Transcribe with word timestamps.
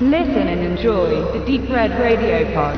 Listen 0.00 0.48
and 0.48 0.60
enjoy 0.60 1.22
the 1.32 1.38
Deep 1.46 1.70
Red 1.70 1.92
Radio 1.92 2.52
Pod. 2.52 2.76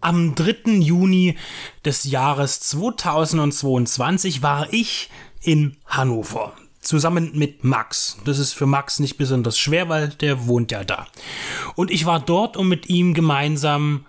Am 0.00 0.34
3. 0.34 0.80
Juni 0.80 1.36
des 1.84 2.04
Jahres 2.04 2.60
2022 2.60 4.42
war 4.42 4.72
ich 4.72 5.10
in 5.42 5.76
Hannover. 5.84 6.54
Zusammen 6.80 7.32
mit 7.34 7.62
Max. 7.62 8.16
Das 8.24 8.38
ist 8.38 8.54
für 8.54 8.64
Max 8.64 8.98
nicht 8.98 9.18
besonders 9.18 9.58
schwer, 9.58 9.90
weil 9.90 10.08
der 10.08 10.46
wohnt 10.46 10.72
ja 10.72 10.82
da. 10.82 11.06
Und 11.74 11.90
ich 11.90 12.06
war 12.06 12.18
dort, 12.18 12.56
um 12.56 12.66
mit 12.66 12.88
ihm 12.88 13.12
gemeinsam 13.12 14.06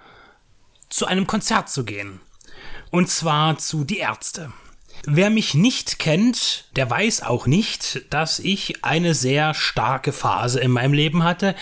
zu 0.87 1.05
einem 1.05 1.27
Konzert 1.27 1.67
zu 1.67 1.83
gehen. 1.83 2.21
Und 2.91 3.09
zwar 3.09 3.57
zu 3.57 3.83
Die 3.83 3.97
Ärzte. 3.97 4.53
Wer 5.05 5.29
mich 5.29 5.53
nicht 5.53 5.99
kennt, 5.99 6.65
der 6.75 6.89
weiß 6.89 7.23
auch 7.23 7.47
nicht, 7.47 8.05
dass 8.09 8.39
ich 8.39 8.83
eine 8.83 9.13
sehr 9.13 9.53
starke 9.53 10.11
Phase 10.11 10.59
in 10.59 10.71
meinem 10.71 10.93
Leben 10.93 11.23
hatte, 11.23 11.55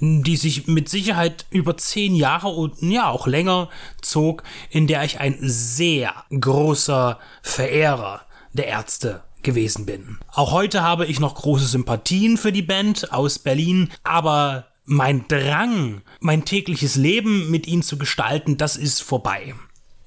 die 0.00 0.36
sich 0.36 0.66
mit 0.66 0.88
Sicherheit 0.88 1.46
über 1.50 1.76
zehn 1.76 2.14
Jahre 2.14 2.48
und 2.48 2.82
ja 2.82 3.08
auch 3.08 3.26
länger 3.26 3.68
zog, 4.02 4.42
in 4.70 4.86
der 4.86 5.04
ich 5.04 5.20
ein 5.20 5.36
sehr 5.40 6.12
großer 6.30 7.18
Verehrer 7.42 8.22
der 8.52 8.66
Ärzte 8.66 9.22
gewesen 9.42 9.86
bin. 9.86 10.18
Auch 10.32 10.52
heute 10.52 10.82
habe 10.82 11.06
ich 11.06 11.20
noch 11.20 11.34
große 11.36 11.66
Sympathien 11.66 12.36
für 12.36 12.52
die 12.52 12.62
Band 12.62 13.12
aus 13.12 13.38
Berlin, 13.38 13.90
aber 14.02 14.66
mein 14.84 15.28
Drang, 15.28 16.02
mein 16.20 16.44
tägliches 16.44 16.96
Leben 16.96 17.50
mit 17.50 17.66
ihnen 17.66 17.82
zu 17.82 17.98
gestalten, 17.98 18.56
das 18.56 18.76
ist 18.76 19.02
vorbei. 19.02 19.54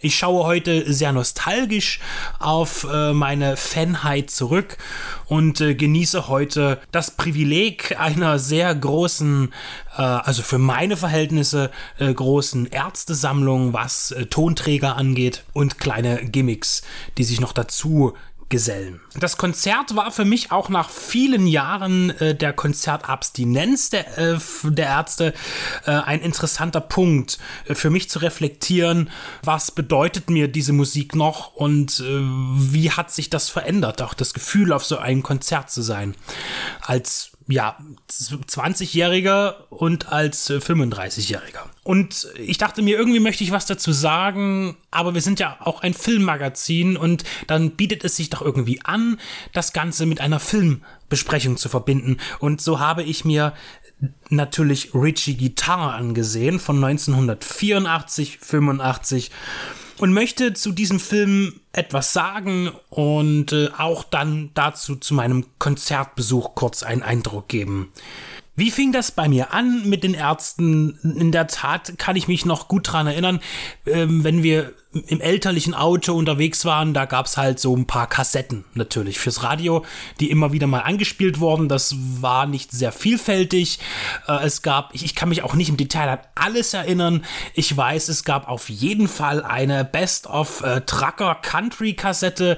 Ich 0.03 0.17
schaue 0.17 0.45
heute 0.45 0.91
sehr 0.91 1.11
nostalgisch 1.11 1.99
auf 2.39 2.87
äh, 2.91 3.13
meine 3.13 3.55
Fanheit 3.55 4.31
zurück 4.31 4.77
und 5.27 5.61
äh, 5.61 5.75
genieße 5.75 6.27
heute 6.27 6.81
das 6.91 7.11
Privileg 7.11 7.99
einer 7.99 8.39
sehr 8.39 8.73
großen, 8.73 9.53
äh, 9.95 10.02
also 10.02 10.41
für 10.41 10.58
meine 10.58 10.97
Verhältnisse 10.97 11.69
großen 11.99 12.66
Ärztesammlung, 12.66 13.73
was 13.73 14.16
Tonträger 14.31 14.95
angeht 14.95 15.43
und 15.53 15.77
kleine 15.77 16.25
Gimmicks, 16.25 16.81
die 17.19 17.23
sich 17.23 17.39
noch 17.39 17.53
dazu 17.53 18.15
Gesellen. 18.52 18.99
Das 19.16 19.38
Konzert 19.38 19.95
war 19.95 20.11
für 20.11 20.25
mich 20.25 20.52
auch 20.52 20.69
nach 20.69 20.89
vielen 20.89 21.47
Jahren 21.47 22.11
äh, 22.19 22.35
der 22.35 22.53
Konzertabstinenz 22.53 23.89
der, 23.89 24.17
äh, 24.17 24.38
der 24.63 24.85
Ärzte 24.85 25.33
äh, 25.85 25.91
ein 25.91 26.21
interessanter 26.21 26.81
Punkt 26.81 27.39
äh, 27.66 27.73
für 27.73 27.89
mich 27.89 28.09
zu 28.09 28.19
reflektieren, 28.19 29.09
was 29.41 29.71
bedeutet 29.71 30.30
mir 30.30 30.47
diese 30.49 30.73
Musik 30.73 31.16
noch 31.16 31.55
und 31.55 32.02
äh, 32.02 32.03
wie 32.03 32.91
hat 32.91 33.11
sich 33.11 33.30
das 33.30 33.49
verändert, 33.49 34.02
auch 34.02 34.13
das 34.13 34.33
Gefühl 34.33 34.73
auf 34.73 34.86
so 34.86 34.97
einem 34.97 35.23
Konzert 35.23 35.71
zu 35.71 35.81
sein. 35.81 36.15
Als 36.81 37.30
ja, 37.47 37.78
20-Jähriger 38.09 39.56
und 39.70 40.11
als 40.11 40.50
35-Jähriger. 40.50 41.64
Äh, 41.66 41.72
und 41.83 42.28
ich 42.38 42.58
dachte 42.58 42.81
mir, 42.81 42.98
irgendwie 42.98 43.20
möchte 43.20 43.44
ich 43.44 43.52
was 43.52 43.66
dazu 43.66 43.92
sagen, 43.92 44.78
aber 44.92 45.14
wir 45.14 45.22
sind 45.22 45.39
ja 45.39 45.58
auch 45.61 45.81
ein 45.81 45.94
Filmmagazin 45.94 46.95
und 46.95 47.23
dann 47.48 47.72
bietet 47.72 48.03
es 48.03 48.16
sich 48.16 48.30
doch 48.30 48.42
irgendwie 48.42 48.81
an, 48.83 49.20
das 49.53 49.73
Ganze 49.73 50.06
mit 50.06 50.22
einer 50.22 50.39
Filmbesprechung 50.39 51.58
zu 51.58 51.70
verbinden. 51.70 52.17
Und 52.39 52.61
so 52.61 52.80
habe 52.80 53.03
ich 53.03 53.25
mir 53.25 53.53
natürlich 54.30 54.94
Richie 54.94 55.38
Guitar 55.38 55.94
angesehen 55.94 56.59
von 56.59 56.83
1984, 56.83 58.38
85 58.39 59.31
und 60.02 60.13
möchte 60.13 60.53
zu 60.53 60.71
diesem 60.71 60.99
Film 60.99 61.59
etwas 61.73 62.11
sagen 62.11 62.71
und 62.89 63.53
äh, 63.53 63.69
auch 63.77 64.03
dann 64.03 64.49
dazu 64.55 64.95
zu 64.95 65.13
meinem 65.13 65.45
Konzertbesuch 65.59 66.55
kurz 66.55 66.81
einen 66.81 67.03
Eindruck 67.03 67.47
geben. 67.47 67.91
Wie 68.55 68.71
fing 68.71 68.91
das 68.91 69.11
bei 69.11 69.30
mir 69.30 69.53
an 69.53 69.88
mit 69.88 70.03
den 70.03 70.16
Ärzten? 70.16 70.97
In 71.03 71.31
der 71.31 71.48
Tat 71.48 71.99
kann 71.99 72.15
ich 72.15 72.27
mich 72.27 72.45
noch 72.45 72.67
gut 72.67 72.92
dran 72.92 73.08
erinnern, 73.08 73.42
ähm, 73.86 74.23
wenn 74.23 74.42
wir 74.43 74.73
im 74.93 75.21
elterlichen 75.21 75.73
Auto 75.73 76.13
unterwegs 76.13 76.65
waren, 76.65 76.93
da 76.93 77.05
gab's 77.05 77.37
halt 77.37 77.61
so 77.61 77.73
ein 77.75 77.87
paar 77.87 78.07
Kassetten 78.07 78.65
natürlich 78.73 79.19
fürs 79.19 79.41
Radio, 79.41 79.85
die 80.19 80.29
immer 80.29 80.52
wieder 80.52 80.67
mal 80.67 80.81
angespielt 80.81 81.39
wurden. 81.39 81.69
Das 81.69 81.95
war 82.19 82.45
nicht 82.45 82.71
sehr 82.71 82.91
vielfältig. 82.91 83.79
Äh, 84.27 84.43
es 84.43 84.61
gab, 84.61 84.93
ich, 84.93 85.05
ich, 85.05 85.15
kann 85.15 85.29
mich 85.29 85.43
auch 85.43 85.53
nicht 85.53 85.69
im 85.69 85.77
Detail 85.77 86.09
an 86.09 86.19
alles 86.35 86.73
erinnern. 86.73 87.23
Ich 87.53 87.75
weiß, 87.75 88.09
es 88.09 88.25
gab 88.25 88.49
auf 88.49 88.67
jeden 88.69 89.07
Fall 89.07 89.43
eine 89.43 89.85
Best 89.85 90.27
of 90.27 90.61
äh, 90.61 90.81
Trucker 90.81 91.35
Country 91.35 91.93
Kassette 91.93 92.58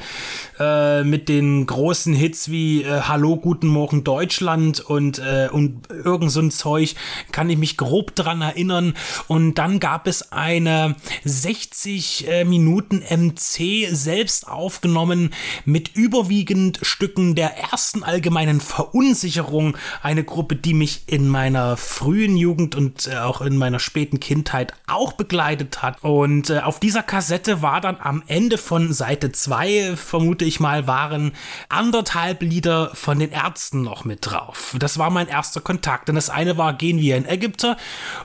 äh, 0.60 1.04
mit 1.04 1.30
den 1.30 1.68
großen 1.68 2.16
Hits 2.16 2.50
wie 2.50 2.82
äh, 2.82 3.02
Hallo, 3.02 3.38
guten 3.38 3.68
Morgen 3.68 4.04
Deutschland 4.04 4.80
und, 4.80 5.20
äh, 5.20 5.50
und 5.52 5.88
irgend 5.92 6.32
so 6.32 6.40
ein 6.40 6.50
Zeug. 6.50 6.96
Kann 7.32 7.52
ich 7.52 7.60
mich 7.60 7.78
grob 7.78 8.16
dran 8.16 8.42
erinnern. 8.42 8.96
Und 9.28 9.56
dann 9.56 9.80
gab 9.80 10.08
es 10.08 10.32
eine 10.32 10.96
60 11.26 12.23
äh, 12.28 12.46
Minuten 12.46 13.04
MC 13.10 13.88
selbst 13.92 14.48
aufgenommen 14.48 15.34
mit 15.66 15.96
überwiegend 15.96 16.80
Stücken 16.82 17.36
der 17.36 17.58
ersten 17.58 18.04
allgemeinen 18.04 18.62
Verunsicherung. 18.62 19.78
Eine 20.02 20.24
Gruppe, 20.24 20.56
die 20.56 20.74
mich 20.74 21.04
in 21.08 21.28
meiner 21.28 21.78
frühen 21.78 22.38
Jugend 22.38 22.76
und 22.76 23.08
äh, 23.08 23.18
auch 23.18 23.42
in 23.42 23.58
meiner 23.58 23.80
späten 23.80 24.20
Kindheit 24.20 24.74
auch 24.88 25.14
begleitet 25.14 25.82
hat. 25.82 26.04
Und 26.04 26.50
äh, 26.50 26.60
auf 26.60 26.80
dieser 26.80 27.04
Kassette 27.04 27.62
war 27.62 27.82
dann 27.82 27.98
am 28.00 28.24
Ende 28.28 28.58
von 28.58 28.94
Seite 28.94 29.32
2, 29.32 29.96
vermute 29.96 30.46
ich 30.46 30.60
mal, 30.60 30.88
waren 30.88 31.34
anderthalb 31.70 32.42
Lieder 32.42 32.92
von 32.94 33.20
den 33.20 33.32
Ärzten 33.32 33.82
noch 33.82 34.06
mit 34.06 34.20
drauf. 34.22 34.76
Das 34.80 34.98
war 34.98 35.10
mein 35.10 35.28
erster 35.28 35.62
Kontakt. 35.62 36.08
Denn 36.08 36.16
das 36.16 36.30
eine 36.30 36.58
war 36.58 36.74
Gehen 36.74 37.00
wir 37.00 37.18
in 37.18 37.26
Ägypter 37.26 37.78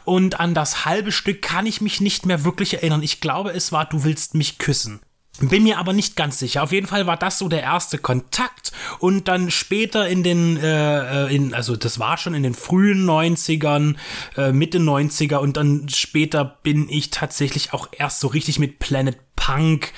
und 0.05 0.41
an 0.41 0.55
das 0.55 0.85
halbe 0.85 1.13
Stück 1.13 1.43
kann 1.43 1.67
ich 1.67 1.81
mich 1.81 2.01
nicht 2.01 2.27
mehr 2.27 2.45
wirklich 2.45 2.75
erinnern. 2.75 3.03
Ich 3.03 3.21
glaube, 3.21 3.51
es 3.51 3.73
war 3.73 3.88
du 3.91 4.05
willst 4.05 4.35
mich 4.35 4.59
küssen. 4.59 5.01
Bin 5.41 5.63
mir 5.63 5.79
aber 5.79 5.93
nicht 5.93 6.17
ganz 6.17 6.41
sicher. 6.41 6.65
Auf 6.65 6.73
jeden 6.73 6.89
Fall 6.89 7.07
war 7.07 7.17
das 7.17 7.39
so 7.39 7.49
der 7.49 7.63
erste 7.63 7.99
Kontakt 7.99 8.73
und 8.99 9.29
dann 9.29 9.53
später 9.53 10.09
in 10.09 10.25
den, 10.25 10.57
äh, 10.57 11.27
äh 11.27 11.35
in, 11.35 11.55
also 11.55 11.77
das 11.77 12.01
war 12.01 12.17
schon 12.17 12.35
in 12.35 12.43
den 12.43 12.55
frühen 12.55 13.09
90ern, 13.09 13.95
äh, 14.37 14.51
Mitte 14.51 14.79
90er 14.79 15.37
und 15.37 15.57
dann 15.57 15.89
später 15.89 16.45
bin 16.45 16.89
ich 16.89 17.11
tatsächlich 17.11 17.73
auch 17.73 17.89
erst 17.93 18.19
so 18.19 18.27
richtig 18.27 18.59
mit 18.59 18.81
Planet 18.81 19.17
Punk 19.37 19.93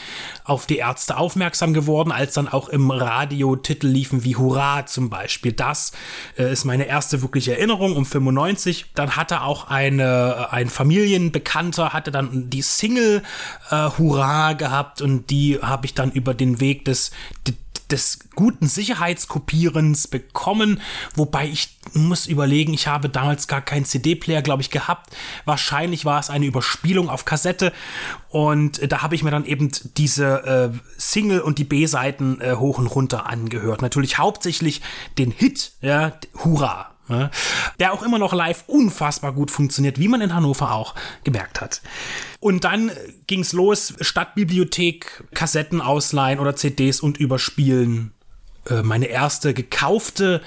auf 0.50 0.66
die 0.66 0.78
Ärzte 0.78 1.16
aufmerksam 1.16 1.72
geworden, 1.72 2.10
als 2.10 2.34
dann 2.34 2.48
auch 2.48 2.68
im 2.68 2.90
Radio 2.90 3.54
Titel 3.54 3.86
liefen 3.86 4.24
wie 4.24 4.34
Hurra 4.34 4.84
zum 4.84 5.08
Beispiel. 5.08 5.52
Das 5.52 5.92
äh, 6.36 6.52
ist 6.52 6.64
meine 6.64 6.86
erste 6.86 7.22
wirkliche 7.22 7.52
Erinnerung 7.52 7.94
um 7.94 8.04
95. 8.04 8.86
Dann 8.96 9.14
hatte 9.14 9.42
auch 9.42 9.70
eine, 9.70 10.48
äh, 10.50 10.54
ein 10.54 10.68
Familienbekannter, 10.68 11.92
hatte 11.92 12.10
dann 12.10 12.50
die 12.50 12.62
Single 12.62 13.22
äh, 13.70 13.90
Hurra 13.96 14.54
gehabt 14.54 15.00
und 15.00 15.30
die 15.30 15.60
habe 15.62 15.86
ich 15.86 15.94
dann 15.94 16.10
über 16.10 16.34
den 16.34 16.58
Weg 16.58 16.84
des, 16.84 17.12
des 17.92 18.18
guten 18.34 18.66
Sicherheitskopierens 18.66 20.08
bekommen, 20.08 20.80
wobei 21.14 21.48
ich 21.48 21.78
muss 21.92 22.26
überlegen, 22.26 22.72
ich 22.74 22.86
habe 22.86 23.08
damals 23.08 23.48
gar 23.48 23.60
keinen 23.60 23.84
CD-Player, 23.84 24.42
glaube 24.42 24.62
ich, 24.62 24.70
gehabt. 24.70 25.10
Wahrscheinlich 25.44 26.04
war 26.04 26.20
es 26.20 26.30
eine 26.30 26.46
Überspielung 26.46 27.08
auf 27.08 27.24
Kassette 27.24 27.72
und 28.28 28.90
da 28.90 29.02
habe 29.02 29.14
ich 29.14 29.22
mir 29.22 29.30
dann 29.30 29.44
eben 29.44 29.70
diese 29.96 30.72
äh, 30.72 30.78
Single 30.96 31.40
und 31.40 31.58
die 31.58 31.64
B-Seiten 31.64 32.40
äh, 32.40 32.54
hoch 32.54 32.78
und 32.78 32.86
runter 32.86 33.26
angehört. 33.26 33.82
Natürlich 33.82 34.18
hauptsächlich 34.18 34.80
den 35.18 35.30
Hit, 35.30 35.72
ja, 35.80 36.12
Hurra, 36.44 36.89
Ne? 37.10 37.30
Der 37.80 37.92
auch 37.92 38.02
immer 38.02 38.18
noch 38.18 38.32
live 38.32 38.64
unfassbar 38.68 39.32
gut 39.32 39.50
funktioniert, 39.50 39.98
wie 39.98 40.08
man 40.08 40.20
in 40.20 40.34
Hannover 40.34 40.72
auch 40.72 40.94
gemerkt 41.24 41.60
hat. 41.60 41.82
Und 42.38 42.64
dann 42.64 42.92
ging's 43.26 43.52
los, 43.52 43.94
Stadtbibliothek, 44.00 45.24
Kassetten 45.34 45.80
ausleihen 45.80 46.38
oder 46.38 46.56
CDs 46.56 47.00
und 47.00 47.18
überspielen. 47.18 48.12
Äh, 48.68 48.82
meine 48.82 49.06
erste 49.06 49.54
gekaufte 49.54 50.40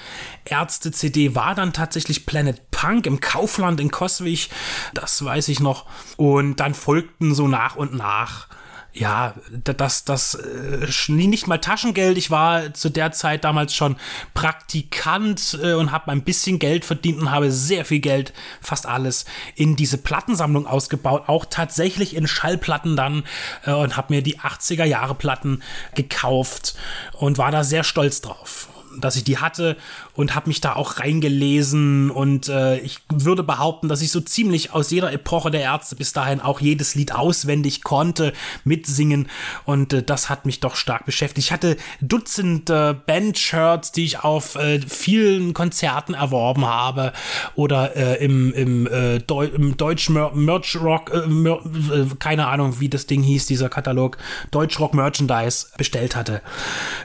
Ärzte-CD 0.44 1.34
war 1.34 1.54
dann 1.54 1.72
tatsächlich 1.72 2.26
Planet 2.26 2.70
Punk 2.70 3.06
im 3.06 3.20
Kaufland 3.20 3.80
in 3.80 3.90
Coswig. 3.90 4.50
Das 4.94 5.22
weiß 5.24 5.48
ich 5.48 5.60
noch. 5.60 5.86
Und 6.16 6.60
dann 6.60 6.74
folgten 6.74 7.34
so 7.34 7.46
nach 7.46 7.76
und 7.76 7.94
nach 7.94 8.48
ja, 8.94 9.34
das, 9.50 10.04
das, 10.04 10.36
äh, 10.36 10.86
nicht 11.08 11.48
mal 11.48 11.58
Taschengeld. 11.58 12.16
Ich 12.16 12.30
war 12.30 12.72
zu 12.74 12.90
der 12.90 13.10
Zeit 13.10 13.42
damals 13.42 13.74
schon 13.74 13.96
Praktikant 14.34 15.58
äh, 15.60 15.74
und 15.74 15.90
habe 15.90 16.12
ein 16.12 16.22
bisschen 16.22 16.60
Geld 16.60 16.84
verdient 16.84 17.20
und 17.20 17.30
habe 17.32 17.50
sehr 17.50 17.84
viel 17.84 17.98
Geld, 17.98 18.32
fast 18.60 18.86
alles, 18.86 19.24
in 19.56 19.74
diese 19.74 19.98
Plattensammlung 19.98 20.68
ausgebaut. 20.68 21.24
Auch 21.26 21.44
tatsächlich 21.44 22.14
in 22.14 22.28
Schallplatten 22.28 22.94
dann 22.94 23.24
äh, 23.64 23.72
und 23.72 23.96
habe 23.96 24.14
mir 24.14 24.22
die 24.22 24.38
80er 24.38 24.84
Jahre 24.84 25.16
Platten 25.16 25.62
gekauft 25.96 26.76
und 27.12 27.36
war 27.36 27.50
da 27.50 27.64
sehr 27.64 27.82
stolz 27.82 28.20
drauf 28.20 28.68
dass 29.00 29.16
ich 29.16 29.24
die 29.24 29.38
hatte 29.38 29.76
und 30.14 30.34
habe 30.34 30.48
mich 30.48 30.60
da 30.60 30.74
auch 30.74 30.98
reingelesen 30.98 32.10
und 32.10 32.48
äh, 32.48 32.78
ich 32.78 33.00
würde 33.12 33.42
behaupten, 33.42 33.88
dass 33.88 34.02
ich 34.02 34.10
so 34.10 34.20
ziemlich 34.20 34.72
aus 34.72 34.90
jeder 34.90 35.12
Epoche 35.12 35.50
der 35.50 35.62
Ärzte 35.62 35.96
bis 35.96 36.12
dahin 36.12 36.40
auch 36.40 36.60
jedes 36.60 36.94
Lied 36.94 37.14
auswendig 37.14 37.82
konnte, 37.82 38.32
mitsingen 38.64 39.28
und 39.64 39.92
äh, 39.92 40.02
das 40.02 40.28
hat 40.28 40.46
mich 40.46 40.60
doch 40.60 40.76
stark 40.76 41.04
beschäftigt. 41.06 41.46
Ich 41.46 41.52
hatte 41.52 41.76
Dutzende 42.00 42.94
Band-Shirts, 43.06 43.92
die 43.92 44.04
ich 44.04 44.20
auf 44.20 44.54
äh, 44.56 44.80
vielen 44.80 45.52
Konzerten 45.54 46.14
erworben 46.14 46.66
habe 46.66 47.12
oder 47.54 47.96
äh, 47.96 48.24
im, 48.24 48.52
im, 48.52 48.86
äh, 48.86 49.18
Deu 49.18 49.46
im 49.46 49.76
Deutsch 49.76 50.08
Merch 50.10 50.76
Rock, 50.76 51.12
äh, 51.12 51.26
Mer 51.26 51.60
äh, 51.64 52.06
keine 52.18 52.46
Ahnung, 52.46 52.80
wie 52.80 52.88
das 52.88 53.06
Ding 53.06 53.22
hieß, 53.22 53.46
dieser 53.46 53.68
Katalog, 53.68 54.18
Deutsch 54.50 54.78
Rock 54.78 54.94
Merchandise 54.94 55.66
bestellt 55.76 56.16
hatte. 56.16 56.40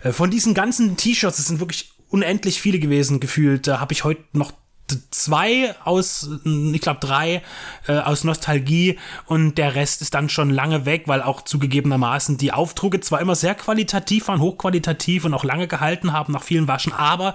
Äh, 0.04 0.12
von 0.12 0.30
diesen 0.30 0.54
ganzen 0.54 0.98
T-Shirts, 0.98 1.40
es 1.40 1.48
sind 1.48 1.60
wirklich 1.60 1.92
unendlich 2.10 2.62
viele 2.62 2.80
gewesen, 2.80 3.20
gefühlt. 3.20 3.68
Da 3.68 3.80
habe 3.80 3.94
ich 3.94 4.04
heute 4.04 4.24
noch 4.34 4.54
zwei 5.12 5.76
aus, 5.84 6.30
ich 6.44 6.82
glaube 6.82 7.00
drei 7.00 7.42
äh, 7.88 8.00
aus 8.00 8.24
Nostalgie 8.24 8.98
und 9.26 9.58
der 9.58 9.76
Rest 9.76 10.02
ist 10.02 10.14
dann 10.14 10.30
schon 10.30 10.50
lange 10.50 10.86
weg, 10.86 11.04
weil 11.06 11.22
auch 11.22 11.42
zugegebenermaßen 11.42 12.38
die 12.38 12.52
Aufdrucke 12.52 13.00
zwar 13.00 13.22
immer 13.22 13.36
sehr 13.36 13.56
qualitativ 13.56 14.28
waren, 14.28 14.42
hochqualitativ 14.42 15.26
und 15.26 15.34
auch 15.34 15.44
lange 15.44 15.68
gehalten 15.68 16.14
haben 16.14 16.34
nach 16.34 16.44
vielen 16.44 16.68
Waschen, 16.68 16.94
aber 16.94 17.34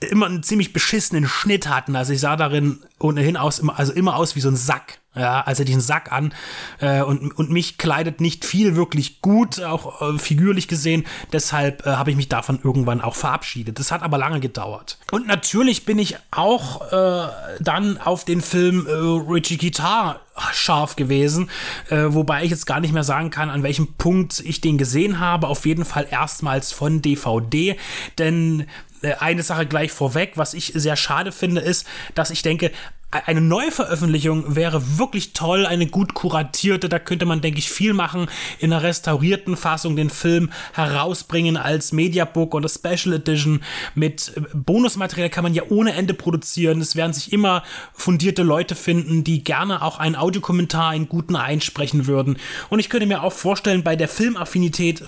immer 0.00 0.26
einen 0.26 0.42
ziemlich 0.42 0.72
beschissenen 0.72 1.26
Schnitt 1.26 1.68
hatten. 1.68 1.96
Also 1.96 2.12
ich 2.12 2.20
sah 2.20 2.36
darin 2.36 2.80
ohnehin 2.98 3.36
aus, 3.36 3.66
also 3.68 3.92
immer 3.92 4.16
aus 4.16 4.36
wie 4.36 4.40
so 4.40 4.48
ein 4.48 4.56
Sack. 4.56 5.01
Ja, 5.14 5.42
also 5.42 5.62
diesen 5.62 5.82
Sack 5.82 6.10
an 6.10 6.32
äh, 6.80 7.02
und, 7.02 7.36
und 7.36 7.50
mich 7.50 7.76
kleidet 7.76 8.22
nicht 8.22 8.46
viel 8.46 8.76
wirklich 8.76 9.20
gut, 9.20 9.62
auch 9.62 10.00
äh, 10.00 10.18
figürlich 10.18 10.68
gesehen. 10.68 11.04
Deshalb 11.34 11.84
äh, 11.84 11.90
habe 11.90 12.10
ich 12.10 12.16
mich 12.16 12.30
davon 12.30 12.60
irgendwann 12.64 13.02
auch 13.02 13.14
verabschiedet. 13.14 13.78
Das 13.78 13.92
hat 13.92 14.02
aber 14.02 14.16
lange 14.16 14.40
gedauert. 14.40 14.98
Und 15.10 15.26
natürlich 15.26 15.84
bin 15.84 15.98
ich 15.98 16.16
auch 16.30 16.90
äh, 16.92 17.28
dann 17.60 17.98
auf 17.98 18.24
den 18.24 18.40
Film 18.40 18.86
äh, 18.86 18.90
Richie 18.90 19.58
Guitar 19.58 20.20
scharf 20.52 20.96
gewesen, 20.96 21.50
äh, 21.90 22.04
wobei 22.08 22.44
ich 22.44 22.50
jetzt 22.50 22.64
gar 22.66 22.80
nicht 22.80 22.94
mehr 22.94 23.04
sagen 23.04 23.28
kann, 23.28 23.50
an 23.50 23.62
welchem 23.62 23.92
Punkt 23.94 24.40
ich 24.40 24.62
den 24.62 24.78
gesehen 24.78 25.20
habe. 25.20 25.48
Auf 25.48 25.66
jeden 25.66 25.84
Fall 25.84 26.06
erstmals 26.10 26.72
von 26.72 27.02
DVD, 27.02 27.76
denn 28.16 28.66
äh, 29.02 29.14
eine 29.14 29.42
Sache 29.42 29.66
gleich 29.66 29.92
vorweg, 29.92 30.32
was 30.36 30.54
ich 30.54 30.72
sehr 30.74 30.96
schade 30.96 31.32
finde, 31.32 31.60
ist, 31.60 31.86
dass 32.14 32.30
ich 32.30 32.40
denke, 32.40 32.70
eine 33.12 33.42
Neuveröffentlichung 33.42 34.56
wäre 34.56 34.98
wirklich 34.98 35.34
toll, 35.34 35.66
eine 35.66 35.86
gut 35.86 36.14
kuratierte, 36.14 36.88
da 36.88 36.98
könnte 36.98 37.26
man, 37.26 37.42
denke 37.42 37.58
ich, 37.58 37.70
viel 37.70 37.92
machen, 37.92 38.26
in 38.58 38.72
einer 38.72 38.82
restaurierten 38.82 39.56
Fassung 39.56 39.96
den 39.96 40.08
Film 40.08 40.50
herausbringen 40.72 41.58
als 41.58 41.92
Mediabook 41.92 42.54
oder 42.54 42.70
Special 42.70 43.14
Edition. 43.14 43.62
Mit 43.94 44.32
Bonusmaterial 44.54 45.28
kann 45.28 45.44
man 45.44 45.52
ja 45.54 45.64
ohne 45.68 45.92
Ende 45.92 46.14
produzieren. 46.14 46.80
Es 46.80 46.96
werden 46.96 47.12
sich 47.12 47.32
immer 47.32 47.62
fundierte 47.92 48.42
Leute 48.42 48.74
finden, 48.74 49.24
die 49.24 49.44
gerne 49.44 49.82
auch 49.82 49.98
einen 49.98 50.16
Audiokommentar 50.16 50.94
in 50.94 51.08
guten 51.08 51.36
einsprechen 51.36 52.06
würden. 52.06 52.38
Und 52.70 52.78
ich 52.78 52.88
könnte 52.88 53.06
mir 53.06 53.22
auch 53.22 53.32
vorstellen, 53.32 53.82
bei 53.82 53.94
der 53.94 54.08
Filmaffinität, 54.08 55.04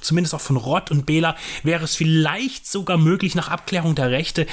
zumindest 0.00 0.34
auch 0.34 0.40
von 0.40 0.56
Rott 0.56 0.90
und 0.92 1.04
Bela, 1.04 1.36
wäre 1.64 1.84
es 1.84 1.96
vielleicht 1.96 2.66
sogar 2.68 2.96
möglich, 2.96 3.34
nach 3.34 3.48
Abklärung 3.48 3.96
der 3.96 4.10
Rechte, 4.10 4.46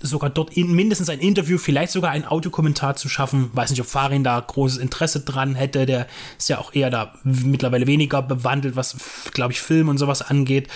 sogar 0.00 0.30
dort 0.30 0.56
in, 0.56 0.72
mindestens 0.72 1.08
ein 1.08 1.20
Interview, 1.20 1.58
vielleicht 1.58 1.92
sogar 1.92 2.10
ein 2.10 2.26
Audiokommentar 2.26 2.96
zu 2.96 3.08
schaffen. 3.08 3.50
Weiß 3.52 3.70
nicht, 3.70 3.80
ob 3.80 3.86
Farin 3.86 4.24
da 4.24 4.40
großes 4.40 4.78
Interesse 4.78 5.20
dran 5.20 5.54
hätte. 5.54 5.86
Der 5.86 6.06
ist 6.38 6.48
ja 6.48 6.58
auch 6.58 6.74
eher 6.74 6.90
da 6.90 7.14
mittlerweile 7.24 7.86
weniger 7.86 8.22
bewandelt, 8.22 8.76
was, 8.76 8.96
glaube 9.32 9.52
ich, 9.52 9.60
Film 9.60 9.88
und 9.88 9.98
sowas 9.98 10.22
angeht. 10.22 10.68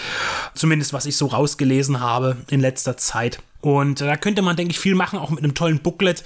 Zumindest 0.54 0.92
was 0.92 1.06
ich 1.06 1.16
so 1.16 1.26
rausgelesen 1.26 2.00
habe 2.00 2.36
in 2.50 2.60
letzter 2.60 2.96
Zeit. 2.96 3.40
Und 3.64 4.02
da 4.02 4.18
könnte 4.18 4.42
man, 4.42 4.56
denke 4.56 4.72
ich, 4.72 4.78
viel 4.78 4.94
machen, 4.94 5.18
auch 5.18 5.30
mit 5.30 5.38
einem 5.38 5.54
tollen 5.54 5.78
Booklet. 5.78 6.22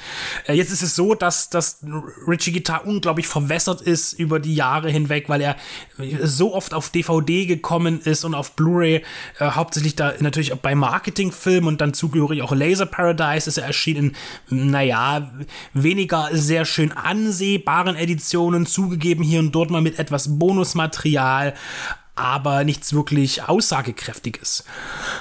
Äh, 0.49 0.55
jetzt 0.55 0.73
ist 0.73 0.83
es 0.83 0.97
so, 0.97 1.15
dass, 1.15 1.51
dass 1.51 1.79
Richie 2.27 2.51
Guitar 2.51 2.85
unglaublich 2.85 3.29
verwässert 3.29 3.81
ist 3.81 4.13
über 4.13 4.41
die 4.41 4.57
Jahre 4.57 4.91
hinweg, 4.91 5.29
weil 5.29 5.41
er 5.41 5.55
so 6.21 6.53
oft 6.53 6.75
auf 6.75 6.91
DVD 6.91 7.47
gekommen 7.47 8.01
ist 8.01 8.25
und 8.25 8.35
auf 8.35 8.57
Blu-ray, 8.57 9.05
äh, 9.39 9.51
hauptsächlich 9.53 9.95
da 9.95 10.15
natürlich 10.19 10.53
bei 10.55 10.75
Marketingfilmen 10.75 11.69
und 11.69 11.81
dann 11.81 11.95
zugehörig 11.95 12.43
auch 12.43 12.51
Laser 12.51 12.87
Paradise 12.87 13.49
ist 13.49 13.57
er 13.57 13.67
erschienen 13.67 14.17
naja, 14.49 15.31
weniger 15.75 16.31
sehr 16.33 16.65
schön 16.65 16.91
ansehbaren 16.91 17.95
Editionen, 17.95 18.67
zugegeben 18.67 19.23
hier 19.23 19.39
und 19.39 19.53
dort 19.53 19.71
mal 19.71 19.81
mit 19.81 20.01
etwas 20.01 20.41
Bonusmaterial 20.41 21.55
aber 22.19 22.65
nichts 22.65 22.93
wirklich 22.93 23.45
Aussagekräftiges. 23.45 24.65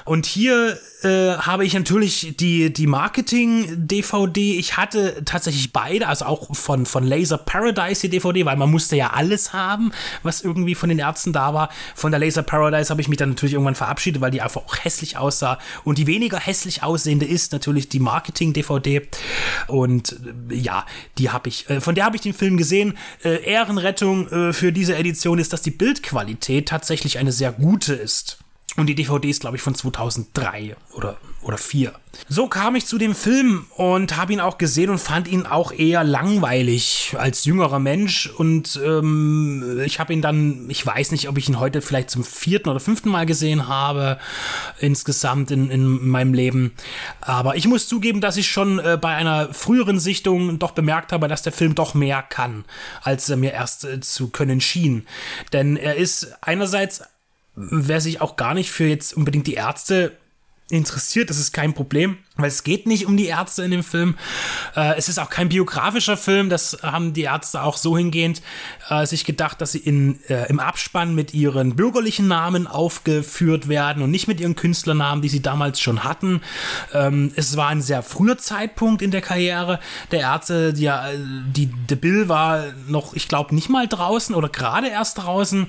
Und 0.04 0.26
hier 0.26 0.80
äh, 1.04 1.38
habe 1.38 1.64
ich 1.64 1.74
natürlich 1.74 2.36
die, 2.40 2.74
die 2.74 2.88
Marketing-DVD. 2.88 4.58
Ich 4.58 4.78
hatte 4.78 5.24
tatsächlich 5.26 5.72
beide, 5.72 6.08
also 6.08 6.26
auch 6.26 6.56
von, 6.56 6.88
von 6.88 7.04
Laser 7.04 7.38
Paradise 7.38 8.02
die 8.02 8.10
DVD, 8.10 8.46
weil 8.46 8.58
man 8.58 8.72
musste 8.72 8.96
ja 8.96 9.12
alles 9.12 9.54
haben, 9.54 9.92
was 10.24 10.42
irgendwie 10.42 10.74
von 10.74 10.90
den 10.90 10.98
Ärzten 10.98 11.34
da 11.34 11.54
war. 11.54 11.70
Von 11.96 12.12
der 12.12 12.20
Laser 12.20 12.42
Paradise 12.42 12.90
habe 12.90 13.02
ich 13.02 13.10
mich 13.10 13.20
dann 13.20 13.30
natürlich 13.30 13.54
irgendwann 13.54 13.76
verabschiedet, 13.76 14.22
weil 14.22 14.32
die 14.32 14.42
einfach 14.42 14.66
auch 14.66 14.76
hässlich 14.84 15.18
aussah. 15.18 15.60
Und 15.84 16.00
die 16.00 16.08
weniger 16.08 16.40
hässlich 16.40 16.82
aussehende 16.82 17.28
ist 17.28 17.52
natürlich 17.52 17.90
die 17.90 18.00
Marketing-DVD. 18.00 19.08
Und 19.68 20.20
äh, 20.50 20.56
ja, 20.56 20.84
die 21.20 21.30
habe 21.30 21.50
ich, 21.50 21.70
äh, 21.70 21.80
von 21.80 21.94
der 21.94 22.06
habe 22.06 22.16
ich 22.16 22.24
den 22.24 22.34
Film 22.34 22.58
gesehen. 22.58 22.98
Äh, 23.24 23.44
Ehrenrettung 23.44 24.28
äh, 24.30 24.54
für 24.54 24.72
diese 24.72 24.96
Edition 24.96 25.38
ist, 25.38 25.54
dass 25.54 25.62
die 25.62 25.72
Bildqualität 25.72 26.68
tatsächlich 26.68 26.87
eine 27.18 27.32
sehr 27.32 27.52
gute 27.52 27.94
ist. 27.94 28.40
Und 28.76 28.88
die 28.88 28.96
DVD 28.96 29.30
ist, 29.30 29.42
glaube 29.42 29.58
ich, 29.58 29.64
von 29.64 29.74
2003 29.76 30.76
oder, 30.94 31.18
oder 31.48 31.58
4. 31.58 31.94
So 32.30 32.48
kam 32.48 32.76
ich 32.76 32.86
zu 32.86 32.98
dem 32.98 33.16
Film 33.16 33.68
und 33.76 34.18
habe 34.18 34.34
ihn 34.34 34.40
auch 34.40 34.58
gesehen 34.58 34.90
und 34.90 34.98
fand 34.98 35.28
ihn 35.28 35.46
auch 35.46 35.72
eher 35.72 36.04
langweilig 36.04 37.16
als 37.18 37.46
jüngerer 37.46 37.80
Mensch. 37.80 38.28
Und 38.28 38.80
ähm, 38.84 39.82
ich 39.86 40.00
habe 40.00 40.14
ihn 40.14 40.22
dann, 40.22 40.70
ich 40.70 40.86
weiß 40.86 41.12
nicht, 41.12 41.30
ob 41.30 41.38
ich 41.38 41.48
ihn 41.48 41.60
heute 41.60 41.82
vielleicht 41.82 42.10
zum 42.10 42.24
vierten 42.24 42.70
oder 42.70 42.80
fünften 42.80 43.10
Mal 43.10 43.26
gesehen 43.26 43.68
habe, 43.68 44.18
insgesamt 44.80 45.52
in, 45.52 45.70
in 45.70 46.08
meinem 46.08 46.34
Leben. 46.34 46.74
Aber 47.22 47.56
ich 47.56 47.68
muss 47.68 47.88
zugeben, 47.88 48.20
dass 48.20 48.38
ich 48.38 48.50
schon 48.50 48.80
äh, 48.80 48.98
bei 49.00 49.16
einer 49.16 49.54
früheren 49.54 50.00
Sichtung 50.00 50.60
doch 50.60 50.72
bemerkt 50.72 51.12
habe, 51.14 51.28
dass 51.28 51.44
der 51.44 51.54
Film 51.54 51.76
doch 51.76 51.94
mehr 51.94 52.24
kann, 52.24 52.66
als 53.02 53.30
er 53.30 53.38
mir 53.38 53.54
erst 53.54 53.86
äh, 53.86 54.00
zu 54.02 54.30
können 54.30 54.60
schien. 54.60 55.08
Denn 55.54 55.78
er 55.78 55.96
ist 55.96 56.36
einerseits 56.42 57.04
wer 57.58 58.02
sich 58.02 58.22
auch 58.22 58.36
gar 58.36 58.54
nicht 58.54 58.72
für 58.72 58.86
jetzt 58.86 59.18
unbedingt 59.18 59.48
die 59.48 59.56
Ärzte 59.56 60.16
interessiert, 60.70 61.30
das 61.30 61.40
ist 61.40 61.54
kein 61.54 61.74
Problem, 61.74 62.18
weil 62.36 62.50
es 62.50 62.64
geht 62.64 62.88
nicht 62.88 63.06
um 63.06 63.16
die 63.16 63.28
Ärzte 63.28 63.64
in 63.64 63.72
dem 63.72 63.84
Film. 63.84 64.18
Äh, 64.76 64.96
es 64.98 65.08
ist 65.08 65.18
auch 65.18 65.30
kein 65.30 65.48
biografischer 65.48 66.18
Film, 66.18 66.50
das 66.50 66.80
haben 66.84 67.14
die 67.14 67.22
Ärzte 67.22 67.64
auch 67.64 67.78
so 67.78 67.98
hingehend 67.98 68.42
äh, 68.90 69.06
sich 69.06 69.24
gedacht, 69.24 69.62
dass 69.62 69.72
sie 69.72 69.80
in, 69.80 70.20
äh, 70.28 70.50
im 70.50 70.60
Abspann 70.60 71.16
mit 71.16 71.34
ihren 71.34 71.78
bürgerlichen 71.78 72.28
Namen 72.28 72.68
aufgeführt 72.68 73.70
werden 73.70 74.04
und 74.04 74.12
nicht 74.12 74.28
mit 74.28 74.42
ihren 74.42 74.56
Künstlernamen, 74.56 75.22
die 75.22 75.30
sie 75.30 75.42
damals 75.42 75.80
schon 75.80 76.04
hatten. 76.04 76.42
Ähm, 76.94 77.32
es 77.36 77.56
war 77.56 77.70
ein 77.70 77.82
sehr 77.82 78.04
früher 78.04 78.38
Zeitpunkt 78.38 79.02
in 79.02 79.12
der 79.12 79.22
Karriere 79.22 79.80
der 80.12 80.20
Ärzte. 80.20 80.74
Die, 80.74 80.92
die, 81.54 81.72
The 81.88 81.96
Bill 81.96 82.28
war 82.28 82.66
noch, 82.88 83.14
ich 83.14 83.30
glaube, 83.30 83.56
nicht 83.56 83.70
mal 83.70 83.88
draußen 83.88 84.36
oder 84.36 84.50
gerade 84.50 84.90
erst 84.90 85.20
draußen. 85.20 85.68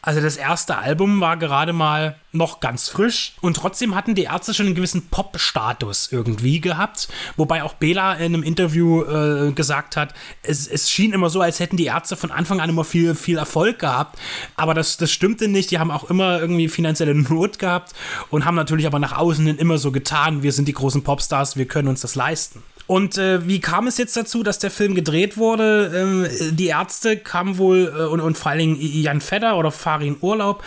Also 0.00 0.22
das 0.22 0.36
erste 0.36 0.78
Album 0.78 1.20
war 1.20 1.36
gerade 1.36 1.74
mal 1.74 2.16
noch 2.32 2.60
ganz 2.60 2.88
frisch. 2.88 3.34
Und 3.40 3.56
trotzdem 3.56 3.94
hatten 3.94 4.14
die 4.14 4.24
Ärzte 4.24 4.54
schon 4.54 4.66
einen 4.66 4.74
gewissen 4.74 5.08
Pop-Status 5.08 6.08
irgendwie 6.10 6.60
gehabt, 6.60 7.08
wobei 7.36 7.62
auch 7.62 7.74
Bela 7.74 8.14
in 8.14 8.34
einem 8.34 8.42
Interview 8.42 9.02
äh, 9.02 9.52
gesagt 9.52 9.96
hat, 9.96 10.14
es, 10.42 10.66
es 10.66 10.90
schien 10.90 11.12
immer 11.12 11.30
so, 11.30 11.40
als 11.40 11.60
hätten 11.60 11.76
die 11.76 11.86
Ärzte 11.86 12.16
von 12.16 12.30
Anfang 12.30 12.60
an 12.60 12.70
immer 12.70 12.84
viel, 12.84 13.14
viel 13.14 13.38
Erfolg 13.38 13.78
gehabt, 13.78 14.18
aber 14.56 14.74
das, 14.74 14.96
das 14.96 15.10
stimmte 15.10 15.48
nicht, 15.48 15.70
die 15.70 15.78
haben 15.78 15.90
auch 15.90 16.08
immer 16.08 16.40
irgendwie 16.40 16.68
finanzielle 16.68 17.14
Not 17.14 17.58
gehabt 17.58 17.92
und 18.30 18.44
haben 18.44 18.54
natürlich 18.54 18.86
aber 18.86 18.98
nach 18.98 19.16
außen 19.16 19.46
hin 19.46 19.58
immer 19.58 19.78
so 19.78 19.92
getan, 19.92 20.42
wir 20.42 20.52
sind 20.52 20.68
die 20.68 20.72
großen 20.72 21.02
Popstars, 21.02 21.56
wir 21.56 21.66
können 21.66 21.88
uns 21.88 22.00
das 22.00 22.14
leisten. 22.14 22.62
Und 22.86 23.16
äh, 23.16 23.46
wie 23.46 23.60
kam 23.60 23.86
es 23.86 23.96
jetzt 23.96 24.16
dazu, 24.16 24.42
dass 24.42 24.58
der 24.58 24.70
Film 24.70 24.94
gedreht 24.94 25.36
wurde? 25.36 25.92
Ähm, 25.94 26.56
die 26.56 26.66
Ärzte 26.66 27.16
kamen 27.16 27.56
wohl 27.56 27.92
äh, 27.96 28.02
und, 28.04 28.20
und 28.20 28.36
vor 28.36 28.50
allen 28.50 28.58
Dingen 28.58 28.76
Jan 28.80 29.20
Fedder 29.20 29.56
oder 29.56 29.70
Farin 29.70 30.16
Urlaub 30.20 30.64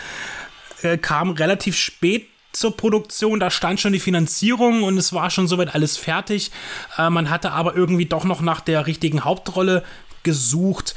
äh, 0.85 0.97
kam 0.97 1.31
relativ 1.31 1.75
spät 1.75 2.29
zur 2.53 2.77
Produktion, 2.77 3.39
da 3.39 3.51
stand 3.51 3.81
schon 3.81 3.91
die 3.91 3.99
Finanzierung 3.99 4.83
und 4.83 4.97
es 4.97 5.11
war 5.11 5.29
schon 5.29 5.47
soweit 5.47 5.75
alles 5.75 5.97
fertig. 5.97 6.51
Äh, 6.97 7.09
man 7.09 7.29
hatte 7.29 7.51
aber 7.51 7.75
irgendwie 7.75 8.05
doch 8.05 8.23
noch 8.23 8.41
nach 8.41 8.61
der 8.61 8.87
richtigen 8.87 9.25
Hauptrolle 9.25 9.83
gesucht. 10.23 10.95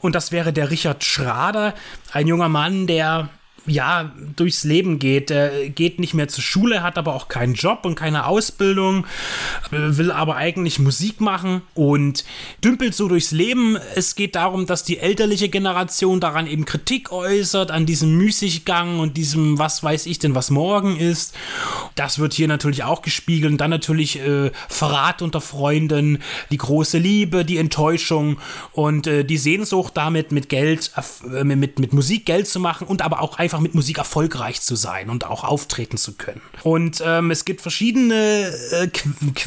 Und 0.00 0.14
das 0.14 0.30
wäre 0.30 0.52
der 0.52 0.70
Richard 0.70 1.02
Schrader, 1.02 1.74
ein 2.12 2.28
junger 2.28 2.48
Mann, 2.48 2.86
der 2.86 3.30
ja, 3.68 4.12
durchs 4.36 4.64
Leben 4.64 4.98
geht. 4.98 5.30
Er 5.30 5.68
geht 5.68 5.98
nicht 5.98 6.14
mehr 6.14 6.28
zur 6.28 6.42
Schule, 6.42 6.82
hat 6.82 6.98
aber 6.98 7.14
auch 7.14 7.28
keinen 7.28 7.54
Job 7.54 7.80
und 7.84 7.94
keine 7.94 8.26
Ausbildung, 8.26 9.06
will 9.70 10.10
aber 10.10 10.36
eigentlich 10.36 10.78
Musik 10.78 11.20
machen 11.20 11.62
und 11.74 12.24
dümpelt 12.64 12.94
so 12.94 13.08
durchs 13.08 13.30
Leben. 13.30 13.76
Es 13.94 14.14
geht 14.14 14.34
darum, 14.34 14.66
dass 14.66 14.84
die 14.84 14.98
elterliche 14.98 15.48
Generation 15.48 16.20
daran 16.20 16.46
eben 16.46 16.64
Kritik 16.64 17.12
äußert, 17.12 17.70
an 17.70 17.86
diesem 17.86 18.16
Müßiggang 18.16 19.00
und 19.00 19.16
diesem, 19.16 19.58
was 19.58 19.82
weiß 19.82 20.06
ich 20.06 20.18
denn, 20.18 20.34
was 20.34 20.50
morgen 20.50 20.96
ist. 20.96 21.34
Das 21.94 22.18
wird 22.18 22.34
hier 22.34 22.48
natürlich 22.48 22.84
auch 22.84 23.02
gespiegelt. 23.02 23.52
Und 23.52 23.60
dann 23.60 23.70
natürlich 23.70 24.20
äh, 24.20 24.50
Verrat 24.68 25.22
unter 25.22 25.40
Freunden, 25.40 26.18
die 26.50 26.58
große 26.58 26.98
Liebe, 26.98 27.44
die 27.44 27.58
Enttäuschung 27.58 28.38
und 28.72 29.06
äh, 29.06 29.24
die 29.24 29.38
Sehnsucht 29.38 29.96
damit 29.96 30.32
mit 30.32 30.48
Geld, 30.48 30.92
äh, 31.32 31.44
mit, 31.44 31.78
mit 31.78 31.92
Musik 31.92 32.26
Geld 32.26 32.48
zu 32.48 32.60
machen 32.60 32.86
und 32.86 33.02
aber 33.02 33.20
auch 33.20 33.38
einfach 33.38 33.57
mit 33.60 33.74
Musik 33.74 33.98
erfolgreich 33.98 34.60
zu 34.60 34.76
sein 34.76 35.10
und 35.10 35.24
auch 35.26 35.44
auftreten 35.44 35.96
zu 35.96 36.14
können. 36.14 36.40
Und 36.62 37.02
ähm, 37.04 37.30
es 37.30 37.44
gibt 37.44 37.60
verschiedene 37.60 38.52
äh, 38.72 38.88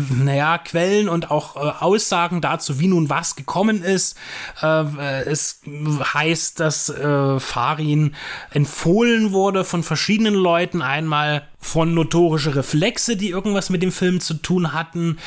naja, 0.09 0.57
Quellen 0.57 1.09
und 1.09 1.31
auch 1.31 1.55
äh, 1.55 1.59
Aussagen 1.59 2.41
dazu, 2.41 2.79
wie 2.79 2.87
nun 2.87 3.09
was 3.09 3.35
gekommen 3.35 3.83
ist. 3.83 4.17
Äh, 4.61 5.23
es 5.23 5.61
heißt, 5.65 6.59
dass 6.59 6.89
äh, 6.89 7.39
Farin 7.39 8.15
empfohlen 8.51 9.31
wurde 9.31 9.63
von 9.63 9.83
verschiedenen 9.83 10.33
Leuten. 10.33 10.81
Einmal 10.81 11.47
von 11.61 11.93
notorische 11.93 12.55
Reflexe, 12.55 13.15
die 13.15 13.29
irgendwas 13.29 13.69
mit 13.69 13.83
dem 13.83 13.91
Film 13.91 14.19
zu 14.19 14.33
tun 14.33 14.73
hatten 14.73 15.17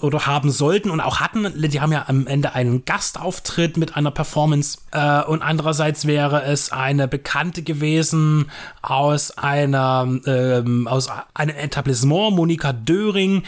oder 0.00 0.26
haben 0.26 0.50
sollten 0.50 0.90
und 0.90 1.00
auch 1.00 1.20
hatten. 1.20 1.46
Die 1.56 1.80
haben 1.80 1.92
ja 1.92 2.04
am 2.08 2.26
Ende 2.26 2.54
einen 2.54 2.84
Gastauftritt 2.84 3.76
mit 3.76 3.96
einer 3.96 4.10
Performance. 4.10 4.78
Äh, 4.90 5.22
und 5.22 5.42
andererseits 5.42 6.06
wäre 6.06 6.42
es 6.42 6.72
eine 6.72 7.08
Bekannte 7.08 7.62
gewesen 7.62 8.50
aus 8.82 9.38
einer 9.38 10.06
ähm, 10.26 10.88
aus 10.88 11.08
einem 11.32 11.56
Etablissement, 11.56 12.34
Monika 12.34 12.72
Döring, 12.72 13.44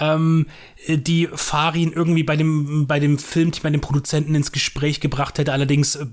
ähm, 0.00 0.46
die 0.86 1.28
Farin 1.32 1.92
irgendwie 1.92 2.22
bei 2.22 2.36
dem, 2.36 2.86
bei 2.86 3.00
dem 3.00 3.18
Filmteam, 3.18 3.62
bei 3.62 3.70
dem 3.70 3.80
Produzenten 3.80 4.34
ins 4.34 4.52
Gespräch 4.52 5.00
gebracht 5.00 5.38
hätte. 5.38 5.52
Allerdings 5.52 5.96
äh, 5.96 6.06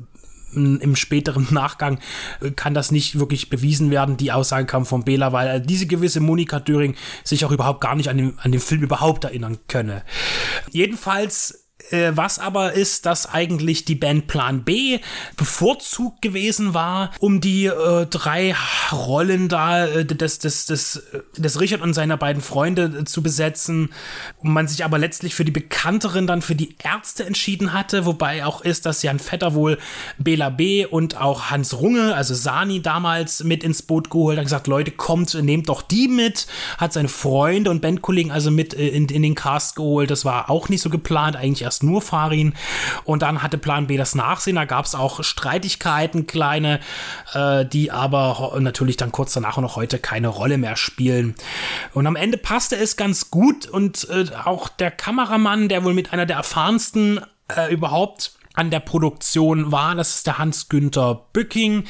im 0.54 0.96
späteren 0.96 1.48
Nachgang 1.52 2.00
äh, 2.42 2.52
kann 2.52 2.74
das 2.74 2.92
nicht 2.92 3.20
wirklich 3.20 3.50
bewiesen 3.50 3.92
werden. 3.92 4.18
Die 4.18 4.32
Aussage 4.32 4.66
kam 4.66 4.86
von 4.86 5.04
Bela, 5.04 5.34
weil 5.34 5.48
äh, 5.48 5.62
diese 5.62 5.88
gewisse 5.88 6.20
Monika 6.20 6.60
Döring 6.60 6.96
sich 7.24 7.46
auch 7.46 7.52
überhaupt 7.52 7.82
gar 7.82 7.96
nicht 7.96 8.10
an 8.10 8.18
den, 8.18 8.40
an 8.40 8.52
den 8.52 8.62
Film 8.62 8.84
überhaupt 8.84 9.24
erinnern 9.24 9.58
könne. 9.68 10.04
Jedenfalls 10.72 11.65
was 11.92 12.40
aber 12.40 12.74
ist, 12.74 13.06
dass 13.06 13.30
eigentlich 13.32 13.86
die 13.86 13.96
Band 13.96 14.28
Plan 14.28 14.64
B 14.64 15.00
bevorzugt 15.38 16.22
gewesen 16.22 16.74
war, 16.74 17.12
um 17.20 17.42
die 17.42 17.66
äh, 17.66 18.06
drei 18.08 18.56
Rollen 18.92 19.50
da 19.50 19.86
äh, 19.86 20.06
des, 20.06 20.40
des, 20.40 20.66
des, 20.66 20.96
äh, 20.96 21.22
des 21.38 21.60
Richard 21.60 21.82
und 21.82 21.94
seiner 21.94 22.18
beiden 22.18 22.42
Freunde 22.42 23.02
äh, 23.02 23.04
zu 23.06 23.22
besetzen. 23.22 23.90
Und 24.42 24.52
man 24.52 24.68
sich 24.68 24.84
aber 24.84 24.98
letztlich 24.98 25.36
für 25.36 25.46
die 25.46 25.52
bekannteren 25.52 26.28
dann 26.28 26.42
für 26.42 26.56
die 26.56 26.76
Ärzte 26.82 27.26
entschieden 27.26 27.74
hatte, 27.74 28.06
wobei 28.06 28.46
auch 28.46 28.62
ist, 28.62 28.86
dass 28.86 29.04
Jan 29.04 29.20
Vetter 29.20 29.54
wohl 29.54 29.78
Bela 30.18 30.50
B. 30.50 30.86
und 30.86 31.20
auch 31.20 31.52
Hans 31.52 31.80
Runge, 31.80 32.16
also 32.16 32.34
Sani 32.34 32.82
damals 32.82 33.44
mit 33.44 33.64
ins 33.64 33.82
Boot 33.82 34.10
geholt, 34.10 34.38
hat 34.38 34.46
gesagt, 34.46 34.68
Leute, 34.68 34.92
kommt, 34.92 35.34
nehmt 35.36 35.70
doch 35.70 35.82
die 35.82 36.08
mit, 36.08 36.48
hat 36.78 36.94
seine 36.94 37.10
Freunde 37.10 37.70
und 37.70 37.82
Bandkollegen 37.82 38.32
also 38.32 38.50
mit 38.50 38.74
äh, 38.74 38.88
in, 38.88 39.08
in 39.08 39.22
den 39.22 39.36
Cast 39.36 39.76
geholt. 39.76 40.10
Das 40.10 40.26
war 40.26 40.50
auch 40.50 40.70
nicht 40.70 40.82
so 40.82 40.90
geplant, 40.90 41.36
eigentlich 41.36 41.65
erst 41.66 41.84
nur 41.84 42.02
Farin 42.02 42.54
und 43.04 43.22
dann 43.22 43.44
hatte 43.44 43.58
Plan 43.58 43.88
B 43.88 43.98
das 43.98 44.16
Nachsehen. 44.16 44.56
Da 44.56 44.66
gab 44.66 44.86
es 44.86 44.96
auch 44.96 45.24
Streitigkeiten, 45.24 46.28
kleine, 46.28 46.80
äh, 47.34 47.66
die 47.66 47.92
aber 47.92 48.56
natürlich 48.60 48.98
dann 48.98 49.12
kurz 49.12 49.34
danach 49.34 49.58
und 49.58 49.64
noch 49.64 49.76
heute 49.76 50.00
keine 50.00 50.30
Rolle 50.30 50.58
mehr 50.58 50.78
spielen. 50.78 51.36
Und 51.94 52.08
am 52.08 52.16
Ende 52.16 52.38
passte 52.38 52.78
es 52.78 52.96
ganz 52.96 53.30
gut 53.30 53.68
und 53.68 54.08
äh, 54.10 54.26
auch 54.46 54.70
der 54.70 54.92
Kameramann, 54.92 55.68
der 55.68 55.84
wohl 55.84 55.94
mit 55.94 56.14
einer 56.14 56.26
der 56.26 56.38
erfahrensten 56.38 57.20
äh, 57.56 57.72
überhaupt 57.74 58.34
an 58.56 58.72
der 58.72 58.80
Produktion 58.80 59.72
war. 59.72 59.96
Das 59.96 60.16
ist 60.16 60.28
der 60.28 60.38
Hans-Günther 60.38 61.26
Bücking. 61.34 61.84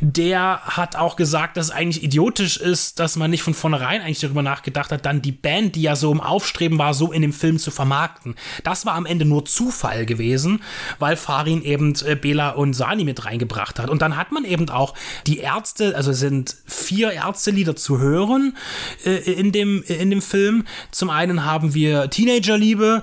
Der 0.00 0.60
hat 0.64 0.96
auch 0.96 1.16
gesagt, 1.16 1.56
dass 1.56 1.66
es 1.66 1.70
eigentlich 1.72 2.02
idiotisch 2.02 2.56
ist, 2.56 2.98
dass 2.98 3.16
man 3.16 3.30
nicht 3.30 3.42
von 3.42 3.54
vornherein 3.54 4.00
eigentlich 4.00 4.20
darüber 4.20 4.42
nachgedacht 4.42 4.92
hat, 4.92 5.06
dann 5.06 5.22
die 5.22 5.32
Band, 5.32 5.76
die 5.76 5.82
ja 5.82 5.96
so 5.96 6.12
im 6.12 6.20
Aufstreben 6.20 6.78
war, 6.78 6.94
so 6.94 7.12
in 7.12 7.22
dem 7.22 7.32
Film 7.32 7.58
zu 7.58 7.70
vermarkten. 7.70 8.34
Das 8.64 8.86
war 8.86 8.94
am 8.94 9.06
Ende 9.06 9.24
nur 9.24 9.44
Zufall 9.44 10.06
gewesen, 10.06 10.62
weil 10.98 11.16
Farin 11.16 11.62
eben 11.62 11.94
äh, 12.06 12.14
Bela 12.14 12.50
und 12.50 12.74
Sani 12.74 13.04
mit 13.04 13.24
reingebracht 13.24 13.78
hat. 13.78 13.90
Und 13.90 14.02
dann 14.02 14.16
hat 14.16 14.32
man 14.32 14.44
eben 14.44 14.68
auch 14.70 14.94
die 15.26 15.38
Ärzte, 15.38 15.96
also 15.96 16.10
es 16.10 16.20
sind 16.20 16.56
vier 16.66 17.12
Ärztelieder 17.12 17.76
zu 17.76 17.98
hören 17.98 18.56
äh, 19.04 19.16
in, 19.32 19.52
dem, 19.52 19.82
in 19.82 20.10
dem 20.10 20.22
Film. 20.22 20.64
Zum 20.90 21.10
einen 21.10 21.44
haben 21.44 21.74
wir 21.74 22.10
Teenagerliebe, 22.10 23.02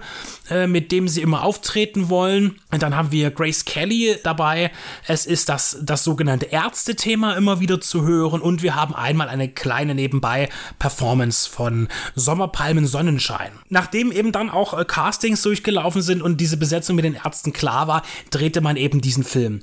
äh, 0.49 0.67
mit 0.67 0.91
dem 0.91 1.07
sie 1.07 1.21
immer 1.21 1.43
auftreten 1.43 2.09
wollen. 2.09 2.59
Und 2.71 2.81
dann 2.81 2.95
haben 2.95 3.11
wir 3.11 3.31
Grace 3.31 3.65
Kelly 3.65 4.17
dabei. 4.23 4.71
Es 5.07 5.25
ist 5.25 5.49
das, 5.49 5.77
das 5.81 6.03
sogenannte 6.03 6.47
Ärzte-Thema 6.47 7.35
immer 7.35 7.59
wieder 7.59 7.81
zu 7.81 8.03
hören. 8.05 8.41
Und 8.41 8.63
wir 8.63 8.75
haben 8.75 8.95
einmal 8.95 9.29
eine 9.29 9.49
kleine 9.49 9.95
nebenbei 9.95 10.49
Performance 10.79 11.49
von 11.49 11.87
Sommerpalmen 12.15 12.87
Sonnenschein. 12.87 13.51
Nachdem 13.69 14.11
eben 14.11 14.31
dann 14.31 14.49
auch 14.49 14.77
äh, 14.77 14.85
Castings 14.85 15.41
durchgelaufen 15.41 16.01
sind 16.01 16.21
und 16.21 16.41
diese 16.41 16.57
Besetzung 16.57 16.95
mit 16.95 17.05
den 17.05 17.15
Ärzten 17.15 17.53
klar 17.53 17.87
war, 17.87 18.03
drehte 18.31 18.61
man 18.61 18.75
eben 18.75 19.01
diesen 19.01 19.23
Film. 19.23 19.61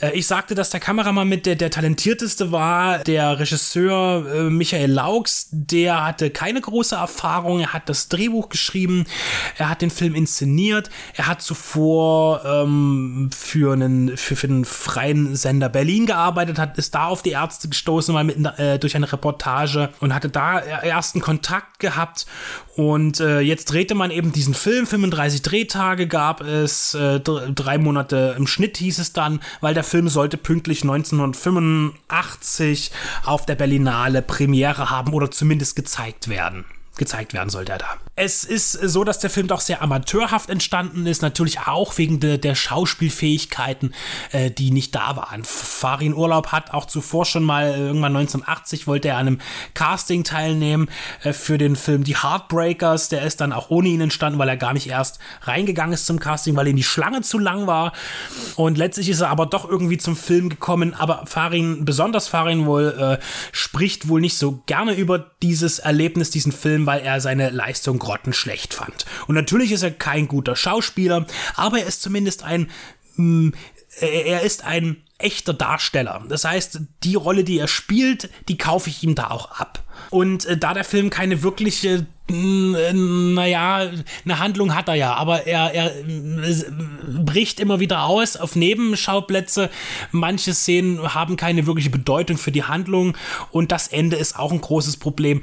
Äh, 0.00 0.12
ich 0.12 0.26
sagte, 0.26 0.54
dass 0.54 0.70
der 0.70 0.80
Kameramann 0.80 1.28
mit 1.28 1.46
der, 1.46 1.54
der 1.54 1.70
talentierteste 1.70 2.52
war, 2.52 2.98
der 2.98 3.38
Regisseur 3.38 4.26
äh, 4.34 4.50
Michael 4.50 4.90
Laux, 4.90 5.48
der 5.50 6.04
hatte 6.04 6.30
keine 6.30 6.60
große 6.60 6.96
Erfahrung, 6.96 7.60
er 7.60 7.72
hat 7.72 7.88
das 7.88 8.08
Drehbuch 8.08 8.48
geschrieben, 8.48 9.06
er 9.56 9.68
hat 9.68 9.82
den 9.82 9.90
Film 9.90 10.14
inszeniert. 10.16 10.90
Er 11.14 11.26
hat 11.26 11.42
zuvor 11.42 12.44
ähm, 12.44 13.30
für, 13.36 13.72
einen, 13.72 14.16
für, 14.16 14.36
für 14.36 14.48
einen 14.48 14.64
freien 14.64 15.36
Sender 15.36 15.68
Berlin 15.68 16.06
gearbeitet, 16.06 16.58
hat, 16.58 16.78
ist 16.78 16.94
da 16.94 17.06
auf 17.06 17.22
die 17.22 17.30
Ärzte 17.30 17.68
gestoßen, 17.68 18.14
mal 18.14 18.24
mit, 18.24 18.38
äh, 18.58 18.78
durch 18.78 18.96
eine 18.96 19.12
Reportage 19.12 19.90
und 20.00 20.14
hatte 20.14 20.28
da 20.28 20.58
ersten 20.58 21.20
Kontakt 21.20 21.78
gehabt. 21.78 22.26
Und 22.76 23.20
äh, 23.20 23.40
jetzt 23.40 23.66
drehte 23.66 23.94
man 23.94 24.10
eben 24.10 24.32
diesen 24.32 24.54
Film. 24.54 24.86
35 24.86 25.42
Drehtage 25.42 26.06
gab 26.06 26.40
es, 26.42 26.94
äh, 26.94 27.20
drei 27.20 27.78
Monate 27.78 28.34
im 28.36 28.46
Schnitt 28.46 28.76
hieß 28.76 28.98
es 28.98 29.12
dann, 29.12 29.40
weil 29.60 29.74
der 29.74 29.84
Film 29.84 30.08
sollte 30.08 30.36
pünktlich 30.36 30.82
1985 30.82 32.90
auf 33.24 33.46
der 33.46 33.54
Berlinale 33.54 34.22
Premiere 34.22 34.90
haben 34.90 35.14
oder 35.14 35.30
zumindest 35.30 35.76
gezeigt 35.76 36.28
werden 36.28 36.64
gezeigt 36.96 37.32
werden 37.34 37.50
sollte 37.50 37.72
er 37.72 37.78
da. 37.78 37.96
Es 38.14 38.44
ist 38.44 38.72
so, 38.72 39.04
dass 39.04 39.18
der 39.18 39.28
Film 39.28 39.46
doch 39.46 39.60
sehr 39.60 39.82
amateurhaft 39.82 40.48
entstanden 40.48 41.06
ist, 41.06 41.20
natürlich 41.20 41.60
auch 41.60 41.98
wegen 41.98 42.18
de, 42.18 42.38
der 42.38 42.54
Schauspielfähigkeiten, 42.54 43.94
äh, 44.32 44.50
die 44.50 44.70
nicht 44.70 44.94
da 44.94 45.16
waren. 45.16 45.44
Farin 45.44 46.14
Urlaub 46.14 46.48
hat 46.48 46.72
auch 46.72 46.86
zuvor 46.86 47.26
schon 47.26 47.44
mal, 47.44 47.66
äh, 47.66 47.76
irgendwann 47.76 48.16
1980, 48.16 48.86
wollte 48.86 49.08
er 49.08 49.18
an 49.18 49.26
einem 49.26 49.40
Casting 49.74 50.24
teilnehmen 50.24 50.88
äh, 51.22 51.34
für 51.34 51.58
den 51.58 51.76
Film 51.76 52.04
Die 52.04 52.16
Heartbreakers. 52.16 53.10
Der 53.10 53.22
ist 53.22 53.42
dann 53.42 53.52
auch 53.52 53.68
ohne 53.70 53.88
ihn 53.88 54.00
entstanden, 54.00 54.38
weil 54.38 54.48
er 54.48 54.56
gar 54.56 54.72
nicht 54.72 54.88
erst 54.88 55.18
reingegangen 55.42 55.92
ist 55.92 56.06
zum 56.06 56.18
Casting, 56.18 56.56
weil 56.56 56.68
ihm 56.68 56.76
die 56.76 56.82
Schlange 56.82 57.20
zu 57.20 57.38
lang 57.38 57.66
war. 57.66 57.92
Und 58.56 58.78
letztlich 58.78 59.10
ist 59.10 59.20
er 59.20 59.28
aber 59.28 59.44
doch 59.44 59.68
irgendwie 59.68 59.98
zum 59.98 60.16
Film 60.16 60.48
gekommen. 60.48 60.94
Aber 60.94 61.26
Farin, 61.26 61.84
besonders 61.84 62.28
Farin 62.28 62.64
wohl, 62.64 63.18
äh, 63.20 63.24
spricht 63.52 64.08
wohl 64.08 64.22
nicht 64.22 64.38
so 64.38 64.62
gerne 64.66 64.94
über 64.94 65.32
dieses 65.42 65.78
Erlebnis, 65.80 66.30
diesen 66.30 66.52
Film, 66.52 66.85
weil 66.86 67.00
er 67.00 67.20
seine 67.20 67.50
Leistung 67.50 67.98
grottenschlecht 67.98 68.74
fand. 68.74 69.04
Und 69.26 69.34
natürlich 69.34 69.72
ist 69.72 69.82
er 69.82 69.90
kein 69.90 70.28
guter 70.28 70.56
Schauspieler, 70.56 71.26
aber 71.54 71.80
er 71.80 71.86
ist 71.86 72.02
zumindest 72.02 72.42
ein, 72.42 72.70
mh, 73.16 73.50
mm, 73.50 73.54
er 74.00 74.42
ist 74.42 74.64
ein 74.64 75.02
echter 75.18 75.54
Darsteller. 75.54 76.22
Das 76.28 76.44
heißt, 76.44 76.80
die 77.02 77.14
Rolle, 77.14 77.44
die 77.44 77.58
er 77.58 77.68
spielt, 77.68 78.28
die 78.48 78.58
kaufe 78.58 78.90
ich 78.90 79.02
ihm 79.02 79.14
da 79.14 79.30
auch 79.30 79.52
ab. 79.52 79.82
Und 80.10 80.44
äh, 80.44 80.58
da 80.58 80.74
der 80.74 80.84
Film 80.84 81.10
keine 81.10 81.42
wirkliche 81.42 82.06
naja, 82.28 83.88
eine 84.24 84.38
Handlung 84.38 84.74
hat 84.74 84.88
er 84.88 84.94
ja, 84.94 85.14
aber 85.14 85.46
er, 85.46 85.72
er 85.72 85.92
bricht 87.24 87.60
immer 87.60 87.78
wieder 87.78 88.02
aus 88.04 88.36
auf 88.36 88.56
Nebenschauplätze. 88.56 89.70
Manche 90.10 90.52
Szenen 90.52 91.14
haben 91.14 91.36
keine 91.36 91.66
wirkliche 91.66 91.90
Bedeutung 91.90 92.36
für 92.36 92.50
die 92.50 92.64
Handlung 92.64 93.16
und 93.52 93.70
das 93.70 93.88
Ende 93.88 94.16
ist 94.16 94.38
auch 94.38 94.50
ein 94.50 94.60
großes 94.60 94.96
Problem. 94.96 95.42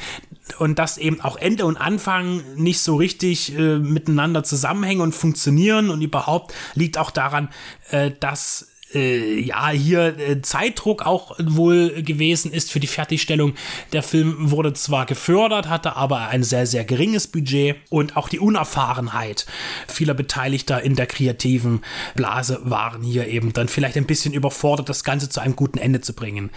Und 0.59 0.77
dass 0.77 0.97
eben 0.97 1.21
auch 1.21 1.37
Ende 1.37 1.65
und 1.65 1.77
Anfang 1.77 2.41
nicht 2.57 2.81
so 2.81 2.97
richtig 2.97 3.57
äh, 3.57 3.79
miteinander 3.79 4.43
zusammenhängen 4.43 5.01
und 5.01 5.15
funktionieren 5.15 5.89
und 5.89 6.01
überhaupt 6.01 6.53
liegt 6.75 6.97
auch 6.97 7.11
daran, 7.11 7.47
äh, 7.91 8.11
dass 8.19 8.72
äh, 8.93 9.39
ja, 9.39 9.69
hier 9.69 10.17
äh, 10.17 10.41
Zeitdruck 10.41 11.05
auch 11.05 11.37
wohl 11.39 12.03
gewesen 12.03 12.51
ist 12.51 12.71
für 12.71 12.79
die 12.79 12.87
Fertigstellung. 12.87 13.53
Der 13.91 14.03
Film 14.03 14.51
wurde 14.51 14.73
zwar 14.73 15.05
gefördert, 15.05 15.69
hatte 15.69 15.95
aber 15.95 16.27
ein 16.27 16.43
sehr, 16.43 16.65
sehr 16.67 16.83
geringes 16.85 17.27
Budget 17.27 17.77
und 17.89 18.17
auch 18.17 18.29
die 18.29 18.39
Unerfahrenheit 18.39 19.45
vieler 19.87 20.13
Beteiligter 20.13 20.81
in 20.81 20.95
der 20.95 21.07
kreativen 21.07 21.81
Blase 22.15 22.61
waren 22.63 23.03
hier 23.03 23.27
eben 23.27 23.53
dann 23.53 23.67
vielleicht 23.67 23.97
ein 23.97 24.05
bisschen 24.05 24.33
überfordert, 24.33 24.89
das 24.89 25.03
Ganze 25.03 25.29
zu 25.29 25.39
einem 25.39 25.55
guten 25.55 25.77
Ende 25.77 26.01
zu 26.01 26.13
bringen. 26.13 26.51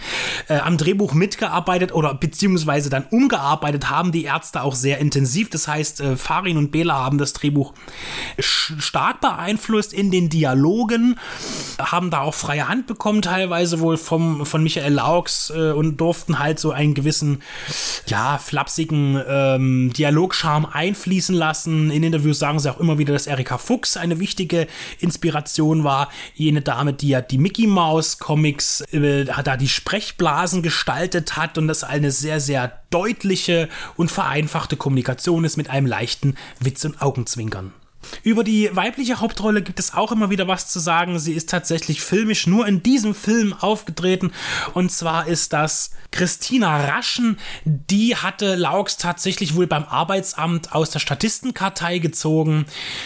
Äh, 0.47 0.59
am 0.59 0.77
Drehbuch 0.77 1.13
mitgearbeitet 1.13 1.93
oder 1.93 2.13
beziehungsweise 2.13 2.89
dann 2.89 3.05
umgearbeitet 3.11 3.89
haben 3.89 4.11
die 4.11 4.25
Ärzte 4.25 4.61
auch 4.61 4.75
sehr 4.75 4.99
intensiv. 4.99 5.49
Das 5.49 5.67
heißt, 5.67 6.01
äh, 6.01 6.17
Farin 6.17 6.57
und 6.57 6.71
Bela 6.71 6.95
haben 6.95 7.17
das 7.17 7.33
Drehbuch 7.33 7.73
stark 8.39 9.21
beeinflusst 9.21 9.93
in 9.93 10.11
den 10.11 10.29
Dialogen, 10.29 11.19
haben 11.79 12.11
da 12.11 12.21
auch 12.27 12.33
freie 12.33 12.67
Hand 12.67 12.87
bekommen, 12.87 13.21
teilweise 13.21 13.79
wohl 13.79 13.97
vom, 13.97 14.45
von 14.45 14.61
Michael 14.61 14.93
Laux 14.93 15.51
äh, 15.55 15.71
und 15.71 15.97
durften 15.97 16.39
halt 16.39 16.59
so 16.59 16.71
einen 16.71 16.93
gewissen, 16.93 17.41
ja, 18.07 18.37
flapsigen 18.37 19.21
ähm, 19.27 19.91
Dialogscharm 19.93 20.65
einfließen 20.65 21.35
lassen. 21.35 21.89
In 21.89 22.03
Interviews 22.03 22.39
sagen 22.39 22.59
sie 22.59 22.71
auch 22.71 22.79
immer 22.79 22.97
wieder, 22.97 23.13
dass 23.13 23.27
Erika 23.27 23.57
Fuchs 23.57 23.97
eine 23.97 24.19
wichtige 24.19 24.67
Inspiration 24.99 25.83
war. 25.83 26.09
Jene 26.35 26.61
Dame, 26.61 26.93
die 26.93 27.09
ja 27.09 27.21
die 27.21 27.37
Mickey 27.37 27.67
Mouse 27.67 28.19
Comics 28.19 28.81
äh, 28.91 29.25
da 29.25 29.57
die 29.57 29.69
Sprechblasen 29.69 30.61
gestaltet 30.61 31.37
hat 31.37 31.57
und 31.57 31.67
das 31.67 31.83
eine 31.83 32.11
sehr, 32.11 32.39
sehr 32.39 32.79
deutliche 32.89 33.69
und 33.95 34.11
vereinfachte 34.11 34.77
Kommunikation 34.77 35.43
ist 35.43 35.57
mit 35.57 35.69
einem 35.69 35.87
leichten 35.87 36.35
Witz 36.59 36.85
und 36.85 37.01
Augenzwinkern. 37.01 37.73
Über 38.23 38.43
die 38.43 38.69
weibliche 38.73 39.19
Hauptrolle 39.19 39.61
gibt 39.61 39.79
es 39.79 39.93
auch 39.93 40.11
immer 40.11 40.29
wieder 40.29 40.47
was 40.47 40.69
zu 40.69 40.79
sagen. 40.79 41.19
Sie 41.19 41.33
ist 41.33 41.49
tatsächlich 41.49 42.01
filmisch 42.01 42.47
nur 42.47 42.67
in 42.67 42.83
diesem 42.83 43.15
Film 43.15 43.53
aufgetreten. 43.53 44.31
Und 44.73 44.91
zwar 44.91 45.27
ist 45.27 45.53
das 45.53 45.91
Christina 46.11 46.85
Raschen. 46.85 47.37
Die 47.65 48.15
hatte 48.15 48.55
Laux 48.55 48.97
tatsächlich 48.97 49.55
wohl 49.55 49.67
beim 49.67 49.83
Arbeitsamt 49.83 50.73
aus 50.73 50.89
der 50.89 50.99
Statistenkartei 50.99 51.99
gezogen. 51.99 52.65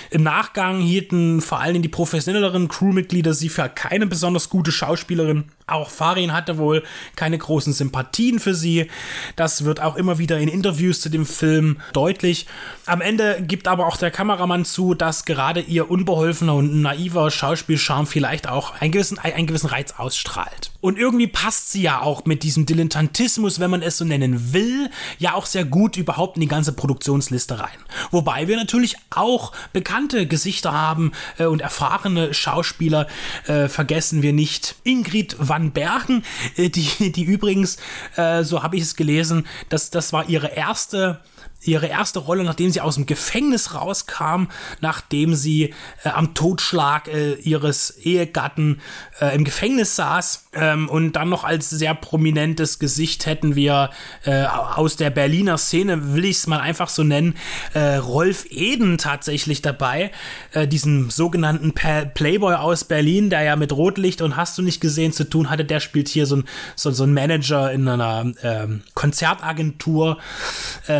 Im 0.10 0.24
Nachgang 0.24 0.82
hielten 0.82 1.42
vor 1.42 1.60
allem 1.60 1.82
die 1.82 1.90
professionelleren 1.90 2.68
Crewmitglieder 2.68 3.34
sie 3.34 3.50
für 3.50 3.68
keine 3.70 4.08
besonders 4.08 4.50
gute 4.50 4.72
Schauspielerin. 4.72 5.46
Auch 5.72 5.90
Farin 5.90 6.34
hatte 6.34 6.58
wohl 6.58 6.84
keine 7.16 7.38
großen 7.38 7.74
Sympathien 7.74 8.40
für 8.40 8.56
sie. 8.56 8.90
Das 9.36 9.64
wird 9.64 9.82
auch 9.82 9.96
immer 9.96 10.18
wieder 10.18 10.40
in 10.40 10.48
Interviews 10.48 11.02
zu 11.02 11.10
dem 11.10 11.26
Film 11.26 11.80
deutlich. 11.94 12.48
Am 12.86 13.02
Ende 13.02 13.42
gibt 13.42 13.68
aber 13.68 13.88
auch 13.88 13.98
der 13.98 14.12
Kameramann 14.12 14.66
zu, 14.66 14.94
dass 14.94 15.26
gerade 15.26 15.62
ihr 15.62 15.90
unbeholfener 15.90 16.56
und 16.56 16.82
naiver 16.82 17.32
Schauspielcharme 17.32 18.06
vielleicht 18.06 18.48
auch 18.48 18.80
einen 18.82 18.92
gewissen, 18.92 19.20
einen 19.20 19.48
gewissen 19.48 19.68
Reiz 19.68 19.94
ausstrahlt. 19.98 20.71
Und 20.82 20.98
irgendwie 20.98 21.28
passt 21.28 21.72
sie 21.72 21.84
ja 21.84 22.02
auch 22.02 22.26
mit 22.26 22.44
diesem 22.44 22.66
Dilettantismus, 22.66 23.60
wenn 23.60 23.72
man 23.72 23.82
es 23.82 23.98
so 23.98 24.06
nennen 24.06 24.54
will, 24.54 24.90
ja 25.20 25.34
auch 25.34 25.46
sehr 25.46 25.64
gut 25.64 25.96
überhaupt 25.96 26.38
in 26.38 26.42
die 26.42 26.48
ganze 26.48 26.74
Produktionsliste 26.74 27.60
rein. 27.60 27.70
Wobei 28.10 28.48
wir 28.48 28.58
natürlich 28.58 28.98
auch 29.12 29.54
bekannte 29.74 30.28
Gesichter 30.28 30.74
haben 30.74 31.12
äh, 31.38 31.46
und 31.46 31.62
erfahrene 31.62 32.34
Schauspieler. 32.34 33.08
Äh, 33.46 33.68
vergessen 33.68 34.22
wir 34.22 34.34
nicht 34.34 34.76
Ingrid 34.84 35.36
van 35.40 35.72
Bergen, 35.72 36.24
äh, 36.58 36.70
die, 36.70 37.12
die 37.12 37.24
übrigens, 37.24 37.78
äh, 38.16 38.44
so 38.44 38.64
habe 38.64 38.76
ich 38.76 38.84
es 38.84 38.96
gelesen, 38.96 39.48
dass 39.70 39.92
das 39.92 40.14
war 40.14 40.30
ihre 40.30 40.48
erste 40.48 41.20
ihre 41.64 41.88
erste 41.88 42.20
Rolle, 42.20 42.44
nachdem 42.44 42.72
sie 42.72 42.82
aus 42.82 42.96
dem 42.96 43.06
Gefängnis 43.06 43.74
rauskam, 43.74 44.48
nachdem 44.80 45.36
sie 45.36 45.74
äh, 46.04 46.10
am 46.10 46.34
Totschlag 46.34 47.08
äh, 47.08 47.34
ihres 47.34 47.92
Ehegatten 47.98 48.82
äh, 49.20 49.36
im 49.36 49.44
Gefängnis 49.44 49.96
saß. 49.96 50.48
Ähm, 50.54 50.90
und 50.90 51.14
dann 51.14 51.30
noch 51.30 51.44
als 51.44 51.70
sehr 51.70 51.94
prominentes 51.94 52.80
Gesicht 52.80 53.26
hätten 53.26 53.56
wir 53.56 53.92
äh, 54.26 54.44
aus 54.44 54.96
der 54.96 55.10
Berliner 55.12 55.58
Szene, 55.58 56.16
will 56.16 56.26
ich 56.26 56.38
es 56.38 56.48
mal 56.48 56.60
einfach 56.60 56.90
so 56.90 57.04
nennen, 57.04 57.36
äh, 57.74 57.96
Rolf 57.96 58.46
Eden 58.50 58.98
tatsächlich 58.98 59.62
dabei, 59.62 60.12
äh, 60.54 60.68
diesen 60.68 61.10
sogenannten 61.10 61.74
pa 61.74 62.06
Playboy 62.06 62.56
aus 62.56 62.84
Berlin, 62.84 63.30
der 63.30 63.44
ja 63.44 63.56
mit 63.56 63.72
Rotlicht 63.72 64.22
und 64.22 64.36
hast 64.36 64.58
du 64.58 64.62
nicht 64.62 64.82
gesehen 64.82 65.14
zu 65.14 65.24
tun 65.24 65.50
hatte, 65.50 65.64
der 65.64 65.80
spielt 65.80 66.10
hier 66.10 66.26
so 66.26 66.38
ein, 66.38 66.44
so, 66.76 66.92
so 66.92 67.04
ein 67.04 67.14
Manager 67.14 67.72
in 67.72 67.88
einer 67.88 68.32
ähm, 68.44 68.82
Konzertagentur 68.94 70.18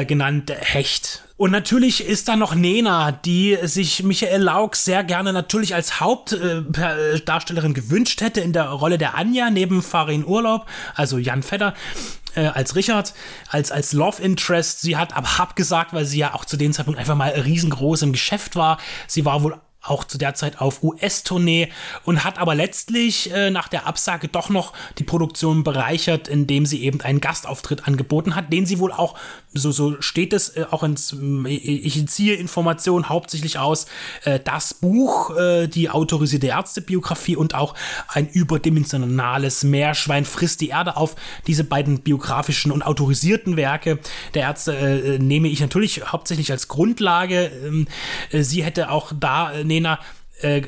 genannt 0.08 0.51
Hecht. 0.56 1.24
Und 1.38 1.52
natürlich 1.52 2.06
ist 2.06 2.28
da 2.28 2.36
noch 2.36 2.54
Nena, 2.54 3.12
die 3.12 3.58
sich 3.64 4.04
Michael 4.04 4.44
Laux 4.44 4.86
sehr 4.86 5.04
gerne 5.04 5.34
natürlich 5.34 5.74
als 5.74 6.00
Hauptdarstellerin 6.00 7.74
gewünscht 7.74 8.22
hätte 8.22 8.42
in 8.42 8.54
der 8.54 8.70
Rolle 8.70 9.00
der 9.00 9.16
Anja 9.16 9.50
neben 9.50 9.82
Farin 9.82 10.26
Urlaub, 10.26 10.68
also 10.94 11.18
Jan 11.18 11.42
Fedder. 11.42 11.74
Äh, 12.34 12.46
als 12.46 12.76
Richard, 12.76 13.14
als, 13.50 13.72
als 13.72 13.92
Love 13.92 14.22
Interest. 14.22 14.82
Sie 14.82 14.96
hat 14.96 15.18
aber 15.18 15.40
abgesagt, 15.40 15.94
weil 15.94 16.06
sie 16.06 16.20
ja 16.20 16.34
auch 16.34 16.46
zu 16.46 16.56
dem 16.56 16.72
Zeitpunkt 16.72 16.98
einfach 16.98 17.16
mal 17.16 17.30
riesengroß 17.30 18.04
im 18.04 18.14
Geschäft 18.14 18.56
war. 18.56 18.78
Sie 19.08 19.26
war 19.26 19.44
wohl 19.44 19.60
auch 19.82 20.04
zu 20.04 20.20
der 20.20 20.36
Zeit 20.36 20.62
auf 20.62 20.84
US-Tournee 20.84 21.70
und 22.06 22.24
hat 22.24 22.38
aber 22.38 22.54
letztlich 22.54 23.32
äh, 23.32 23.50
nach 23.50 23.68
der 23.68 23.88
Absage 23.88 24.28
doch 24.28 24.50
noch 24.50 24.74
die 25.00 25.04
Produktion 25.04 25.64
bereichert, 25.64 26.28
indem 26.28 26.68
sie 26.68 26.84
eben 26.84 27.02
einen 27.02 27.20
Gastauftritt 27.20 27.88
angeboten 27.88 28.36
hat, 28.36 28.54
den 28.54 28.68
sie 28.68 28.78
wohl 28.78 28.92
auch, 28.92 29.18
so, 29.54 29.72
so 29.72 30.00
steht 30.00 30.34
es 30.34 30.50
äh, 30.50 30.66
auch 30.70 30.84
ins, 30.84 31.14
äh, 31.14 31.50
ich 31.50 32.08
ziehe 32.08 32.36
Informationen 32.36 33.10
hauptsächlich 33.10 33.58
aus, 33.58 33.88
äh, 34.24 34.40
das 34.40 34.76
Buch, 34.76 35.36
äh, 35.36 35.68
die 35.68 35.90
autorisierte 35.90 36.48
Ärztebiografie 36.48 37.36
und 37.36 37.56
auch 37.56 37.74
ein 38.08 38.30
überdimensionales 38.30 39.64
Meerschwein 39.64 40.26
frisst 40.26 40.62
die 40.62 40.70
Erde 40.70 40.96
auf. 40.96 41.16
Diese 41.48 41.64
beiden 41.64 42.02
biografischen 42.02 42.72
und 42.72 42.84
autorisierten 42.84 43.58
Werke 43.58 43.98
der 44.36 44.44
Ärzte 44.44 44.76
äh, 44.76 45.18
nehme 45.18 45.48
ich 45.48 45.60
natürlich 45.60 46.12
hauptsächlich 46.12 46.52
als 46.52 46.68
Grundlage. 46.68 47.52
Ähm, 47.66 47.88
sie 48.32 48.64
hätte 48.64 48.92
auch 48.92 49.12
da 49.20 49.52
Nena 49.72 50.00
äh, 50.42 50.64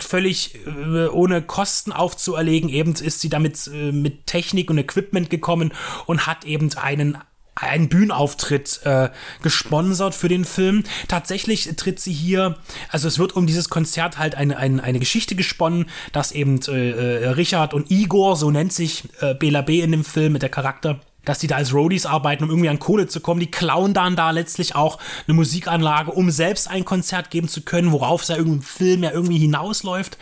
völlig 0.00 0.54
äh, 0.66 1.06
ohne 1.06 1.42
Kosten 1.42 1.92
aufzuerlegen. 1.92 2.68
Eben 2.68 2.94
ist 2.94 3.20
sie 3.20 3.28
damit 3.28 3.70
äh, 3.72 3.92
mit 3.92 4.26
Technik 4.26 4.70
und 4.70 4.78
Equipment 4.78 5.30
gekommen 5.30 5.72
und 6.06 6.26
hat 6.26 6.44
eben 6.44 6.72
einen 6.76 7.18
einen 7.54 7.88
Bühnenauftritt 7.88 8.82
äh, 8.84 9.10
gesponsert 9.42 10.14
für 10.14 10.28
den 10.28 10.44
Film. 10.44 10.84
Tatsächlich 11.08 11.68
tritt 11.74 11.98
sie 11.98 12.12
hier, 12.12 12.56
also 12.88 13.08
es 13.08 13.18
wird 13.18 13.34
um 13.34 13.48
dieses 13.48 13.68
Konzert 13.68 14.16
halt 14.16 14.36
eine, 14.36 14.56
eine, 14.56 14.80
eine 14.80 15.00
Geschichte 15.00 15.34
gesponnen, 15.34 15.86
dass 16.12 16.30
eben 16.30 16.60
äh, 16.68 17.26
Richard 17.30 17.74
und 17.74 17.90
Igor, 17.90 18.36
so 18.36 18.52
nennt 18.52 18.72
sich 18.72 19.02
äh, 19.20 19.34
Bela 19.34 19.62
B 19.62 19.80
in 19.80 19.90
dem 19.90 20.04
Film 20.04 20.34
mit 20.34 20.42
der 20.42 20.50
Charakter, 20.50 21.00
dass 21.28 21.38
die 21.38 21.46
da 21.46 21.56
als 21.56 21.74
Roadies 21.74 22.06
arbeiten, 22.06 22.44
um 22.44 22.50
irgendwie 22.50 22.70
an 22.70 22.78
Kohle 22.78 23.06
zu 23.06 23.20
kommen. 23.20 23.40
Die 23.40 23.50
klauen 23.50 23.92
dann 23.92 24.16
da 24.16 24.30
letztlich 24.30 24.74
auch 24.74 24.98
eine 25.26 25.34
Musikanlage, 25.34 26.10
um 26.10 26.30
selbst 26.30 26.68
ein 26.70 26.86
Konzert 26.86 27.30
geben 27.30 27.48
zu 27.48 27.60
können, 27.60 27.92
worauf 27.92 28.22
es 28.22 28.28
ja 28.28 28.36
irgendein 28.36 28.62
Film 28.62 29.02
ja 29.02 29.10
irgendwie 29.10 29.38
hinausläuft. 29.38 30.16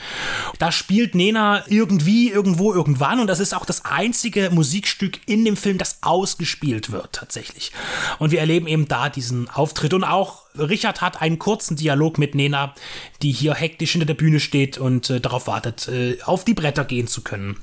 Da 0.58 0.72
spielt 0.72 1.14
Nena 1.14 1.62
irgendwie, 1.68 2.30
irgendwo, 2.30 2.74
irgendwann 2.74 3.20
und 3.20 3.28
das 3.28 3.38
ist 3.38 3.54
auch 3.54 3.64
das 3.64 3.84
einzige 3.84 4.50
Musikstück 4.50 5.20
in 5.26 5.44
dem 5.44 5.56
Film, 5.56 5.78
das 5.78 5.98
ausgespielt 6.02 6.90
wird 6.90 7.12
tatsächlich. 7.12 7.70
Und 8.18 8.32
wir 8.32 8.40
erleben 8.40 8.66
eben 8.66 8.88
da 8.88 9.08
diesen 9.08 9.48
Auftritt 9.48 9.94
und 9.94 10.02
auch 10.02 10.42
Richard 10.58 11.02
hat 11.02 11.22
einen 11.22 11.38
kurzen 11.38 11.76
Dialog 11.76 12.18
mit 12.18 12.34
Nena, 12.34 12.74
die 13.22 13.30
hier 13.30 13.54
hektisch 13.54 13.92
hinter 13.92 14.06
der 14.06 14.14
Bühne 14.14 14.40
steht 14.40 14.78
und 14.78 15.10
äh, 15.10 15.20
darauf 15.20 15.46
wartet, 15.46 15.86
äh, 15.86 16.18
auf 16.24 16.44
die 16.44 16.54
Bretter 16.54 16.84
gehen 16.84 17.06
zu 17.06 17.22
können, 17.22 17.58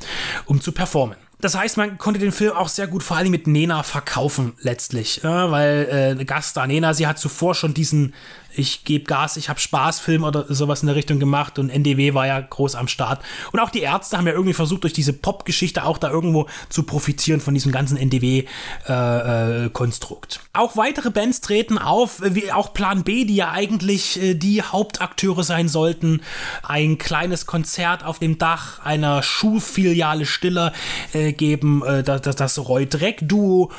um 0.46 0.62
zu 0.62 0.72
performen. 0.72 1.18
Das 1.44 1.56
heißt, 1.56 1.76
man 1.76 1.98
konnte 1.98 2.22
den 2.22 2.32
Film 2.32 2.54
auch 2.54 2.70
sehr 2.70 2.88
gut 2.88 3.04
vor 3.04 3.18
allem 3.18 3.30
mit 3.30 3.48
Nena 3.48 3.84
verkaufen 3.84 4.54
letztlich, 4.62 5.20
ja, 5.24 5.52
weil 5.52 6.16
äh, 6.18 6.24
Gaststar 6.24 6.68
Nena, 6.68 6.94
sie 6.94 7.06
hat 7.06 7.20
zuvor 7.20 7.54
schon 7.54 7.74
diesen 7.74 8.14
ich 8.56 8.84
gebe 8.84 9.06
Gas, 9.06 9.38
ich 9.38 9.50
habe 9.50 9.60
Spaßfilm 9.60 10.24
oder 10.24 10.46
sowas 10.50 10.82
in 10.82 10.88
der 10.88 10.96
Richtung 10.96 11.20
gemacht 11.20 11.60
und 11.60 11.70
NDW 11.70 12.14
war 12.14 12.28
ja 12.28 12.40
groß 12.40 12.76
am 12.76 12.88
Start. 12.88 13.22
Und 13.52 13.60
auch 13.60 13.70
die 13.70 13.82
Ärzte 13.82 14.18
haben 14.18 14.28
ja 14.28 14.34
irgendwie 14.34 14.54
versucht, 14.54 14.84
durch 14.84 14.94
diese 14.94 15.14
Pop-Geschichte 15.14 15.86
auch 15.86 15.98
da 15.98 16.10
irgendwo 16.10 16.48
zu 16.70 16.84
profitieren 16.84 17.42
von 17.42 17.54
diesem 17.54 17.72
ganzen 17.72 17.98
NDW-Konstrukt. 17.98 20.36
Äh, 20.36 20.38
äh, 20.38 20.42
auch 20.54 20.78
weitere 20.78 21.10
Bands 21.10 21.42
treten 21.42 21.78
auf, 21.78 22.22
wie 22.24 22.50
auch 22.52 22.74
Plan 22.74 23.04
B, 23.04 23.26
die 23.26 23.36
ja 23.36 23.52
eigentlich 23.52 24.22
äh, 24.22 24.36
die 24.36 24.62
Hauptakteure 24.62 25.44
sein 25.44 25.68
sollten. 25.68 26.22
Ein 26.62 26.98
kleines 26.98 27.46
Konzert 27.46 28.06
auf 28.06 28.20
dem 28.20 28.38
Dach 28.38 28.80
einer 28.86 29.24
Schulfiliale 29.24 30.26
Stiller 30.26 30.72
äh, 31.14 31.34
geben, 31.34 31.84
äh, 31.86 32.04
das, 32.04 32.22
das 32.22 32.60
Roy 32.60 32.88
Dreck-Duo. 32.88 33.72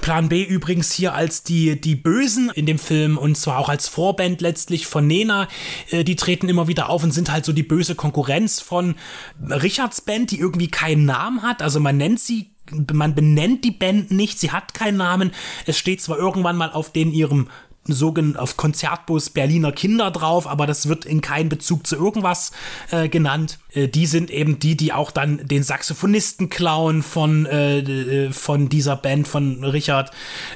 Plan 0.00 0.28
B 0.28 0.42
übrigens 0.42 0.92
hier 0.92 1.14
als 1.14 1.44
die, 1.44 1.80
die 1.80 1.94
Bösen 1.94 2.50
in 2.50 2.66
dem 2.66 2.78
Film 2.78 3.16
und 3.16 3.38
zwar 3.38 3.58
auch 3.58 3.70
als 3.70 3.88
Vorband 4.14 4.40
letztlich 4.40 4.86
von 4.86 5.06
Nena. 5.06 5.48
Äh, 5.90 6.04
die 6.04 6.16
treten 6.16 6.48
immer 6.48 6.68
wieder 6.68 6.88
auf 6.88 7.02
und 7.02 7.12
sind 7.12 7.32
halt 7.32 7.44
so 7.44 7.52
die 7.52 7.62
böse 7.62 7.94
Konkurrenz 7.94 8.60
von 8.60 8.94
Richards 9.42 10.00
Band, 10.00 10.30
die 10.30 10.38
irgendwie 10.38 10.68
keinen 10.68 11.04
Namen 11.04 11.42
hat. 11.42 11.62
Also 11.62 11.80
man 11.80 11.96
nennt 11.96 12.20
sie 12.20 12.50
man 12.92 13.14
benennt 13.14 13.62
die 13.62 13.72
Band 13.72 14.10
nicht, 14.10 14.40
sie 14.40 14.50
hat 14.50 14.72
keinen 14.72 14.96
Namen. 14.96 15.32
Es 15.66 15.76
steht 15.76 16.00
zwar 16.00 16.16
irgendwann 16.16 16.56
mal 16.56 16.72
auf 16.72 16.90
den 16.90 17.12
ihrem 17.12 17.48
sogen 17.92 18.36
auf 18.36 18.56
Konzertbus 18.56 19.30
Berliner 19.30 19.72
Kinder 19.72 20.10
drauf, 20.10 20.46
aber 20.46 20.66
das 20.66 20.88
wird 20.88 21.04
in 21.04 21.20
keinem 21.20 21.48
Bezug 21.48 21.86
zu 21.86 21.96
irgendwas 21.96 22.52
äh, 22.90 23.08
genannt. 23.08 23.58
Äh, 23.72 23.88
die 23.88 24.06
sind 24.06 24.30
eben 24.30 24.58
die, 24.58 24.76
die 24.76 24.92
auch 24.92 25.10
dann 25.10 25.46
den 25.46 25.62
Saxophonisten 25.62 26.48
klauen 26.48 27.02
von, 27.02 27.46
äh, 27.46 27.78
äh, 27.78 28.32
von 28.32 28.68
dieser 28.68 28.96
Band 28.96 29.28
von 29.28 29.62
Richard. 29.64 30.10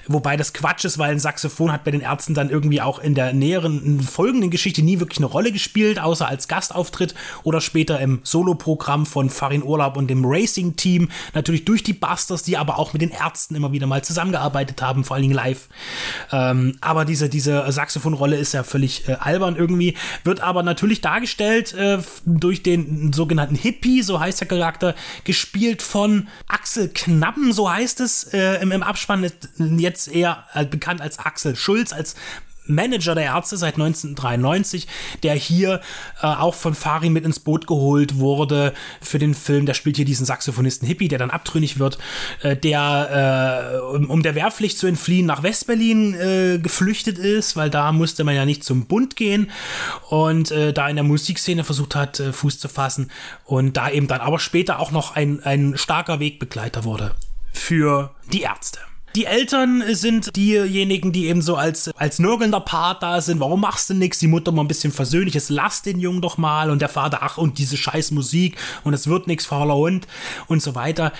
Wobei 0.06 0.36
das 0.36 0.52
Quatsch 0.52 0.84
ist, 0.84 0.98
weil 0.98 1.12
ein 1.12 1.20
Saxophon 1.20 1.72
hat 1.72 1.84
bei 1.84 1.90
den 1.90 2.00
Ärzten 2.00 2.34
dann 2.34 2.50
irgendwie 2.50 2.80
auch 2.80 2.98
in 2.98 3.14
der 3.14 3.32
näheren 3.32 4.00
folgenden 4.00 4.50
Geschichte 4.50 4.82
nie 4.82 5.00
wirklich 5.00 5.18
eine 5.18 5.26
Rolle 5.26 5.52
gespielt, 5.52 6.00
außer 6.00 6.26
als 6.26 6.48
Gastauftritt 6.48 7.14
oder 7.42 7.60
später 7.60 8.00
im 8.00 8.20
Soloprogramm 8.22 9.06
von 9.06 9.30
Farin 9.30 9.62
Urlaub 9.62 9.96
und 9.96 10.08
dem 10.08 10.24
Racing-Team. 10.24 11.08
Natürlich 11.34 11.64
durch 11.64 11.82
die 11.82 11.92
Busters, 11.92 12.42
die 12.42 12.56
aber 12.56 12.78
auch 12.78 12.92
mit 12.92 13.02
den 13.02 13.10
Ärzten 13.10 13.54
immer 13.54 13.72
wieder 13.72 13.86
mal 13.86 14.02
zusammengearbeitet 14.02 14.80
haben, 14.82 15.04
vor 15.04 15.16
allen 15.16 15.22
Dingen 15.22 15.34
live. 15.34 15.68
Ähm, 16.32 16.76
aber 16.80 17.04
diese, 17.18 17.28
diese 17.28 17.72
Saxophonrolle 17.72 18.36
ist 18.36 18.52
ja 18.52 18.62
völlig 18.62 19.08
äh, 19.08 19.14
albern 19.14 19.56
irgendwie, 19.56 19.96
wird 20.24 20.40
aber 20.40 20.62
natürlich 20.62 21.00
dargestellt 21.00 21.74
äh, 21.74 21.98
durch 22.24 22.62
den 22.62 23.12
sogenannten 23.12 23.56
Hippie, 23.56 24.02
so 24.02 24.20
heißt 24.20 24.40
der 24.40 24.48
Charakter, 24.48 24.94
gespielt 25.24 25.82
von 25.82 26.28
Axel 26.46 26.88
Knappen, 26.88 27.52
so 27.52 27.70
heißt 27.70 28.00
es 28.00 28.32
äh, 28.32 28.62
im, 28.62 28.70
im 28.72 28.82
Abspann, 28.82 29.30
jetzt 29.58 30.08
eher 30.08 30.44
äh, 30.54 30.64
bekannt 30.64 31.00
als 31.00 31.18
Axel 31.18 31.56
Schulz, 31.56 31.92
als 31.92 32.14
Manager 32.68 33.14
der 33.14 33.24
Ärzte 33.24 33.56
seit 33.56 33.74
1993, 33.74 34.86
der 35.22 35.34
hier 35.34 35.80
äh, 36.22 36.26
auch 36.26 36.54
von 36.54 36.74
Fari 36.74 37.10
mit 37.10 37.24
ins 37.24 37.40
Boot 37.40 37.66
geholt 37.66 38.18
wurde 38.18 38.74
für 39.00 39.18
den 39.18 39.34
Film. 39.34 39.66
Der 39.66 39.74
spielt 39.74 39.96
hier 39.96 40.04
diesen 40.04 40.26
Saxophonisten 40.26 40.86
Hippie, 40.86 41.08
der 41.08 41.18
dann 41.18 41.30
abtrünnig 41.30 41.78
wird, 41.78 41.98
äh, 42.42 42.56
der, 42.56 43.74
äh, 43.74 43.96
um, 43.96 44.10
um, 44.10 44.22
der 44.22 44.34
Wehrpflicht 44.34 44.78
zu 44.78 44.86
entfliehen, 44.86 45.26
nach 45.26 45.42
Westberlin 45.42 46.14
äh, 46.14 46.58
geflüchtet 46.58 47.18
ist, 47.18 47.56
weil 47.56 47.70
da 47.70 47.92
musste 47.92 48.24
man 48.24 48.34
ja 48.34 48.44
nicht 48.44 48.64
zum 48.64 48.86
Bund 48.86 49.16
gehen 49.16 49.50
und 50.10 50.50
äh, 50.50 50.72
da 50.72 50.88
in 50.88 50.96
der 50.96 51.04
Musikszene 51.04 51.64
versucht 51.64 51.94
hat, 51.94 52.20
äh, 52.20 52.32
Fuß 52.32 52.58
zu 52.58 52.68
fassen 52.68 53.10
und 53.44 53.76
da 53.76 53.90
eben 53.90 54.06
dann 54.06 54.20
aber 54.20 54.38
später 54.38 54.78
auch 54.78 54.90
noch 54.90 55.16
ein, 55.16 55.42
ein 55.42 55.76
starker 55.76 56.20
Wegbegleiter 56.20 56.84
wurde 56.84 57.14
für 57.52 58.14
die 58.32 58.42
Ärzte. 58.42 58.80
Die 59.14 59.24
Eltern 59.24 59.82
sind 59.94 60.36
diejenigen, 60.36 61.12
die 61.12 61.26
eben 61.26 61.42
so 61.42 61.56
als, 61.56 61.88
als 61.96 62.18
nörgelnder 62.18 62.60
Part 62.60 63.02
da 63.02 63.20
sind. 63.20 63.40
Warum 63.40 63.60
machst 63.62 63.90
du 63.90 63.94
nichts? 63.94 64.18
Die 64.18 64.26
Mutter 64.26 64.52
mal 64.52 64.62
ein 64.62 64.68
bisschen 64.68 64.92
versöhnliches, 64.92 65.48
lass 65.48 65.82
den 65.82 65.98
Jungen 65.98 66.20
doch 66.20 66.38
mal. 66.38 66.70
Und 66.70 66.80
der 66.80 66.88
Vater, 66.88 67.18
ach, 67.22 67.38
und 67.38 67.58
diese 67.58 67.76
scheiß 67.76 68.10
Musik 68.10 68.56
und 68.84 68.94
es 68.94 69.06
wird 69.06 69.26
nichts, 69.26 69.46
fauler 69.46 69.74
Hund 69.74 70.06
und 70.46 70.62
so 70.62 70.74
weiter. 70.74 71.12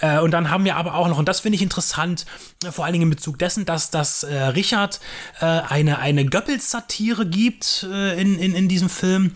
Äh, 0.00 0.18
und 0.20 0.32
dann 0.32 0.50
haben 0.50 0.64
wir 0.64 0.76
aber 0.76 0.94
auch 0.94 1.08
noch, 1.08 1.18
und 1.18 1.28
das 1.28 1.40
finde 1.40 1.56
ich 1.56 1.62
interessant, 1.62 2.26
vor 2.70 2.84
allen 2.84 2.92
Dingen 2.92 3.04
in 3.04 3.10
Bezug 3.10 3.38
dessen, 3.38 3.64
dass, 3.64 3.90
dass 3.90 4.22
äh, 4.22 4.34
Richard 4.34 5.00
äh, 5.40 5.44
eine, 5.44 5.98
eine 5.98 6.26
Goebbels-Satire 6.26 7.26
gibt 7.26 7.86
äh, 7.90 8.20
in, 8.20 8.38
in, 8.38 8.54
in 8.54 8.68
diesem 8.68 8.88
Film. 8.88 9.32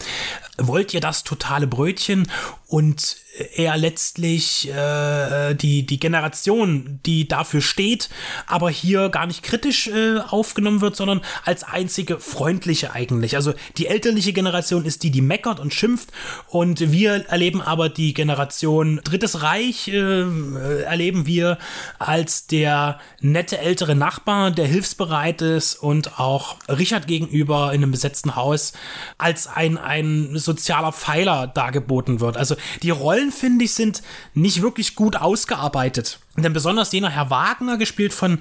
Wollt 0.59 0.93
ihr 0.93 1.01
das 1.01 1.25
totale 1.25 1.67
Brötchen? 1.67 2.31
Und 2.71 3.17
er 3.57 3.77
letztlich 3.77 4.69
äh, 4.69 5.55
die, 5.55 5.85
die 5.87 5.99
Generation, 5.99 7.01
die 7.05 7.27
dafür 7.27 7.61
steht, 7.63 8.11
aber 8.47 8.71
hier 8.71 9.09
gar 9.09 9.27
nicht 9.27 9.43
kritisch 9.43 9.89
äh, 9.89 10.19
aufgenommen 10.19 10.81
wird, 10.81 10.95
sondern 10.95 11.21
als 11.45 11.65
einzige 11.65 12.21
freundliche 12.21 12.93
eigentlich. 12.93 13.37
Also 13.37 13.55
die 13.77 13.87
elterliche 13.87 14.33
Generation 14.33 14.85
ist 14.85 15.03
die, 15.03 15.11
die 15.11 15.21
meckert 15.21 15.59
und 15.59 15.75
schimpft 15.75 16.11
und 16.49 16.93
wir 16.93 17.29
erleben 17.29 17.61
aber 17.61 17.89
die 17.89 18.15
Generation 18.15 19.01
Drittes 19.03 19.43
Reich, 19.43 19.89
äh, 19.89 20.83
erleben 20.83 21.27
wir 21.27 21.59
als 21.99 22.47
der 22.47 23.01
nette 23.21 23.59
ältere 23.59 23.95
Nachbar, 23.95 24.51
der 24.51 24.67
hilfsbereit 24.67 25.43
ist 25.43 25.75
und 25.75 26.21
auch 26.21 26.57
Richard 26.69 27.07
gegenüber 27.07 27.73
in 27.73 27.83
einem 27.83 27.91
besetzten 27.91 28.37
Haus 28.37 28.75
als 29.19 29.47
ein, 29.47 29.79
ein 29.79 30.37
sozialer 30.37 30.93
Pfeiler 30.93 31.47
dargeboten 31.47 32.21
wird. 32.21 32.37
Also 32.37 32.57
die 32.83 32.91
Rollen, 32.91 33.33
finde 33.33 33.65
ich, 33.65 33.75
sind 33.75 34.03
nicht 34.35 34.63
wirklich 34.63 34.95
gut 34.95 35.17
ausgearbeitet. 35.17 36.19
Denn 36.37 36.53
besonders 36.53 36.93
jener 36.93 37.11
Herr 37.11 37.31
Wagner, 37.31 37.77
gespielt 37.77 38.13
von 38.13 38.41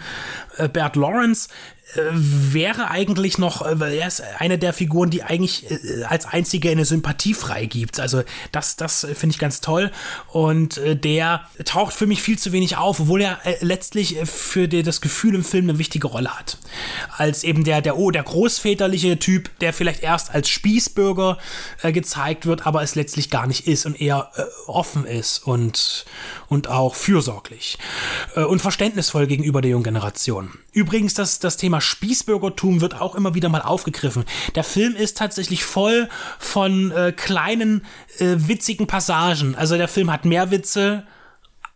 äh, 0.58 0.70
Bert 0.70 0.96
Lawrence, 0.96 1.50
äh, 1.96 2.02
wäre 2.14 2.92
eigentlich 2.92 3.40
noch, 3.40 3.66
äh, 3.66 3.98
er 3.98 4.08
ist 4.08 4.22
eine 4.38 4.60
der 4.60 4.74
Figuren, 4.74 5.10
die 5.10 5.24
eigentlich 5.24 5.72
äh, 5.72 6.04
als 6.04 6.28
einzige 6.28 6.70
eine 6.70 6.86
Sympathie 6.86 7.34
freigibt. 7.34 8.00
Also 8.00 8.22
das, 8.52 8.76
das 8.76 9.08
finde 9.16 9.34
ich 9.34 9.40
ganz 9.40 9.60
toll. 9.60 9.92
Und 10.28 10.80
der 10.86 11.48
taucht 11.66 11.94
für 11.94 12.06
mich 12.06 12.22
viel 12.22 12.38
zu 12.38 12.52
wenig 12.52 12.78
auf, 12.78 13.00
obwohl 13.00 13.22
er 13.22 13.40
letztlich 13.62 14.18
für 14.26 14.68
die, 14.68 14.84
das 14.84 15.02
Gefühl 15.02 15.34
im 15.34 15.44
Film 15.44 15.68
eine 15.68 15.80
wichtige 15.80 16.08
Rolle 16.08 16.38
hat. 16.38 16.58
Als 17.18 17.44
eben 17.44 17.64
der, 17.64 17.82
der, 17.82 17.98
oh, 17.98 18.12
der 18.12 18.24
großväterliche 18.24 19.18
Typ, 19.18 19.50
der 19.60 19.74
vielleicht 19.74 20.04
erst 20.04 20.32
als 20.32 20.50
Spießbürger 20.50 21.40
äh, 21.82 21.92
gezeigt 21.92 22.46
wird, 22.46 22.68
aber 22.68 22.84
es 22.84 22.94
letztlich 22.94 23.32
gar 23.32 23.48
nicht 23.48 23.68
ist 23.68 23.86
und 23.88 24.00
eher 24.00 24.32
äh, 24.36 24.44
offen 24.68 25.06
ist 25.06 25.40
und, 25.40 26.06
und 26.50 26.68
auch 26.68 26.96
fürsorglich 26.96 27.78
äh, 28.36 28.44
und 28.44 28.62
verständnisvoll 28.62 29.28
gegenüber 29.28 29.62
der 29.62 29.72
jungen 29.72 29.84
Generation. 29.84 30.52
Übrigens, 30.74 31.14
das, 31.14 31.40
das 31.40 31.58
Thema 31.58 31.80
Spießbürgertum 31.80 32.82
wird 32.82 33.00
auch 33.00 33.16
immer 33.16 33.36
wieder 33.36 33.50
mal 33.50 33.62
aufgegriffen. 33.62 34.26
Der 34.56 34.64
Film 34.64 34.96
ist 34.96 35.18
tatsächlich 35.18 35.64
voll 35.64 36.10
von 36.40 36.92
äh, 36.92 37.12
kleinen, 37.12 37.86
äh, 38.18 38.36
witzigen 38.38 38.88
Passagen. 38.88 39.56
Also 39.56 39.78
der 39.78 39.88
Film 39.88 40.12
hat 40.12 40.26
mehr 40.26 40.52
Witze 40.52 41.06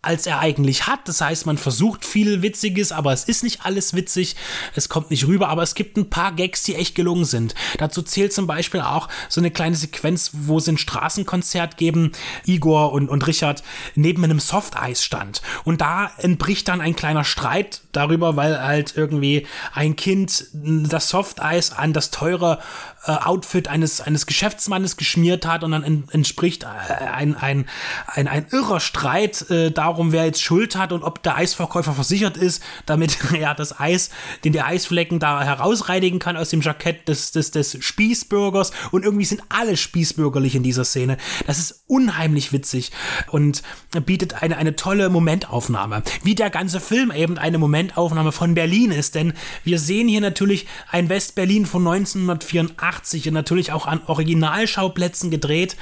als 0.04 0.28
er 0.28 0.39
eigentlich 0.39 0.86
hat. 0.86 1.08
Das 1.08 1.22
heißt, 1.22 1.46
man 1.46 1.58
versucht 1.58 2.06
viel 2.06 2.42
Witziges, 2.42 2.92
aber 2.92 3.13
es 3.13 3.24
ist 3.24 3.44
nicht 3.44 3.66
alles 3.66 3.96
witzig. 3.96 4.36
Es 4.76 4.89
kommt 4.89 5.10
nicht 5.10 5.26
rüber, 5.26 5.50
aber 5.50 5.63
es 5.63 5.74
gibt 5.74 5.98
ein 5.98 6.10
paar 6.10 6.34
Gags, 6.34 6.63
die 6.63 6.76
echt 6.76 6.94
gelungen 6.94 7.26
sind. 7.26 7.56
Dazu 7.78 8.02
zählt 8.02 8.34
zum 8.34 8.46
Beispiel 8.46 8.82
auch 8.82 9.10
so 9.30 9.42
eine 9.42 9.50
kleine 9.50 9.76
Sequenz, 9.76 10.32
wo 10.34 10.60
sie 10.60 10.74
ein 10.74 10.78
Straßenkonzert 10.78 11.78
geben, 11.78 12.12
Igor 12.46 12.92
und, 12.92 13.10
und 13.10 13.26
Richard 13.26 13.63
neben 13.96 14.24
einem 14.24 14.39
Softeis-Stand. 14.39 15.42
Und 15.63 15.82
da 15.82 16.12
entbricht 16.18 16.68
dann 16.68 16.82
ein 16.82 16.96
kleiner 16.96 17.24
Streit 17.24 17.82
darüber, 17.94 18.36
weil 18.36 18.62
halt 18.62 18.94
irgendwie 18.98 19.48
ein 19.74 19.96
Kind 19.96 20.46
das 20.54 21.10
Softeis 21.10 21.72
an 21.72 21.94
das 21.94 22.12
teure 22.12 22.60
äh, 23.06 23.12
Outfit 23.12 23.68
eines, 23.68 24.00
eines 24.02 24.26
Geschäftsmannes 24.26 24.96
geschmiert 24.98 25.46
hat 25.46 25.63
und 25.63 25.72
dann 25.72 25.84
en, 25.84 26.04
entspricht 26.12 26.63
äh, 26.63 26.68
ein, 26.68 27.36
ein, 27.36 27.66
ein, 28.08 28.28
ein 28.28 28.46
irrer 28.52 28.80
Streit 28.80 29.50
äh, 29.50 29.72
darum, 29.72 30.12
wer 30.12 30.26
jetzt 30.26 30.42
Schuld 30.42 30.76
hat 30.76 30.94
und 30.94 31.04
ob 31.04 31.22
der 31.22 31.36
Eisverkäufer 31.36 31.94
versichert 31.94 32.38
ist, 32.38 32.63
damit 32.86 33.18
er 33.34 33.56
das 33.56 33.78
Eis, 33.80 34.10
den 34.44 34.54
der 34.54 34.68
Eisflecken 34.68 35.20
da 35.20 35.44
herausreinigen 35.44 36.20
kann 36.20 36.38
aus 36.38 36.50
dem 36.50 36.62
Jackett 36.62 37.08
des, 37.10 37.32
des, 37.32 37.52
des 37.52 37.78
Spießbürgers 37.84 38.72
und 38.92 39.04
irgendwie 39.04 39.26
sind 39.26 39.44
alle 39.50 39.76
spießbürgerlich 39.76 40.56
in 40.56 40.63
dieser 40.63 40.86
Szene. 40.86 41.18
Das 41.46 41.60
ist 41.60 41.84
unheimlich 41.88 42.54
witzig 42.54 42.92
und 43.32 43.63
bietet 44.06 44.42
eine, 44.42 44.58
eine 44.58 44.76
tolle 44.76 45.10
Momentaufnahme. 45.10 46.04
Wie 46.24 46.36
der 46.36 46.50
ganze 46.50 46.80
Film 46.80 47.12
eben 47.12 47.38
eine 47.38 47.58
Momentaufnahme 47.58 48.32
von 48.32 48.54
Berlin 48.54 48.92
ist, 48.92 49.16
denn 49.16 49.34
wir 49.63 49.80
sehen 49.80 50.08
hier 50.08 50.22
natürlich 50.22 50.68
ein 50.89 51.10
West-Berlin 51.10 51.66
von 51.66 51.82
1984 51.86 52.92
80 52.95 53.27
und 53.27 53.34
natürlich 53.34 53.71
auch 53.71 53.86
an 53.86 54.01
Originalschauplätzen 54.06 55.32
gedreht, 55.32 55.75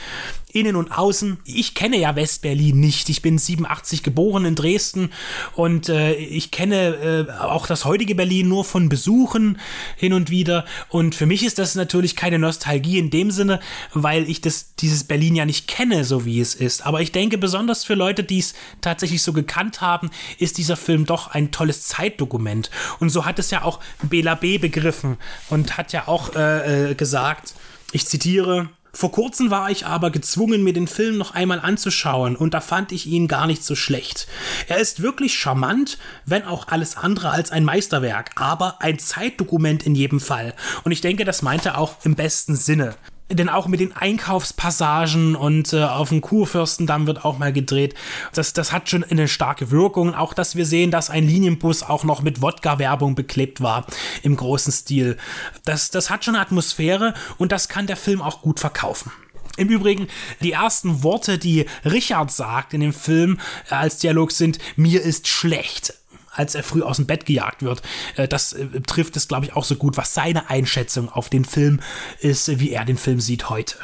innen 0.53 0.75
und 0.75 0.91
außen. 0.91 1.37
Ich 1.45 1.73
kenne 1.75 1.97
ja 1.97 2.15
Westberlin 2.15 2.79
nicht. 2.79 3.09
Ich 3.09 3.21
bin 3.21 3.37
87 3.37 4.03
geboren 4.03 4.45
in 4.45 4.55
Dresden 4.55 5.11
und 5.55 5.89
äh, 5.89 6.13
ich 6.13 6.51
kenne 6.51 7.27
äh, 7.29 7.31
auch 7.31 7.67
das 7.67 7.85
heutige 7.85 8.15
Berlin 8.15 8.47
nur 8.47 8.65
von 8.65 8.89
Besuchen 8.89 9.59
hin 9.95 10.13
und 10.13 10.29
wieder. 10.29 10.65
Und 10.89 11.15
für 11.15 11.25
mich 11.25 11.43
ist 11.45 11.59
das 11.59 11.75
natürlich 11.75 12.15
keine 12.15 12.39
Nostalgie 12.39 12.99
in 12.99 13.09
dem 13.09 13.31
Sinne, 13.31 13.59
weil 13.93 14.29
ich 14.29 14.41
das, 14.41 14.75
dieses 14.75 15.03
Berlin 15.03 15.35
ja 15.35 15.45
nicht 15.45 15.67
kenne, 15.67 16.03
so 16.03 16.25
wie 16.25 16.39
es 16.39 16.55
ist. 16.55 16.85
Aber 16.85 17.01
ich 17.01 17.11
denke, 17.11 17.37
besonders 17.37 17.83
für 17.83 17.95
Leute, 17.95 18.23
die 18.23 18.39
es 18.39 18.53
tatsächlich 18.81 19.21
so 19.21 19.33
gekannt 19.33 19.81
haben, 19.81 20.09
ist 20.37 20.57
dieser 20.57 20.77
Film 20.77 21.05
doch 21.05 21.27
ein 21.27 21.51
tolles 21.51 21.83
Zeitdokument. 21.87 22.69
Und 22.99 23.09
so 23.09 23.25
hat 23.25 23.39
es 23.39 23.51
ja 23.51 23.63
auch 23.63 23.79
Bela 24.01 24.35
B. 24.35 24.57
begriffen 24.57 25.17
und 25.49 25.77
hat 25.77 25.93
ja 25.93 26.07
auch 26.07 26.35
äh, 26.35 26.91
äh 26.91 26.95
gesagt, 27.01 27.55
ich 27.93 28.05
zitiere, 28.05 28.69
vor 28.93 29.11
kurzem 29.11 29.49
war 29.49 29.71
ich 29.71 29.87
aber 29.87 30.11
gezwungen, 30.11 30.63
mir 30.63 30.73
den 30.73 30.85
Film 30.85 31.17
noch 31.17 31.33
einmal 31.33 31.59
anzuschauen, 31.59 32.35
und 32.35 32.53
da 32.53 32.61
fand 32.61 32.91
ich 32.91 33.07
ihn 33.07 33.27
gar 33.27 33.47
nicht 33.47 33.63
so 33.63 33.73
schlecht. 33.73 34.27
Er 34.67 34.77
ist 34.77 35.01
wirklich 35.01 35.33
charmant, 35.33 35.97
wenn 36.27 36.43
auch 36.43 36.67
alles 36.67 36.97
andere 36.97 37.31
als 37.31 37.49
ein 37.49 37.63
Meisterwerk, 37.63 38.33
aber 38.35 38.83
ein 38.83 38.99
Zeitdokument 38.99 39.83
in 39.83 39.95
jedem 39.95 40.19
Fall. 40.19 40.53
Und 40.83 40.91
ich 40.91 41.01
denke, 41.01 41.25
das 41.25 41.41
meint 41.41 41.65
er 41.65 41.79
auch 41.79 41.95
im 42.03 42.13
besten 42.13 42.55
Sinne 42.55 42.93
denn 43.33 43.49
auch 43.49 43.67
mit 43.67 43.79
den 43.79 43.95
Einkaufspassagen 43.95 45.35
und 45.35 45.73
äh, 45.73 45.83
auf 45.83 46.09
dem 46.09 46.21
Kurfürstendamm 46.21 47.07
wird 47.07 47.25
auch 47.25 47.37
mal 47.37 47.53
gedreht. 47.53 47.95
Das, 48.33 48.53
das 48.53 48.71
hat 48.71 48.89
schon 48.89 49.03
eine 49.03 49.27
starke 49.27 49.71
Wirkung. 49.71 50.13
Auch, 50.13 50.33
dass 50.33 50.55
wir 50.55 50.65
sehen, 50.65 50.91
dass 50.91 51.09
ein 51.09 51.27
Linienbus 51.27 51.83
auch 51.83 52.03
noch 52.03 52.21
mit 52.21 52.41
Wodka-Werbung 52.41 53.15
beklebt 53.15 53.61
war 53.61 53.85
im 54.23 54.35
großen 54.35 54.71
Stil. 54.71 55.17
Das, 55.65 55.91
das 55.91 56.09
hat 56.09 56.25
schon 56.25 56.35
eine 56.35 56.43
Atmosphäre 56.43 57.13
und 57.37 57.51
das 57.51 57.67
kann 57.67 57.87
der 57.87 57.97
Film 57.97 58.21
auch 58.21 58.41
gut 58.41 58.59
verkaufen. 58.59 59.11
Im 59.57 59.69
Übrigen, 59.69 60.07
die 60.41 60.53
ersten 60.53 61.03
Worte, 61.03 61.37
die 61.37 61.65
Richard 61.83 62.31
sagt 62.31 62.73
in 62.73 62.81
dem 62.81 62.93
Film 62.93 63.39
äh, 63.69 63.75
als 63.75 63.97
Dialog 63.97 64.31
sind, 64.31 64.59
mir 64.75 65.01
ist 65.01 65.27
schlecht. 65.27 66.00
Als 66.31 66.55
er 66.55 66.63
früh 66.63 66.81
aus 66.81 66.97
dem 66.97 67.05
Bett 67.05 67.25
gejagt 67.25 67.61
wird. 67.63 67.81
Äh, 68.15 68.27
das 68.27 68.53
äh, 68.53 68.67
trifft 68.81 69.17
es, 69.17 69.27
glaube 69.27 69.45
ich, 69.45 69.53
auch 69.53 69.65
so 69.65 69.75
gut, 69.75 69.97
was 69.97 70.13
seine 70.13 70.49
Einschätzung 70.49 71.09
auf 71.09 71.29
den 71.29 71.45
Film 71.45 71.79
ist, 72.19 72.59
wie 72.59 72.71
er 72.71 72.85
den 72.85 72.97
Film 72.97 73.19
sieht 73.19 73.49
heute. 73.49 73.75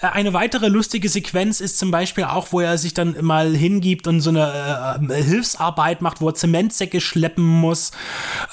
Äh, 0.00 0.06
eine 0.06 0.32
weitere 0.32 0.68
lustige 0.68 1.08
Sequenz 1.08 1.60
ist 1.60 1.78
zum 1.78 1.90
Beispiel 1.90 2.24
auch, 2.24 2.48
wo 2.52 2.60
er 2.60 2.78
sich 2.78 2.94
dann 2.94 3.16
mal 3.22 3.54
hingibt 3.54 4.06
und 4.06 4.20
so 4.20 4.30
eine 4.30 4.98
äh, 5.10 5.22
Hilfsarbeit 5.22 6.02
macht, 6.02 6.20
wo 6.20 6.28
er 6.28 6.34
Zementsäcke 6.34 7.00
schleppen 7.00 7.44
muss. 7.44 7.90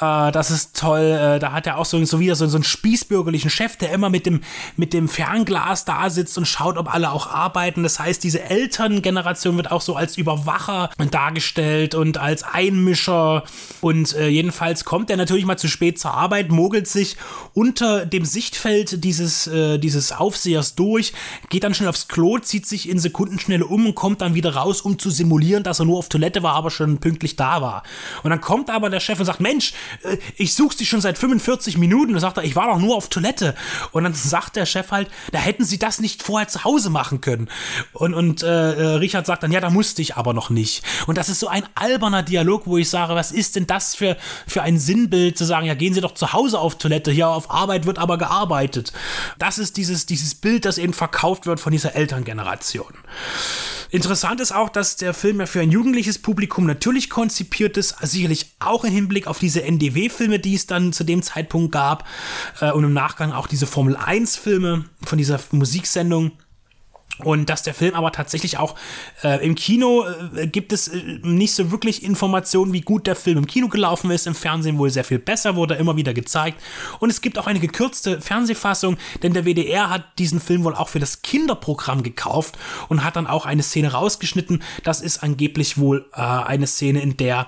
Äh, 0.01 0.31
das 0.31 0.51
ist 0.51 0.77
toll. 0.77 1.01
Äh, 1.01 1.39
da 1.39 1.51
hat 1.51 1.67
er 1.67 1.77
auch 1.77 1.86
so, 1.86 2.03
so 2.05 2.19
wieder 2.19 2.36
so, 2.36 2.47
so 2.47 2.58
einen 2.58 2.63
spießbürgerlichen 2.63 3.49
Chef, 3.49 3.77
der 3.77 3.91
immer 3.91 4.10
mit 4.10 4.25
dem, 4.25 4.41
mit 4.75 4.93
dem 4.93 5.08
Fernglas 5.08 5.86
da 5.86 6.10
sitzt 6.10 6.38
und 6.38 6.45
schaut, 6.45 6.77
ob 6.77 6.93
alle 6.93 7.12
auch 7.12 7.27
arbeiten. 7.27 7.84
Das 7.84 7.99
heißt, 7.99 8.23
diese 8.23 8.43
Elterngeneration 8.43 9.58
wird 9.58 9.71
auch 9.71 9.81
so 9.81 9.95
als 9.95 10.17
Überwacher 10.17 10.89
dargestellt 11.12 11.95
und 11.95 12.17
als 12.17 12.43
Einmischer. 12.43 13.43
Und 13.81 14.15
äh, 14.15 14.27
jedenfalls 14.27 14.86
kommt 14.86 15.10
er 15.10 15.17
natürlich 15.17 15.45
mal 15.45 15.58
zu 15.58 15.67
spät 15.67 15.99
zur 15.99 16.13
Arbeit, 16.13 16.49
mogelt 16.49 16.88
sich 16.88 17.17
unter 17.53 18.05
dem 18.05 18.25
Sichtfeld 18.25 19.03
dieses, 19.03 19.47
äh, 19.47 19.77
dieses 19.77 20.12
Aufsehers 20.12 20.75
durch 20.75 21.13
geht 21.50 21.63
dann 21.63 21.74
schnell 21.74 21.89
aufs 21.89 22.08
Klo, 22.08 22.38
zieht 22.39 22.65
sich 22.65 22.89
in 22.89 23.00
Sekundenschnelle 23.00 23.65
um 23.65 23.86
und 23.86 23.95
kommt 23.95 24.21
dann 24.21 24.36
wieder 24.36 24.56
raus, 24.56 24.82
um 24.82 25.00
zu 25.00 25.10
simulieren, 25.10 25.63
dass 25.63 25.80
er 25.80 25.86
nur 25.86 25.98
auf 25.98 26.10
Toilette 26.10 26.43
war, 26.43 26.54
aber 26.54 26.71
schon 26.71 27.00
pünktlich 27.00 27.36
da 27.36 27.62
war. 27.62 27.84
Und 28.24 28.30
dann 28.30 28.41
kommt 28.41 28.69
aber 28.69 28.89
der 28.89 29.00
Chef 29.00 29.19
und 29.19 29.26
sagt, 29.26 29.39
Mensch, 29.39 29.74
äh, 30.04 30.17
ich 30.38 30.56
suche 30.56 30.76
Sie 30.78 30.86
schon 30.86 31.02
seit 31.02 31.17
45 31.17 31.78
Minuten. 31.78 32.13
Und 32.13 32.19
sagt 32.19 32.38
er, 32.38 32.43
ich 32.43 32.56
war 32.56 32.67
doch 32.67 32.80
nur 32.80 32.95
auf 32.95 33.10
Toilette. 33.10 33.56
Und 33.91 34.04
dann 34.04 34.13
sagt 34.13 34.56
der 34.56 34.65
Chef 34.65 34.91
halt, 34.91 35.10
da 35.32 35.39
hätten 35.39 35.65
Sie 35.65 35.80
das 35.80 36.00
nicht 36.00 36.24
vorher 36.24 36.48
zu 36.48 36.63
Hause 36.63 36.89
machen 36.89 37.21
können. 37.21 37.50
Und, 37.93 38.13
und 38.13 38.43
äh, 38.43 38.74
äh, 38.74 38.95
Richard 38.95 39.26
sagt 39.26 39.43
dann, 39.43 39.52
ja, 39.52 39.60
da 39.60 39.69
musste 39.69 40.02
ich 40.02 40.15
aber 40.15 40.34
noch 40.34 40.50
nicht. 40.50 40.84
Und 41.08 41.17
das 41.17 41.30
ist 41.30 41.39
so 41.39 41.48
ein 41.48 41.63
alberner 41.76 42.24
Dialog, 42.24 42.63
wo 42.65 42.78
ich 42.78 42.89
sage, 42.89 43.15
was 43.15 43.32
ist 43.32 43.56
denn 43.56 43.67
das 43.67 43.95
für, 43.95 44.17
für 44.48 44.62
ein 44.62 44.80
Sinnbild, 44.80 45.38
zu 45.38 45.45
sagen, 45.45 45.67
ja, 45.67 45.74
gehen 45.74 45.93
Sie 45.93 46.02
doch 46.02 46.13
zu 46.13 46.34
Hause 46.34 46.60
auf 46.60 46.78
Toilette, 46.78 47.12
hier 47.12 47.28
auf 47.28 47.52
Arbeit 47.52 47.86
wird 47.86 48.00
aber 48.00 48.17
gearbeitet. 48.17 48.93
Das 49.38 49.58
ist 49.58 49.78
dieses, 49.78 50.06
dieses 50.06 50.36
Bild, 50.36 50.65
das 50.65 50.78
eben 50.78 50.93
verkauft 50.93 51.25
verkauft 51.26 51.48
wird 51.48 51.60
von 51.60 51.72
dieser 51.72 51.96
Elterngeneration. 51.96 52.94
Interessant 53.90 54.42
ist 54.42 54.52
auch, 54.52 54.70
dass 54.70 54.96
der 54.96 55.14
Film 55.14 55.40
ja 55.40 55.46
für 55.46 55.62
ein 55.62 55.72
jugendliches 55.72 56.20
Publikum 56.20 56.66
natürlich 56.66 57.10
konzipiert 57.10 57.78
ist, 57.78 57.96
sicherlich 58.02 58.56
auch 58.60 58.84
im 58.84 58.92
Hinblick 58.92 59.26
auf 59.26 59.40
diese 59.40 59.64
NDW-Filme, 59.64 60.40
die 60.40 60.56
es 60.56 60.68
dann 60.68 60.94
zu 60.94 61.04
dem 61.04 61.24
Zeitpunkt 61.24 61.72
gab 61.72 62.06
äh, 62.60 62.72
und 62.72 62.84
im 62.84 62.94
Nachgang 62.94 63.32
auch 63.32 63.48
diese 63.48 63.66
Formel 63.66 63.96
1-Filme 63.96 64.86
von 65.04 65.18
dieser 65.18 65.40
Musiksendung. 65.52 66.32
Und 67.19 67.49
dass 67.49 67.63
der 67.63 67.73
Film 67.73 67.95
aber 67.95 68.12
tatsächlich 68.12 68.58
auch 68.58 68.75
äh, 69.23 69.45
im 69.45 69.56
Kino 69.56 70.04
äh, 70.36 70.47
gibt 70.47 70.73
es 70.73 70.89
äh, 70.89 71.19
nicht 71.23 71.54
so 71.54 71.71
wirklich 71.71 72.04
Informationen, 72.04 72.73
wie 72.73 72.82
gut 72.82 73.08
der 73.08 73.15
Film 73.15 73.38
im 73.38 73.47
Kino 73.47 73.69
gelaufen 73.69 74.12
ist. 74.12 74.28
Im 74.28 74.36
Fernsehen 74.36 74.78
wohl 74.78 74.89
sehr 74.89 75.06
viel 75.06 75.19
besser, 75.19 75.56
wurde 75.56 75.75
immer 75.75 75.95
wieder 75.95 76.13
gezeigt. 76.13 76.62
Und 76.99 77.10
es 77.10 77.21
gibt 77.21 77.39
auch 77.39 77.47
eine 77.47 77.60
gekürzte 77.60 78.19
Fernsehfassung, 78.19 78.97
denn 79.23 79.34
der 79.34 79.45
WDR 79.45 79.89
hat 79.89 80.19
diesen 80.19 80.41
Film 80.41 80.65
wohl 80.65 80.75
auch 80.75 80.89
für 80.89 80.99
das 80.99 81.21
Kinderprogramm 81.21 82.04
gekauft 82.04 82.58
und 82.89 83.04
hat 83.04 83.15
dann 83.15 83.28
auch 83.28 83.45
eine 83.45 83.63
Szene 83.63 83.93
rausgeschnitten. 83.93 84.62
Das 84.84 84.99
ist 84.99 85.23
angeblich 85.23 85.78
wohl 85.78 86.06
äh, 86.13 86.21
eine 86.21 86.67
Szene, 86.67 86.99
in 86.99 87.15
der 87.15 87.47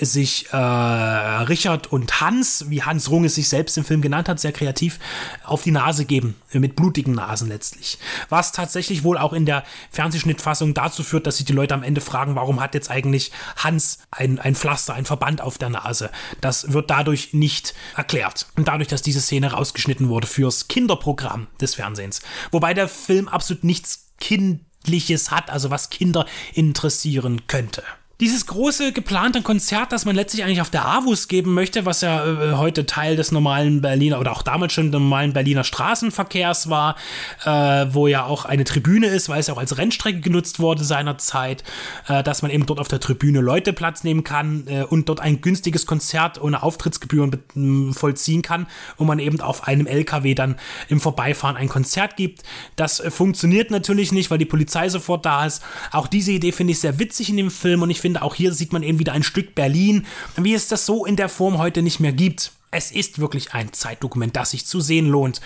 sich 0.00 0.46
äh, 0.52 0.56
Richard 0.56 1.90
und 1.92 2.20
Hans, 2.20 2.66
wie 2.68 2.82
Hans 2.82 3.10
Runge 3.10 3.30
sich 3.30 3.48
selbst 3.48 3.76
im 3.78 3.84
Film 3.84 4.00
genannt 4.00 4.28
hat, 4.28 4.38
sehr 4.38 4.52
kreativ 4.52 5.00
auf 5.44 5.62
die 5.62 5.72
Nase 5.72 6.04
geben, 6.04 6.36
mit 6.52 6.76
blutigen 6.76 7.14
Nasen 7.14 7.48
letztlich. 7.48 7.98
Was 8.28 8.52
tatsächlich 8.52 9.02
wohl 9.02 9.07
wohl 9.08 9.18
auch 9.18 9.32
in 9.32 9.46
der 9.46 9.64
Fernsehschnittfassung 9.90 10.74
dazu 10.74 11.02
führt, 11.02 11.26
dass 11.26 11.38
sich 11.38 11.46
die 11.46 11.54
Leute 11.54 11.72
am 11.72 11.82
Ende 11.82 12.02
fragen, 12.02 12.34
warum 12.34 12.60
hat 12.60 12.74
jetzt 12.74 12.90
eigentlich 12.90 13.32
Hans 13.56 14.00
ein, 14.10 14.38
ein 14.38 14.54
Pflaster, 14.54 14.92
ein 14.92 15.06
Verband 15.06 15.40
auf 15.40 15.56
der 15.56 15.70
Nase. 15.70 16.10
Das 16.42 16.72
wird 16.72 16.90
dadurch 16.90 17.32
nicht 17.32 17.74
erklärt. 17.96 18.46
Und 18.56 18.68
dadurch, 18.68 18.88
dass 18.88 19.00
diese 19.00 19.22
Szene 19.22 19.52
rausgeschnitten 19.52 20.10
wurde 20.10 20.26
fürs 20.26 20.68
Kinderprogramm 20.68 21.46
des 21.60 21.74
Fernsehens. 21.74 22.20
Wobei 22.50 22.74
der 22.74 22.88
Film 22.88 23.28
absolut 23.28 23.64
nichts 23.64 24.10
Kindliches 24.20 25.30
hat, 25.30 25.48
also 25.48 25.70
was 25.70 25.88
Kinder 25.88 26.26
interessieren 26.52 27.46
könnte. 27.46 27.82
Dieses 28.20 28.46
große 28.46 28.90
geplante 28.90 29.42
Konzert, 29.42 29.92
das 29.92 30.04
man 30.04 30.16
letztlich 30.16 30.42
eigentlich 30.42 30.60
auf 30.60 30.70
der 30.70 30.86
AWUS 30.86 31.28
geben 31.28 31.54
möchte, 31.54 31.86
was 31.86 32.00
ja 32.00 32.26
äh, 32.26 32.54
heute 32.54 32.84
Teil 32.84 33.14
des 33.14 33.30
normalen 33.30 33.80
Berliner 33.80 34.18
oder 34.18 34.32
auch 34.32 34.42
damals 34.42 34.72
schon 34.72 34.90
normalen 34.90 35.32
Berliner 35.32 35.62
Straßenverkehrs 35.62 36.68
war, 36.68 36.96
äh, 37.44 37.86
wo 37.94 38.08
ja 38.08 38.24
auch 38.24 38.44
eine 38.44 38.64
Tribüne 38.64 39.06
ist, 39.06 39.28
weil 39.28 39.38
es 39.38 39.46
ja 39.46 39.54
auch 39.54 39.58
als 39.58 39.78
Rennstrecke 39.78 40.18
genutzt 40.18 40.58
wurde 40.58 40.82
seinerzeit, 40.82 41.62
äh, 42.08 42.24
dass 42.24 42.42
man 42.42 42.50
eben 42.50 42.66
dort 42.66 42.80
auf 42.80 42.88
der 42.88 42.98
Tribüne 42.98 43.40
Leute 43.40 43.72
Platz 43.72 44.02
nehmen 44.02 44.24
kann 44.24 44.64
äh, 44.66 44.82
und 44.82 45.08
dort 45.08 45.20
ein 45.20 45.40
günstiges 45.40 45.86
Konzert 45.86 46.42
ohne 46.42 46.64
Auftrittsgebühren 46.64 47.92
vollziehen 47.92 48.42
kann 48.42 48.66
und 48.96 49.06
man 49.06 49.20
eben 49.20 49.40
auf 49.40 49.68
einem 49.68 49.86
LKW 49.86 50.34
dann 50.34 50.56
im 50.88 51.00
Vorbeifahren 51.00 51.56
ein 51.56 51.68
Konzert 51.68 52.16
gibt. 52.16 52.42
Das 52.74 52.98
äh, 52.98 53.12
funktioniert 53.12 53.70
natürlich 53.70 54.10
nicht, 54.10 54.32
weil 54.32 54.38
die 54.38 54.44
Polizei 54.44 54.88
sofort 54.88 55.24
da 55.24 55.46
ist. 55.46 55.62
Auch 55.92 56.08
diese 56.08 56.32
Idee 56.32 56.50
finde 56.50 56.72
ich 56.72 56.80
sehr 56.80 56.98
witzig 56.98 57.30
in 57.30 57.36
dem 57.36 57.52
Film 57.52 57.82
und 57.82 57.90
ich 57.90 58.00
finde 58.00 58.07
finde, 58.08 58.22
auch 58.22 58.34
hier 58.34 58.54
sieht 58.54 58.72
man 58.72 58.82
eben 58.82 58.98
wieder 58.98 59.12
ein 59.12 59.22
Stück 59.22 59.54
Berlin, 59.54 60.06
wie 60.36 60.54
es 60.54 60.66
das 60.68 60.86
so 60.86 61.04
in 61.04 61.16
der 61.16 61.28
Form 61.28 61.58
heute 61.58 61.82
nicht 61.82 62.00
mehr 62.00 62.12
gibt. 62.12 62.52
Es 62.70 62.90
ist 62.90 63.18
wirklich 63.18 63.52
ein 63.52 63.74
Zeitdokument, 63.74 64.34
das 64.34 64.52
sich 64.52 64.64
zu 64.64 64.80
sehen 64.80 65.08
lohnt. 65.08 65.42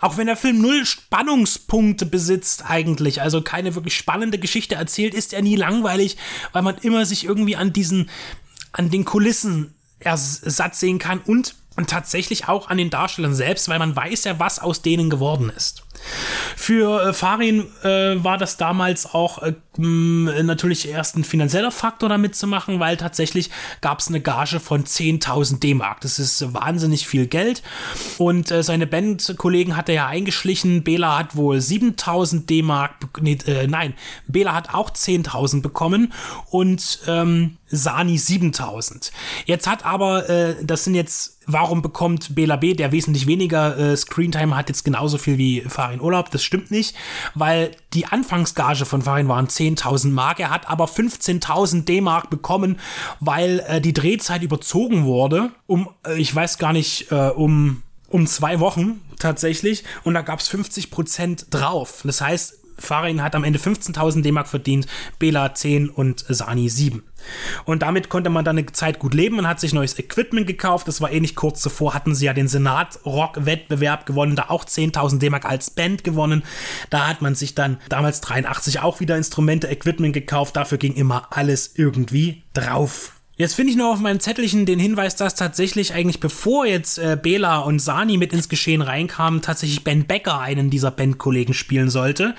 Auch 0.00 0.16
wenn 0.16 0.26
der 0.26 0.36
Film 0.38 0.62
null 0.62 0.86
Spannungspunkte 0.86 2.06
besitzt 2.06 2.64
eigentlich, 2.70 3.20
also 3.20 3.42
keine 3.42 3.74
wirklich 3.74 3.94
spannende 3.94 4.38
Geschichte 4.38 4.76
erzählt, 4.76 5.12
ist 5.12 5.34
er 5.34 5.42
nie 5.42 5.56
langweilig, 5.56 6.16
weil 6.52 6.62
man 6.62 6.78
immer 6.78 7.04
sich 7.04 7.24
irgendwie 7.24 7.56
an 7.56 7.74
diesen, 7.74 8.08
an 8.72 8.90
den 8.90 9.04
Kulissen 9.04 9.74
satt 10.16 10.76
sehen 10.76 10.98
kann 10.98 11.20
und, 11.20 11.54
und 11.76 11.90
tatsächlich 11.90 12.48
auch 12.48 12.70
an 12.70 12.78
den 12.78 12.88
Darstellern 12.88 13.34
selbst, 13.34 13.68
weil 13.68 13.78
man 13.78 13.94
weiß 13.94 14.24
ja, 14.24 14.38
was 14.38 14.58
aus 14.58 14.80
denen 14.80 15.10
geworden 15.10 15.52
ist. 15.54 15.82
Für 16.56 17.08
äh, 17.08 17.12
Farin 17.12 17.66
äh, 17.82 18.22
war 18.22 18.38
das 18.38 18.56
damals 18.56 19.12
auch 19.14 19.42
äh, 19.42 19.54
natürlich 19.76 20.88
erst 20.88 21.16
ein 21.16 21.24
finanzieller 21.24 21.70
Faktor 21.70 22.08
damit 22.08 22.36
zu 22.36 22.46
machen, 22.46 22.78
weil 22.80 22.96
tatsächlich 22.96 23.50
gab 23.80 23.98
es 23.98 24.08
eine 24.08 24.20
Gage 24.20 24.60
von 24.60 24.84
10.000 24.84 25.58
D-Mark. 25.58 26.00
Das 26.00 26.18
ist 26.18 26.54
wahnsinnig 26.54 27.06
viel 27.08 27.26
Geld. 27.26 27.62
Und 28.18 28.50
äh, 28.50 28.62
seine 28.62 28.86
Bandkollegen 28.86 29.76
hat 29.76 29.88
er 29.88 29.94
ja 29.94 30.06
eingeschlichen. 30.06 30.84
Bela 30.84 31.18
hat 31.18 31.36
wohl 31.36 31.56
7.000 31.56 32.46
D-Mark, 32.46 32.92
nee, 33.20 33.38
äh, 33.46 33.66
nein, 33.66 33.94
Bela 34.26 34.54
hat 34.54 34.74
auch 34.74 34.90
10.000 34.90 35.62
bekommen 35.62 36.12
und 36.50 37.00
ähm, 37.08 37.56
Sani 37.74 38.18
7000. 38.18 39.12
Jetzt 39.46 39.66
hat 39.66 39.84
aber, 39.84 40.28
äh, 40.28 40.56
das 40.62 40.84
sind 40.84 40.94
jetzt, 40.94 41.38
warum 41.46 41.82
bekommt 41.82 42.34
Bela 42.34 42.56
B., 42.56 42.74
der 42.74 42.92
wesentlich 42.92 43.26
weniger 43.26 43.76
äh, 43.76 43.96
Screentime 43.96 44.56
hat, 44.56 44.68
jetzt 44.68 44.84
genauso 44.84 45.18
viel 45.18 45.38
wie 45.38 45.62
Farin 45.62 45.93
Urlaub? 46.00 46.30
Das 46.30 46.42
stimmt 46.42 46.70
nicht, 46.70 46.96
weil 47.34 47.72
die 47.92 48.06
Anfangsgage 48.06 48.84
von 48.84 49.02
Farin 49.02 49.28
waren 49.28 49.48
10.000 49.48 50.10
Mark. 50.10 50.40
Er 50.40 50.50
hat 50.50 50.68
aber 50.68 50.86
15.000 50.86 51.84
D-Mark 51.84 52.30
bekommen, 52.30 52.78
weil 53.20 53.64
äh, 53.66 53.80
die 53.80 53.92
Drehzeit 53.92 54.42
überzogen 54.42 55.04
wurde, 55.04 55.50
um, 55.66 55.88
äh, 56.06 56.18
ich 56.18 56.34
weiß 56.34 56.58
gar 56.58 56.72
nicht, 56.72 57.10
äh, 57.10 57.30
um 57.30 57.82
um 58.14 58.28
zwei 58.28 58.60
Wochen 58.60 59.00
tatsächlich 59.18 59.82
und 60.04 60.14
da 60.14 60.22
gab 60.22 60.38
es 60.38 60.46
50 60.46 60.92
Prozent 60.92 61.46
drauf. 61.50 62.02
Das 62.04 62.20
heißt, 62.20 62.60
Farin 62.78 63.22
hat 63.22 63.34
am 63.34 63.42
Ende 63.42 63.58
15.000 63.58 64.22
D-Mark 64.22 64.46
verdient, 64.46 64.86
Bela 65.18 65.52
10 65.52 65.88
und 65.88 66.24
Sani 66.28 66.68
7. 66.68 67.02
Und 67.64 67.82
damit 67.82 68.08
konnte 68.08 68.30
man 68.30 68.44
dann 68.44 68.58
eine 68.58 68.66
Zeit 68.72 68.98
gut 68.98 69.14
leben. 69.14 69.36
Man 69.36 69.48
hat 69.48 69.60
sich 69.60 69.72
neues 69.72 69.98
Equipment 69.98 70.46
gekauft. 70.46 70.88
Das 70.88 71.00
war 71.00 71.10
ähnlich 71.10 71.36
kurz 71.36 71.60
zuvor, 71.60 71.94
hatten 71.94 72.14
sie 72.14 72.26
ja 72.26 72.32
den 72.32 72.48
Senat-Rock-Wettbewerb 72.48 74.06
gewonnen, 74.06 74.36
da 74.36 74.46
auch 74.48 74.64
10.000 74.64 75.18
D-Mark 75.18 75.44
als 75.44 75.70
Band 75.70 76.04
gewonnen. 76.04 76.42
Da 76.90 77.06
hat 77.06 77.22
man 77.22 77.34
sich 77.34 77.54
dann 77.54 77.78
damals 77.88 78.20
83 78.20 78.80
auch 78.80 79.00
wieder 79.00 79.16
Instrumente, 79.16 79.68
Equipment 79.68 80.14
gekauft. 80.14 80.56
Dafür 80.56 80.78
ging 80.78 80.94
immer 80.94 81.28
alles 81.30 81.72
irgendwie 81.76 82.42
drauf. 82.52 83.14
Jetzt 83.36 83.54
finde 83.54 83.72
ich 83.72 83.76
noch 83.76 83.94
auf 83.94 83.98
meinem 83.98 84.20
Zettelchen 84.20 84.64
den 84.64 84.78
Hinweis, 84.78 85.16
dass 85.16 85.34
tatsächlich 85.34 85.92
eigentlich 85.92 86.20
bevor 86.20 86.66
jetzt 86.66 86.98
äh, 86.98 87.18
Bela 87.20 87.58
und 87.58 87.80
Sani 87.80 88.16
mit 88.16 88.32
ins 88.32 88.48
Geschehen 88.48 88.80
reinkamen, 88.80 89.42
tatsächlich 89.42 89.82
Ben 89.82 90.06
Becker 90.06 90.38
einen 90.38 90.70
dieser 90.70 90.92
Bandkollegen 90.92 91.52
spielen 91.52 91.90
sollte, 91.90 92.36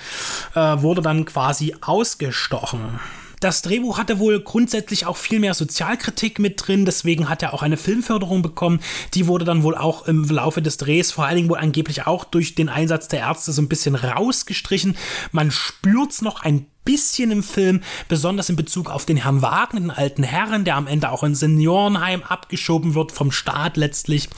äh, 0.53 0.59
wurde 0.59 1.01
dann 1.01 1.25
quasi 1.25 1.75
ausgestochen. 1.81 3.01
Das 3.45 3.62
Drehbuch 3.62 3.99
hatte 3.99 4.17
wohl 4.17 4.39
grundsätzlich 4.39 5.05
auch 5.05 5.17
viel 5.17 5.39
mehr 5.39 5.53
Sozialkritik 5.53 6.39
mit 6.39 6.65
drin, 6.65 6.84
deswegen 6.84 7.29
hat 7.29 7.43
er 7.43 7.53
auch 7.53 7.62
eine 7.62 7.77
Filmförderung 7.77 8.41
bekommen. 8.41 8.79
Die 9.13 9.27
wurde 9.27 9.45
dann 9.45 9.62
wohl 9.62 9.75
auch 9.75 10.08
im 10.08 10.23
Laufe 10.23 10.63
des 10.63 10.77
Drehs, 10.77 11.12
vor 11.12 11.27
allen 11.27 11.36
Dingen 11.36 11.49
wohl 11.49 11.60
angeblich 11.60 12.08
auch 12.08 12.23
durch 12.23 12.55
den 12.55 12.69
Einsatz 12.69 13.08
der 13.08 13.19
Ärzte 13.19 13.51
so 13.51 13.62
ein 13.62 13.69
bisschen 13.69 13.93
rausgestrichen. 13.93 14.97
Man 15.31 15.51
spürt 15.51 16.10
es 16.10 16.23
noch 16.23 16.41
ein 16.41 16.65
bisschen 16.85 17.31
im 17.31 17.43
Film, 17.43 17.81
besonders 18.07 18.49
in 18.49 18.55
Bezug 18.55 18.89
auf 18.89 19.05
den 19.05 19.17
Herrn 19.17 19.41
Wagner, 19.41 19.81
den 19.81 19.91
alten 19.91 20.23
Herren, 20.23 20.63
der 20.63 20.75
am 20.75 20.87
Ende 20.87 21.11
auch 21.11 21.23
in 21.23 21.35
Seniorenheim 21.35 22.23
abgeschoben 22.23 22.95
wird 22.95 23.11
vom 23.11 23.31
Staat 23.31 23.75
letztlich. 23.75 24.29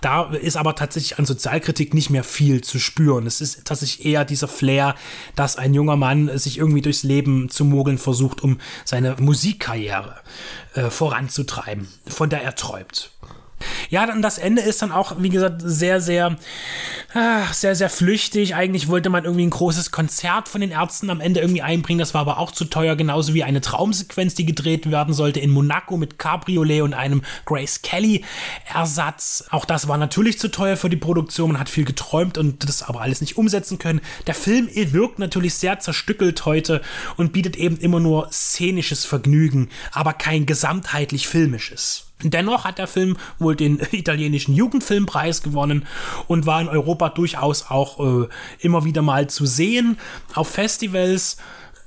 Da 0.00 0.30
ist 0.30 0.56
aber 0.56 0.74
tatsächlich 0.74 1.18
an 1.18 1.26
Sozialkritik 1.26 1.92
nicht 1.92 2.10
mehr 2.10 2.24
viel 2.24 2.62
zu 2.62 2.78
spüren. 2.78 3.26
Es 3.26 3.40
ist 3.40 3.64
tatsächlich 3.64 4.06
eher 4.06 4.24
dieser 4.24 4.48
Flair, 4.48 4.94
dass 5.36 5.56
ein 5.56 5.74
junger 5.74 5.96
Mann 5.96 6.38
sich 6.38 6.58
irgendwie 6.58 6.82
durchs 6.82 7.02
Leben 7.02 7.50
zu 7.50 7.64
mogeln 7.64 7.98
versucht, 7.98 8.42
um 8.42 8.58
seine 8.84 9.16
Musikkarriere 9.18 10.16
äh, 10.74 10.90
voranzutreiben, 10.90 11.88
von 12.06 12.30
der 12.30 12.42
er 12.42 12.54
träumt. 12.54 13.10
Ja, 13.90 14.06
dann 14.06 14.22
das 14.22 14.38
Ende 14.38 14.62
ist 14.62 14.82
dann 14.82 14.92
auch, 14.92 15.16
wie 15.18 15.30
gesagt, 15.30 15.62
sehr, 15.64 16.00
sehr, 16.00 16.36
ach, 17.12 17.52
sehr, 17.52 17.74
sehr 17.74 17.90
flüchtig. 17.90 18.54
Eigentlich 18.54 18.86
wollte 18.86 19.10
man 19.10 19.24
irgendwie 19.24 19.44
ein 19.44 19.50
großes 19.50 19.90
Konzert 19.90 20.48
von 20.48 20.60
den 20.60 20.70
Ärzten 20.70 21.10
am 21.10 21.20
Ende 21.20 21.40
irgendwie 21.40 21.62
einbringen. 21.62 21.98
Das 21.98 22.14
war 22.14 22.20
aber 22.20 22.38
auch 22.38 22.52
zu 22.52 22.66
teuer, 22.66 22.94
genauso 22.94 23.34
wie 23.34 23.42
eine 23.42 23.60
Traumsequenz, 23.60 24.36
die 24.36 24.46
gedreht 24.46 24.88
werden 24.92 25.12
sollte 25.12 25.40
in 25.40 25.50
Monaco 25.50 25.96
mit 25.96 26.20
Cabriolet 26.20 26.82
und 26.82 26.94
einem 26.94 27.22
Grace 27.46 27.82
Kelly 27.82 28.24
Ersatz. 28.72 29.46
Auch 29.50 29.64
das 29.64 29.88
war 29.88 29.98
natürlich 29.98 30.38
zu 30.38 30.52
teuer 30.52 30.76
für 30.76 30.88
die 30.88 30.96
Produktion. 30.96 31.50
Man 31.50 31.60
hat 31.60 31.68
viel 31.68 31.84
geträumt 31.84 32.38
und 32.38 32.68
das 32.68 32.84
aber 32.84 33.00
alles 33.00 33.20
nicht 33.20 33.36
umsetzen 33.38 33.78
können. 33.78 34.00
Der 34.28 34.34
Film 34.34 34.68
wirkt 34.72 35.18
natürlich 35.18 35.54
sehr 35.54 35.80
zerstückelt 35.80 36.46
heute 36.46 36.80
und 37.16 37.32
bietet 37.32 37.56
eben 37.56 37.76
immer 37.76 37.98
nur 37.98 38.28
szenisches 38.30 39.04
Vergnügen, 39.04 39.68
aber 39.90 40.12
kein 40.12 40.46
gesamtheitlich 40.46 41.26
filmisches. 41.26 42.09
Dennoch 42.22 42.64
hat 42.64 42.78
der 42.78 42.86
Film 42.86 43.16
wohl 43.38 43.56
den 43.56 43.80
italienischen 43.92 44.54
Jugendfilmpreis 44.54 45.42
gewonnen 45.42 45.86
und 46.26 46.46
war 46.46 46.60
in 46.60 46.68
Europa 46.68 47.08
durchaus 47.10 47.70
auch 47.70 48.24
äh, 48.24 48.28
immer 48.58 48.84
wieder 48.84 49.02
mal 49.02 49.28
zu 49.28 49.46
sehen. 49.46 49.98
Auf 50.34 50.48
Festivals 50.48 51.36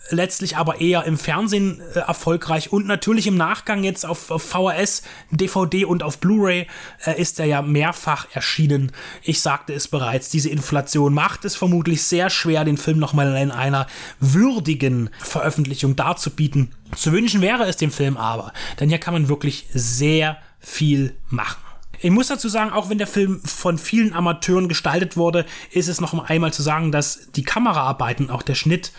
letztlich 0.10 0.58
aber 0.58 0.82
eher 0.82 1.06
im 1.06 1.18
Fernsehen 1.18 1.82
äh, 1.94 2.00
erfolgreich 2.00 2.72
und 2.72 2.86
natürlich 2.88 3.28
im 3.28 3.38
Nachgang 3.38 3.84
jetzt 3.84 4.06
auf, 4.06 4.32
auf 4.32 4.44
VHS, 4.44 5.04
DVD 5.32 5.86
und 5.86 6.04
auf 6.04 6.20
Blu-ray 6.20 6.68
äh, 7.06 7.20
ist 7.20 7.40
er 7.40 7.46
ja 7.46 7.62
mehrfach 7.62 8.28
erschienen. 8.34 8.92
Ich 9.22 9.42
sagte 9.42 9.74
es 9.74 9.88
bereits, 9.88 10.30
diese 10.30 10.50
Inflation 10.50 11.14
macht 11.14 11.46
es 11.46 11.56
vermutlich 11.56 12.04
sehr 12.04 12.30
schwer, 12.30 12.66
den 12.66 12.78
Film 12.78 13.00
nochmal 13.00 13.36
in 13.38 13.52
einer 13.52 13.88
würdigen 14.20 15.10
Veröffentlichung 15.20 15.96
darzubieten. 15.96 16.74
Zu 16.96 17.12
wünschen 17.12 17.42
wäre 17.42 17.66
es 17.66 17.78
dem 17.78 17.92
Film 17.92 18.18
aber, 18.18 18.54
denn 18.80 18.90
hier 18.90 19.00
kann 19.00 19.14
man 19.14 19.30
wirklich 19.30 19.68
sehr 19.74 20.38
viel 20.60 21.16
machen. 21.30 21.73
Ich 22.04 22.12
muss 22.12 22.28
dazu 22.28 22.50
sagen, 22.50 22.72
auch 22.72 22.90
wenn 22.90 22.98
der 22.98 23.08
Film 23.08 23.42
von 23.46 23.78
vielen 23.78 24.12
Amateuren 24.12 24.68
gestaltet 24.68 25.16
wurde, 25.16 25.46
ist 25.72 25.88
es 25.88 26.02
noch 26.02 26.14
einmal 26.26 26.52
zu 26.52 26.62
sagen, 26.62 26.92
dass 26.92 27.32
die 27.32 27.44
Kameraarbeiten, 27.44 28.30
auch 28.30 28.42
der 28.42 28.56
Schnitt, 28.56 28.92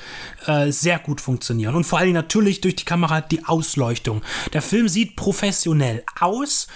äh, 0.46 0.72
sehr 0.72 0.98
gut 0.98 1.20
funktionieren. 1.20 1.74
Und 1.74 1.84
vor 1.84 1.98
allem 1.98 2.14
natürlich 2.14 2.62
durch 2.62 2.76
die 2.76 2.86
Kamera 2.86 3.20
die 3.20 3.44
Ausleuchtung. 3.44 4.22
Der 4.54 4.62
Film 4.62 4.88
sieht 4.88 5.16
professionell 5.16 6.02
aus, 6.18 6.66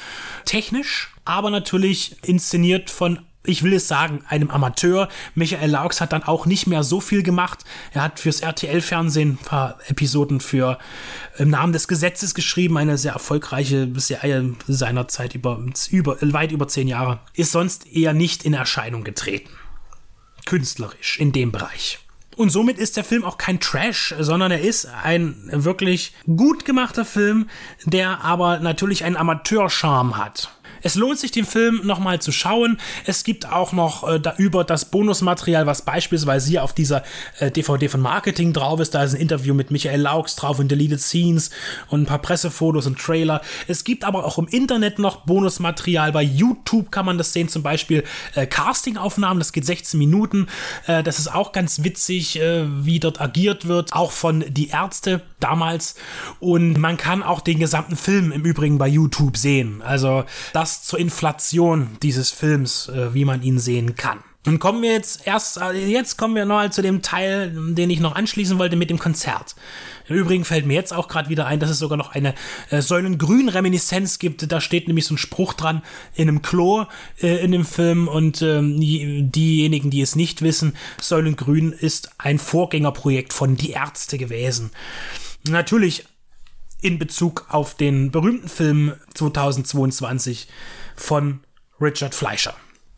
technisch, 0.44 1.14
aber 1.24 1.48
natürlich 1.48 2.16
inszeniert 2.22 2.90
von 2.90 3.20
ich 3.48 3.62
will 3.62 3.72
es 3.72 3.88
sagen, 3.88 4.22
einem 4.28 4.50
Amateur. 4.50 5.08
Michael 5.34 5.70
Laux 5.70 6.00
hat 6.00 6.12
dann 6.12 6.22
auch 6.22 6.46
nicht 6.46 6.66
mehr 6.66 6.82
so 6.82 7.00
viel 7.00 7.22
gemacht. 7.22 7.64
Er 7.92 8.02
hat 8.02 8.20
fürs 8.20 8.40
RTL-Fernsehen 8.40 9.32
ein 9.32 9.44
paar 9.44 9.78
Episoden 9.88 10.40
für 10.40 10.78
Im 11.38 11.50
Namen 11.50 11.72
des 11.72 11.88
Gesetzes 11.88 12.34
geschrieben, 12.34 12.76
eine 12.76 12.98
sehr 12.98 13.12
erfolgreiche 13.12 13.88
Serie 13.96 14.54
seiner 14.66 15.08
Zeit 15.08 15.34
über, 15.34 15.64
über, 15.90 16.16
weit 16.20 16.52
über 16.52 16.68
zehn 16.68 16.88
Jahre. 16.88 17.20
Ist 17.34 17.52
sonst 17.52 17.86
eher 17.86 18.12
nicht 18.12 18.44
in 18.44 18.54
Erscheinung 18.54 19.04
getreten. 19.04 19.50
Künstlerisch 20.44 21.18
in 21.18 21.32
dem 21.32 21.52
Bereich. 21.52 22.00
Und 22.36 22.50
somit 22.50 22.78
ist 22.78 22.96
der 22.96 23.02
Film 23.02 23.24
auch 23.24 23.36
kein 23.36 23.58
Trash, 23.58 24.14
sondern 24.20 24.52
er 24.52 24.60
ist 24.60 24.86
ein 25.02 25.34
wirklich 25.50 26.12
gut 26.24 26.64
gemachter 26.64 27.04
Film, 27.04 27.48
der 27.84 28.22
aber 28.22 28.60
natürlich 28.60 29.02
einen 29.02 29.16
Amateurcharme 29.16 30.16
hat. 30.16 30.48
Es 30.82 30.94
lohnt 30.94 31.18
sich, 31.18 31.30
den 31.30 31.44
Film 31.44 31.80
nochmal 31.84 32.20
zu 32.20 32.32
schauen. 32.32 32.78
Es 33.04 33.24
gibt 33.24 33.50
auch 33.50 33.72
noch 33.72 34.08
äh, 34.08 34.20
da 34.20 34.34
über 34.36 34.64
das 34.64 34.86
Bonusmaterial, 34.86 35.66
was 35.66 35.82
beispielsweise 35.82 36.48
hier 36.48 36.64
auf 36.64 36.72
dieser 36.72 37.02
äh, 37.38 37.50
DVD 37.50 37.88
von 37.88 38.00
Marketing 38.00 38.52
drauf 38.52 38.80
ist. 38.80 38.94
Da 38.94 39.02
ist 39.04 39.14
ein 39.14 39.20
Interview 39.20 39.54
mit 39.54 39.70
Michael 39.70 40.00
Laux 40.00 40.36
drauf 40.36 40.58
und 40.58 40.68
Deleted 40.70 41.00
Scenes 41.00 41.50
und 41.88 42.02
ein 42.02 42.06
paar 42.06 42.20
Pressefotos 42.20 42.86
und 42.86 42.98
Trailer. 42.98 43.40
Es 43.66 43.84
gibt 43.84 44.04
aber 44.04 44.24
auch 44.24 44.38
im 44.38 44.48
Internet 44.48 44.98
noch 44.98 45.24
Bonusmaterial. 45.26 46.12
Bei 46.12 46.22
YouTube 46.22 46.90
kann 46.90 47.06
man 47.06 47.18
das 47.18 47.32
sehen, 47.32 47.48
zum 47.48 47.62
Beispiel 47.62 48.04
äh, 48.34 48.46
Castingaufnahmen. 48.46 49.38
Das 49.38 49.52
geht 49.52 49.66
16 49.66 49.98
Minuten. 49.98 50.46
Äh, 50.86 51.02
das 51.02 51.18
ist 51.18 51.34
auch 51.34 51.52
ganz 51.52 51.84
witzig, 51.84 52.38
äh, 52.40 52.64
wie 52.84 53.00
dort 53.00 53.20
agiert 53.20 53.66
wird. 53.66 53.92
Auch 53.92 54.12
von 54.12 54.44
Die 54.48 54.68
Ärzte 54.68 55.22
damals. 55.40 55.94
Und 56.40 56.78
man 56.78 56.96
kann 56.96 57.22
auch 57.22 57.40
den 57.40 57.58
gesamten 57.58 57.96
Film 57.96 58.32
im 58.32 58.44
Übrigen 58.44 58.78
bei 58.78 58.88
YouTube 58.88 59.36
sehen. 59.36 59.82
Also 59.82 60.24
das 60.52 60.67
zur 60.82 60.98
Inflation 60.98 61.96
dieses 62.02 62.30
Films, 62.30 62.88
äh, 62.88 63.14
wie 63.14 63.24
man 63.24 63.42
ihn 63.42 63.58
sehen 63.58 63.94
kann. 63.96 64.18
Und 64.46 64.60
kommen 64.60 64.82
wir 64.82 64.92
jetzt 64.92 65.26
erst, 65.26 65.58
äh, 65.58 65.72
jetzt 65.72 66.16
kommen 66.16 66.34
wir 66.34 66.46
noch 66.46 66.70
zu 66.70 66.80
dem 66.80 67.02
Teil, 67.02 67.52
den 67.74 67.90
ich 67.90 68.00
noch 68.00 68.14
anschließen 68.14 68.58
wollte 68.58 68.76
mit 68.76 68.88
dem 68.88 68.98
Konzert. 68.98 69.54
Im 70.06 70.16
Übrigen 70.16 70.44
fällt 70.44 70.64
mir 70.64 70.74
jetzt 70.74 70.94
auch 70.94 71.08
gerade 71.08 71.28
wieder 71.28 71.46
ein, 71.46 71.60
dass 71.60 71.68
es 71.68 71.78
sogar 71.78 71.98
noch 71.98 72.14
eine 72.14 72.34
äh, 72.70 72.80
Säulengrün-Reminiszenz 72.80 74.18
gibt. 74.18 74.50
Da 74.50 74.60
steht 74.62 74.86
nämlich 74.86 75.04
so 75.04 75.14
ein 75.14 75.18
Spruch 75.18 75.52
dran 75.52 75.82
in 76.14 76.28
einem 76.28 76.40
Klo 76.40 76.86
äh, 77.20 77.44
in 77.44 77.52
dem 77.52 77.66
Film. 77.66 78.08
Und 78.08 78.40
ähm, 78.40 78.76
diejenigen, 78.78 79.90
die 79.90 80.00
es 80.00 80.16
nicht 80.16 80.40
wissen, 80.40 80.74
Säulengrün 81.00 81.72
ist 81.72 82.12
ein 82.16 82.38
Vorgängerprojekt 82.38 83.34
von 83.34 83.56
Die 83.56 83.72
Ärzte 83.72 84.16
gewesen. 84.16 84.70
Natürlich 85.46 86.06
in 86.80 86.98
Bezug 86.98 87.46
auf 87.48 87.74
den 87.74 88.10
berühmten 88.10 88.48
Film 88.48 88.94
2022 89.14 90.48
von 90.96 91.40
Richard 91.80 92.14
Fleischer. 92.14 92.54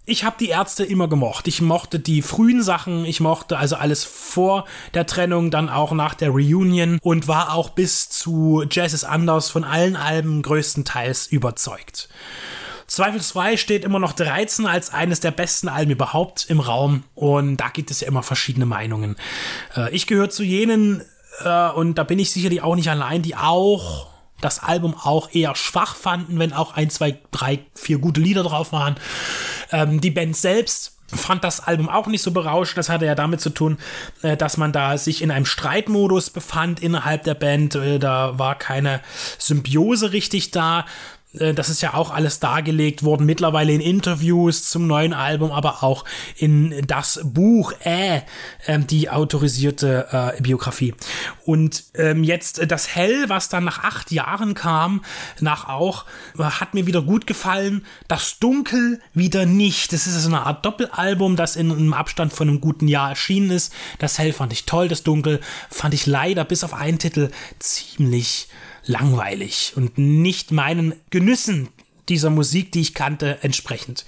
Ich 0.07 0.25
habe 0.25 0.37
die 0.40 0.49
Ärzte 0.49 0.85
immer 0.85 1.09
gemocht. 1.09 1.47
Ich 1.47 1.61
mochte 1.61 2.01
die 2.01 2.23
frühen 2.23 2.62
Sachen, 2.62 3.05
ich 3.05 3.21
mochte 3.21 3.59
also 3.59 3.77
alles 3.77 4.05
vor 4.05 4.66
der 4.95 5.07
Trennung, 5.07 5.51
dann 5.51 5.69
auch 5.69 5.93
nach 5.93 6.14
der 6.14 6.31
Reunion 6.31 6.99
und 7.01 7.29
war 7.29 7.55
auch 7.55 7.71
bis 7.71 8.09
zu 8.09 8.64
Jazz 8.69 8.93
is 8.93 9.05
Anders 9.05 9.51
von 9.51 9.62
allen 9.62 9.95
Alben 9.95 10.43
größtenteils 10.43 11.29
überzeugt. 11.29 12.09
Zweifelsfrei 12.88 13.57
steht 13.57 13.85
immer 13.85 14.01
noch 14.01 14.12
13 14.12 14.66
als 14.66 14.93
eines 14.93 15.21
der 15.21 15.31
besten 15.31 15.69
Alben 15.69 15.93
überhaupt 15.93 16.47
im 16.49 16.59
Raum 16.59 17.05
und 17.14 17.59
da 17.59 17.69
gibt 17.69 17.93
es 17.93 18.01
ja 18.01 18.09
immer 18.09 18.25
verschiedene 18.25 18.66
Meinungen. 18.66 19.14
Äh, 19.77 19.95
ich 19.95 20.09
gehöre 20.09 20.31
zu 20.31 20.43
jenen 20.43 21.05
äh, 21.45 21.71
und 21.71 21.95
da 21.97 22.05
bin 22.05 22.19
ich 22.19 22.31
sicherlich 22.33 22.62
auch 22.62 22.77
nicht 22.77 22.90
allein, 22.90 23.23
die 23.23 23.37
auch 23.37 24.09
das 24.40 24.62
Album 24.62 24.95
auch 24.95 25.31
eher 25.33 25.55
schwach 25.55 25.95
fanden, 25.95 26.38
wenn 26.38 26.53
auch 26.53 26.75
ein, 26.75 26.90
zwei, 26.90 27.19
drei, 27.31 27.61
vier 27.75 27.99
gute 27.99 28.21
Lieder 28.21 28.43
drauf 28.43 28.73
waren. 28.73 28.97
Ähm, 29.71 30.01
die 30.01 30.11
Band 30.11 30.37
selbst 30.37 30.97
fand 31.09 31.45
das 31.45 31.61
Album 31.61 31.88
auch 31.88 32.07
nicht 32.07 32.23
so 32.23 32.31
berauschend. 32.31 32.79
Das 32.79 32.88
hatte 32.88 33.05
ja 33.05 33.14
damit 33.14 33.40
zu 33.40 33.51
tun, 33.51 33.79
äh, 34.23 34.37
dass 34.37 34.57
man 34.57 34.73
da 34.73 34.97
sich 34.97 35.23
in 35.23 35.31
einem 35.31 35.47
Streitmodus 35.47 36.31
befand 36.31 36.81
innerhalb 36.81 37.25
der 37.25 37.35
Band. 37.35 37.75
Äh, 37.75 37.99
da 37.99 38.38
war 38.38 38.57
keine 38.57 39.01
Symbiose 39.38 40.12
richtig 40.12 40.51
da. 40.51 40.87
Äh, 41.38 41.55
das 41.55 41.69
ist 41.69 41.81
ja 41.81 41.95
auch 41.95 42.11
alles 42.11 42.40
dargelegt 42.40 43.03
worden, 43.03 43.27
mittlerweile 43.27 43.73
in 43.73 43.81
Interviews 43.81 44.69
zum 44.69 44.87
neuen 44.87 45.12
Album, 45.12 45.53
aber 45.53 45.83
auch 45.83 46.05
in 46.37 46.87
das 46.87 47.21
Buch, 47.25 47.73
äh, 47.85 48.21
ähm, 48.66 48.87
die 48.87 49.11
autorisierte 49.11 50.35
äh, 50.37 50.43
Biografie. 50.43 50.95
Und 51.45 51.85
ähm, 51.95 52.25
jetzt 52.25 52.71
das 52.71 52.95
Hell, 52.95 53.29
was 53.29 53.49
dann 53.49 53.64
nach 53.64 53.83
acht 53.85 54.11
Jahren 54.11 54.55
kam, 54.55 55.03
nach 55.40 55.69
auch, 55.69 56.05
hat 56.38 56.75
mir 56.75 56.87
wieder 56.87 57.03
gut 57.03 57.27
gefallen. 57.27 57.85
Das 58.09 58.38
Dunkel 58.38 59.01
wieder 59.14 59.47
nicht. 59.47 59.93
Das 59.93 60.07
ist 60.07 60.23
so 60.23 60.29
eine 60.29 60.47
Art 60.47 60.64
Doppelalbum, 60.64 61.37
das 61.37 61.57
in 61.57 61.71
einem 61.71 61.95
Abstand 61.95 62.33
von 62.33 62.49
einem 62.49 62.61
guten 62.61 62.88
Jahr 62.88 63.11
erschienen 63.11 63.51
ist. 63.51 63.73
Das 63.99 64.19
Hell 64.19 64.33
fand 64.33 64.53
ich 64.53 64.66
toll, 64.66 64.88
das 64.88 65.03
Dunkel 65.03 65.40
fand 65.71 65.95
ich 65.95 66.07
leider 66.07 66.45
bis 66.45 66.64
auf 66.64 66.75
einen 66.75 66.99
Titel 66.99 67.31
ziemlich 67.59 68.49
langweilig 68.85 69.73
und 69.77 69.99
nicht 69.99 70.53
meinen 70.53 70.95
Genüssen 71.11 71.69
dieser 72.09 72.31
Musik, 72.31 72.73
die 72.73 72.81
ich 72.81 72.95
kannte, 72.95 73.38
entsprechend. 73.43 74.05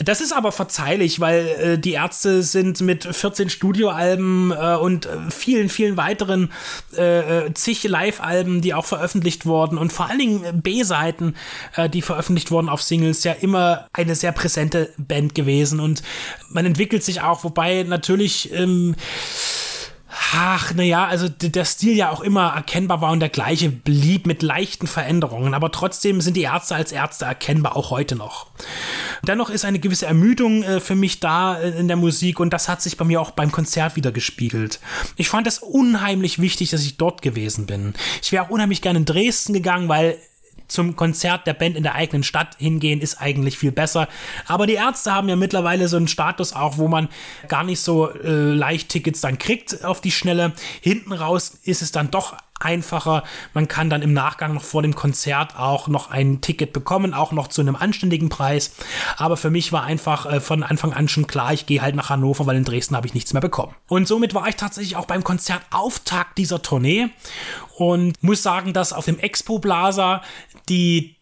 Das 0.00 0.20
ist 0.20 0.32
aber 0.32 0.52
verzeihlich, 0.52 1.18
weil 1.18 1.46
äh, 1.46 1.78
die 1.78 1.92
Ärzte 1.92 2.42
sind 2.44 2.80
mit 2.80 3.04
14 3.04 3.50
Studioalben 3.50 4.52
äh, 4.52 4.76
und 4.76 5.06
äh, 5.06 5.30
vielen, 5.30 5.68
vielen 5.68 5.96
weiteren 5.96 6.52
äh, 6.96 7.46
äh, 7.46 7.54
zig 7.54 7.82
Live-Alben, 7.82 8.60
die 8.60 8.74
auch 8.74 8.84
veröffentlicht 8.84 9.44
wurden 9.44 9.76
und 9.76 9.92
vor 9.92 10.08
allen 10.08 10.20
Dingen 10.20 10.62
B-Seiten, 10.62 11.34
äh, 11.74 11.90
die 11.90 12.02
veröffentlicht 12.02 12.52
wurden 12.52 12.68
auf 12.68 12.82
Singles, 12.82 13.24
ja 13.24 13.32
immer 13.32 13.88
eine 13.92 14.14
sehr 14.14 14.32
präsente 14.32 14.92
Band 14.98 15.34
gewesen 15.34 15.80
und 15.80 16.02
man 16.48 16.64
entwickelt 16.64 17.02
sich 17.02 17.20
auch, 17.20 17.42
wobei 17.42 17.82
natürlich 17.82 18.52
ähm, 18.52 18.94
Ach, 20.10 20.72
naja, 20.72 21.06
also 21.06 21.28
der 21.28 21.64
Stil 21.66 21.94
ja 21.94 22.10
auch 22.10 22.20
immer 22.20 22.54
erkennbar 22.54 23.00
war 23.02 23.12
und 23.12 23.20
der 23.20 23.28
gleiche 23.28 23.68
blieb 23.68 24.26
mit 24.26 24.42
leichten 24.42 24.86
Veränderungen, 24.86 25.52
aber 25.52 25.70
trotzdem 25.70 26.20
sind 26.22 26.36
die 26.36 26.42
Ärzte 26.42 26.74
als 26.74 26.92
Ärzte 26.92 27.26
erkennbar 27.26 27.76
auch 27.76 27.90
heute 27.90 28.16
noch. 28.16 28.46
Dennoch 29.26 29.50
ist 29.50 29.66
eine 29.66 29.78
gewisse 29.78 30.06
Ermüdung 30.06 30.62
äh, 30.62 30.80
für 30.80 30.94
mich 30.94 31.20
da 31.20 31.58
äh, 31.58 31.78
in 31.78 31.88
der 31.88 31.96
Musik 31.96 32.40
und 32.40 32.52
das 32.52 32.68
hat 32.68 32.80
sich 32.80 32.96
bei 32.96 33.04
mir 33.04 33.20
auch 33.20 33.32
beim 33.32 33.52
Konzert 33.52 33.96
wieder 33.96 34.10
gespiegelt. 34.10 34.80
Ich 35.16 35.28
fand 35.28 35.46
es 35.46 35.58
unheimlich 35.58 36.40
wichtig, 36.40 36.70
dass 36.70 36.82
ich 36.82 36.96
dort 36.96 37.20
gewesen 37.20 37.66
bin. 37.66 37.92
Ich 38.22 38.32
wäre 38.32 38.44
auch 38.44 38.50
unheimlich 38.50 38.80
gerne 38.80 39.00
in 39.00 39.04
Dresden 39.04 39.52
gegangen, 39.52 39.88
weil 39.88 40.16
zum 40.68 40.96
Konzert 40.96 41.46
der 41.46 41.54
Band 41.54 41.76
in 41.76 41.82
der 41.82 41.94
eigenen 41.94 42.22
Stadt 42.22 42.56
hingehen, 42.58 43.00
ist 43.00 43.20
eigentlich 43.20 43.58
viel 43.58 43.72
besser. 43.72 44.08
Aber 44.46 44.66
die 44.66 44.74
Ärzte 44.74 45.12
haben 45.12 45.28
ja 45.28 45.36
mittlerweile 45.36 45.88
so 45.88 45.96
einen 45.96 46.08
Status 46.08 46.52
auch, 46.52 46.78
wo 46.78 46.88
man 46.88 47.08
gar 47.48 47.64
nicht 47.64 47.80
so 47.80 48.10
äh, 48.10 48.52
leicht 48.52 48.90
Tickets 48.90 49.20
dann 49.20 49.38
kriegt 49.38 49.84
auf 49.84 50.00
die 50.00 50.10
Schnelle. 50.10 50.52
Hinten 50.80 51.12
raus 51.12 51.58
ist 51.64 51.82
es 51.82 51.92
dann 51.92 52.10
doch 52.10 52.36
einfacher. 52.60 53.22
Man 53.54 53.68
kann 53.68 53.90
dann 53.90 54.02
im 54.02 54.12
Nachgang 54.12 54.54
noch 54.54 54.64
vor 54.64 54.82
dem 54.82 54.94
Konzert 54.94 55.56
auch 55.58 55.88
noch 55.88 56.10
ein 56.10 56.40
Ticket 56.40 56.72
bekommen, 56.72 57.14
auch 57.14 57.32
noch 57.32 57.48
zu 57.48 57.60
einem 57.60 57.76
anständigen 57.76 58.28
Preis. 58.28 58.72
Aber 59.16 59.36
für 59.36 59.50
mich 59.50 59.72
war 59.72 59.84
einfach 59.84 60.26
äh, 60.26 60.40
von 60.40 60.62
Anfang 60.62 60.92
an 60.92 61.08
schon 61.08 61.26
klar, 61.26 61.52
ich 61.52 61.66
gehe 61.66 61.82
halt 61.82 61.94
nach 61.94 62.10
Hannover, 62.10 62.46
weil 62.46 62.56
in 62.56 62.64
Dresden 62.64 62.96
habe 62.96 63.06
ich 63.06 63.14
nichts 63.14 63.32
mehr 63.32 63.42
bekommen. 63.42 63.74
Und 63.86 64.08
somit 64.08 64.34
war 64.34 64.48
ich 64.48 64.56
tatsächlich 64.56 64.96
auch 64.96 65.06
beim 65.06 65.24
Konzertauftakt 65.24 66.38
dieser 66.38 66.62
Tournee 66.62 67.08
und 67.78 68.20
muss 68.22 68.42
sagen, 68.42 68.72
dass 68.72 68.92
auf 68.92 69.04
dem 69.04 69.20
Expo 69.20 69.60
Plaza 69.60 70.22
die 70.68 71.14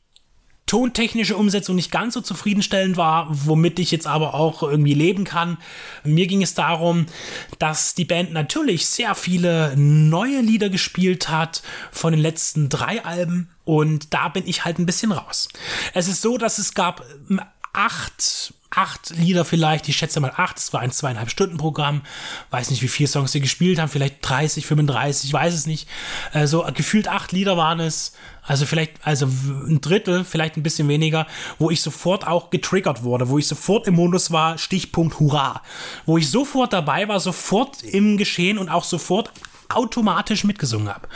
tontechnische 0.64 1.36
Umsetzung 1.36 1.76
nicht 1.76 1.92
ganz 1.92 2.14
so 2.14 2.20
zufriedenstellend 2.20 2.96
war, 2.96 3.28
womit 3.30 3.78
ich 3.78 3.92
jetzt 3.92 4.06
aber 4.06 4.34
auch 4.34 4.64
irgendwie 4.64 4.94
leben 4.94 5.24
kann. 5.24 5.58
Mir 6.02 6.26
ging 6.26 6.42
es 6.42 6.54
darum, 6.54 7.06
dass 7.60 7.94
die 7.94 8.04
Band 8.04 8.32
natürlich 8.32 8.86
sehr 8.86 9.14
viele 9.14 9.76
neue 9.76 10.40
Lieder 10.40 10.68
gespielt 10.68 11.28
hat 11.28 11.62
von 11.92 12.12
den 12.12 12.20
letzten 12.20 12.68
drei 12.68 13.04
Alben 13.04 13.50
und 13.64 14.12
da 14.12 14.28
bin 14.28 14.44
ich 14.46 14.64
halt 14.64 14.78
ein 14.78 14.86
bisschen 14.86 15.12
raus. 15.12 15.48
Es 15.94 16.08
ist 16.08 16.22
so, 16.22 16.36
dass 16.36 16.58
es 16.58 16.74
gab 16.74 17.04
ähm, 17.30 17.40
acht 17.72 18.54
acht 18.76 19.10
Lieder 19.16 19.44
vielleicht, 19.44 19.88
ich 19.88 19.96
schätze 19.96 20.20
mal 20.20 20.32
acht, 20.36 20.58
es 20.58 20.72
war 20.72 20.80
ein 20.80 20.92
zweieinhalb 20.92 21.30
Stunden 21.30 21.56
Programm, 21.56 22.02
weiß 22.50 22.70
nicht, 22.70 22.82
wie 22.82 22.88
viele 22.88 23.08
Songs 23.08 23.32
sie 23.32 23.40
gespielt 23.40 23.78
haben, 23.78 23.88
vielleicht 23.88 24.16
30, 24.20 24.66
35, 24.66 25.28
ich 25.28 25.32
weiß 25.32 25.54
es 25.54 25.66
nicht. 25.66 25.88
Also 26.32 26.66
gefühlt 26.74 27.08
acht 27.08 27.32
Lieder 27.32 27.56
waren 27.56 27.80
es, 27.80 28.12
also 28.42 28.66
vielleicht, 28.66 28.92
also 29.02 29.26
ein 29.26 29.80
Drittel, 29.80 30.24
vielleicht 30.24 30.56
ein 30.56 30.62
bisschen 30.62 30.88
weniger, 30.88 31.26
wo 31.58 31.70
ich 31.70 31.80
sofort 31.80 32.26
auch 32.26 32.50
getriggert 32.50 33.02
wurde, 33.02 33.28
wo 33.28 33.38
ich 33.38 33.48
sofort 33.48 33.86
im 33.86 33.94
Modus 33.94 34.30
war, 34.30 34.58
Stichpunkt 34.58 35.18
Hurra, 35.18 35.62
wo 36.04 36.18
ich 36.18 36.30
sofort 36.30 36.72
dabei 36.72 37.08
war, 37.08 37.18
sofort 37.18 37.82
im 37.82 38.18
Geschehen 38.18 38.58
und 38.58 38.68
auch 38.68 38.84
sofort 38.84 39.32
automatisch 39.68 40.44
mitgesungen 40.44 40.88
habe. 40.88 41.08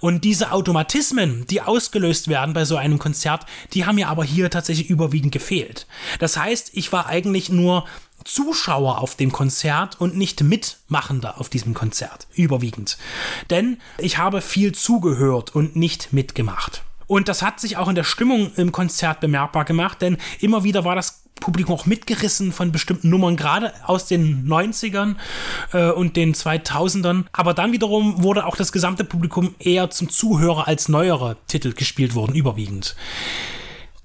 Und 0.00 0.24
diese 0.24 0.52
Automatismen, 0.52 1.46
die 1.46 1.62
ausgelöst 1.62 2.28
werden 2.28 2.54
bei 2.54 2.64
so 2.64 2.76
einem 2.76 2.98
Konzert, 2.98 3.46
die 3.72 3.86
haben 3.86 3.96
mir 3.96 4.08
aber 4.08 4.24
hier 4.24 4.50
tatsächlich 4.50 4.90
überwiegend 4.90 5.32
gefehlt. 5.32 5.86
Das 6.18 6.36
heißt, 6.36 6.70
ich 6.74 6.92
war 6.92 7.06
eigentlich 7.06 7.48
nur 7.48 7.84
Zuschauer 8.24 9.00
auf 9.00 9.14
dem 9.14 9.30
Konzert 9.30 10.00
und 10.00 10.16
nicht 10.16 10.42
Mitmachender 10.42 11.40
auf 11.40 11.48
diesem 11.48 11.74
Konzert, 11.74 12.26
überwiegend. 12.34 12.98
Denn 13.50 13.78
ich 13.98 14.18
habe 14.18 14.40
viel 14.40 14.72
zugehört 14.72 15.54
und 15.54 15.76
nicht 15.76 16.12
mitgemacht. 16.12 16.82
Und 17.06 17.28
das 17.28 17.42
hat 17.42 17.60
sich 17.60 17.76
auch 17.76 17.88
in 17.88 17.94
der 17.94 18.04
Stimmung 18.04 18.52
im 18.56 18.72
Konzert 18.72 19.20
bemerkbar 19.20 19.64
gemacht, 19.64 20.02
denn 20.02 20.18
immer 20.40 20.64
wieder 20.64 20.84
war 20.84 20.96
das 20.96 21.25
Publikum 21.40 21.74
auch 21.74 21.86
mitgerissen 21.86 22.52
von 22.52 22.72
bestimmten 22.72 23.10
Nummern, 23.10 23.36
gerade 23.36 23.72
aus 23.84 24.06
den 24.06 24.46
90ern 24.48 25.16
äh, 25.72 25.90
und 25.90 26.16
den 26.16 26.34
2000ern. 26.34 27.24
Aber 27.32 27.54
dann 27.54 27.72
wiederum 27.72 28.22
wurde 28.22 28.46
auch 28.46 28.56
das 28.56 28.72
gesamte 28.72 29.04
Publikum 29.04 29.54
eher 29.58 29.90
zum 29.90 30.08
Zuhörer 30.08 30.66
als 30.66 30.88
neuere 30.88 31.36
Titel 31.46 31.72
gespielt 31.72 32.14
worden, 32.14 32.34
überwiegend. 32.34 32.96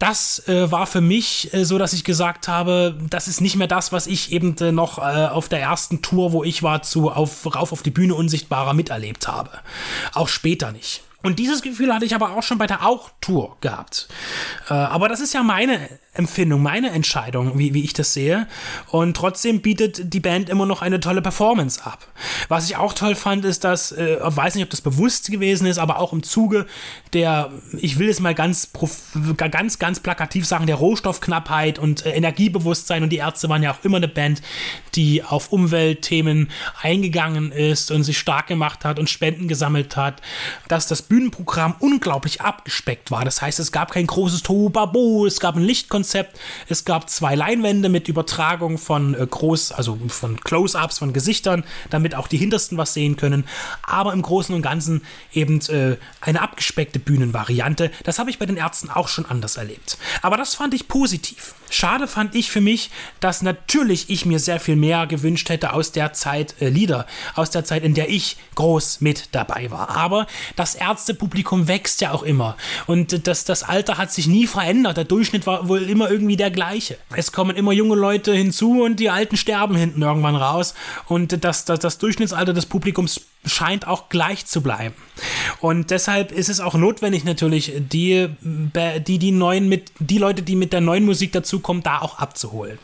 Das 0.02 0.48
äh, 0.48 0.72
war 0.72 0.88
für 0.88 1.00
mich 1.00 1.54
äh, 1.54 1.64
so, 1.64 1.78
dass 1.78 1.94
ich 1.94 2.04
gesagt 2.04 2.48
habe, 2.48 2.98
das 3.10 3.28
ist 3.28 3.40
nicht 3.40 3.56
mehr 3.56 3.68
das, 3.68 3.92
was 3.92 4.08
ich 4.08 4.32
eben 4.32 4.58
äh, 4.58 4.72
noch 4.72 4.98
äh, 4.98 5.28
auf 5.28 5.48
der 5.48 5.62
ersten 5.62 6.02
Tour, 6.02 6.32
wo 6.32 6.44
ich 6.44 6.64
war, 6.64 6.82
zu 6.82 7.12
auf, 7.12 7.46
rauf 7.56 7.72
auf 7.72 7.84
die 7.84 7.92
Bühne 7.92 8.16
unsichtbarer 8.16 8.74
miterlebt 8.74 9.28
habe. 9.28 9.52
Auch 10.14 10.28
später 10.28 10.72
nicht. 10.72 11.04
Und 11.24 11.38
dieses 11.38 11.62
Gefühl 11.62 11.94
hatte 11.94 12.06
ich 12.06 12.16
aber 12.16 12.32
auch 12.36 12.42
schon 12.42 12.58
bei 12.58 12.66
der 12.66 12.84
Auch-Tour 12.84 13.58
gehabt. 13.62 14.08
Äh, 14.70 14.74
aber 14.74 15.08
das 15.08 15.20
ist 15.20 15.34
ja 15.34 15.44
meine 15.44 15.88
Empfindung, 16.14 16.62
meine 16.62 16.90
Entscheidung, 16.90 17.58
wie, 17.58 17.74
wie 17.74 17.86
ich 17.86 17.94
das 17.94 18.14
sehe. 18.14 18.48
Und 18.90 19.16
trotzdem 19.16 19.62
bietet 19.62 20.14
die 20.14 20.20
Band 20.20 20.50
immer 20.50 20.66
noch 20.66 20.82
eine 20.82 21.00
tolle 21.00 21.22
Performance 21.22 21.86
ab. 21.86 22.06
Was 22.50 22.70
ich 22.70 22.76
auch 22.76 22.94
toll 22.94 23.16
fand, 23.16 23.46
ist, 23.46 23.64
dass, 23.64 23.94
äh, 23.94 24.18
weiß 24.20 24.56
nicht, 24.56 24.66
ob 24.66 24.70
das 24.70 24.82
bewusst 24.82 25.32
gewesen 25.32 25.68
ist, 25.68 25.78
aber 25.78 26.00
auch 26.00 26.12
im 26.12 26.22
Zuge 26.22 26.66
der, 27.14 27.52
ich 27.78 27.98
will 27.98 28.10
es 28.10 28.20
mal 28.20 28.36
ganz, 28.36 28.72
ganz, 29.38 29.80
ganz 29.80 30.00
plakativ 30.02 30.46
sagen, 30.46 30.68
der 30.68 30.76
Rohstoffknappheit 30.76 31.80
und 31.80 32.06
äh, 32.06 32.12
Energiebewusstsein. 32.12 33.04
Und 33.04 33.10
die 33.10 33.18
Ärzte 33.18 33.48
waren 33.48 33.64
ja 33.64 33.72
auch 33.72 33.84
immer 33.86 33.98
eine 33.98 34.10
Band, 34.10 34.42
die 34.96 35.24
auf 35.24 35.54
Umweltthemen 35.54 36.50
eingegangen 36.82 37.54
ist 37.54 37.90
und 37.90 38.04
sich 38.04 38.20
stark 38.20 38.48
gemacht 38.48 38.84
hat 38.84 39.00
und 39.00 39.10
Spenden 39.10 39.48
gesammelt 39.48 39.96
hat, 39.96 40.22
dass 40.68 40.88
das 40.88 41.02
Bühnenprogramm 41.02 41.76
unglaublich 41.80 42.42
abgespeckt 42.42 43.12
war. 43.12 43.24
Das 43.24 43.42
heißt, 43.42 43.60
es 43.60 43.72
gab 43.72 43.92
kein 43.92 44.08
großes 44.08 44.44
Tobabo, 44.44 45.26
es 45.26 45.40
gab 45.40 45.56
ein 45.56 45.64
Lichtkonzept, 46.02 46.40
es 46.68 46.86
gab 46.86 47.10
zwei 47.10 47.36
Leinwände 47.36 47.90
mit 47.90 48.08
Übertragung 48.08 48.78
von 48.78 49.14
äh, 49.14 49.26
Groß, 49.26 49.72
also 49.72 49.98
von 50.08 50.40
Close-ups 50.40 51.00
von 51.00 51.14
Gesichtern, 51.14 51.64
damit 51.90 52.16
auch 52.16 52.28
die 52.28 52.38
Hintersten 52.38 52.78
was 52.78 52.94
sehen 52.94 53.18
können. 53.18 53.46
Aber 53.84 54.14
im 54.14 54.22
Großen 54.22 54.54
und 54.54 54.62
Ganzen 54.62 55.04
eben 55.34 55.60
äh, 55.70 55.98
eine 56.22 56.42
abgespeckte 56.42 57.00
Bühnenvariante. 57.00 57.92
Das 58.04 58.20
habe 58.20 58.30
ich 58.30 58.40
bei 58.40 58.46
den 58.46 58.58
Ärzten 58.58 58.90
auch 58.90 59.08
schon 59.08 59.26
anders 59.26 59.58
erlebt. 59.58 59.98
Aber 60.22 60.38
das 60.38 60.56
fand 60.56 60.74
ich 60.74 60.88
positiv. 60.88 61.54
Schade 61.72 62.08
fand 62.08 62.36
ich 62.36 62.52
für 62.52 62.62
mich, 62.62 62.92
dass 63.22 63.42
natürlich 63.42 64.10
ich 64.10 64.26
mir 64.26 64.40
sehr 64.40 64.60
viel 64.60 64.76
mehr 64.76 65.08
gewünscht 65.08 65.50
hätte 65.50 65.74
aus 65.74 65.92
der 65.92 66.14
Zeit 66.14 66.56
äh, 66.60 66.70
Lieder, 66.70 67.08
aus 67.36 67.50
der 67.50 67.64
Zeit, 67.64 67.84
in 67.84 67.94
der 67.94 68.10
ich 68.10 68.38
groß 68.56 69.02
mit 69.02 69.30
dabei 69.32 69.72
war. 69.72 69.90
Aber 69.90 70.28
das 70.56 70.76
Ärztepublikum 70.76 71.68
wächst 71.68 72.02
ja 72.02 72.12
auch 72.12 72.24
immer 72.24 72.58
und 72.88 73.26
das, 73.28 73.46
das 73.46 73.64
Alter 73.64 73.98
hat 73.98 74.12
sich 74.12 74.28
nie 74.28 74.48
verändert. 74.48 74.98
Der 74.98 75.06
Durchschnitt 75.06 75.48
war 75.48 75.68
wohl 75.68 75.84
immer 75.84 76.12
irgendwie 76.12 76.38
der 76.38 76.52
gleiche. 76.52 76.98
Es 77.16 77.32
kommen 77.32 77.56
immer 77.56 77.72
junge 77.72 77.96
Leute 77.96 78.34
hinzu 78.34 78.84
und 78.84 79.00
die 79.00 79.10
Alten 79.10 79.38
sterben 79.38 79.76
hinten 79.76 80.02
irgendwann 80.02 80.36
raus 80.36 80.74
und 81.08 81.44
das, 81.44 81.66
das, 81.66 81.80
das 81.80 81.98
Durchschnittsalter 81.98 82.54
des 82.54 82.66
Publikums 82.66 83.22
scheint 83.46 83.88
auch 83.88 84.10
gleich 84.10 84.46
zu 84.46 84.62
bleiben. 84.62 84.96
Und 85.60 85.92
deshalb 85.92 86.32
ist 86.32 86.50
es 86.50 86.60
auch 86.60 86.76
notwendig 86.76 87.24
natürlich, 87.24 87.74
die, 87.76 88.30
die, 88.42 89.18
die 89.18 89.32
neuen 89.32 89.68
mit, 89.68 89.92
die 90.00 90.20
Leute, 90.20 90.44
die 90.44 90.56
mit 90.56 90.74
der 90.74 90.82
neuen 90.82 91.06
Musik 91.06 91.32
dazukommen, 91.32 91.82
da 91.82 92.00
auch 92.00 92.20
abzuholen. 92.20 92.78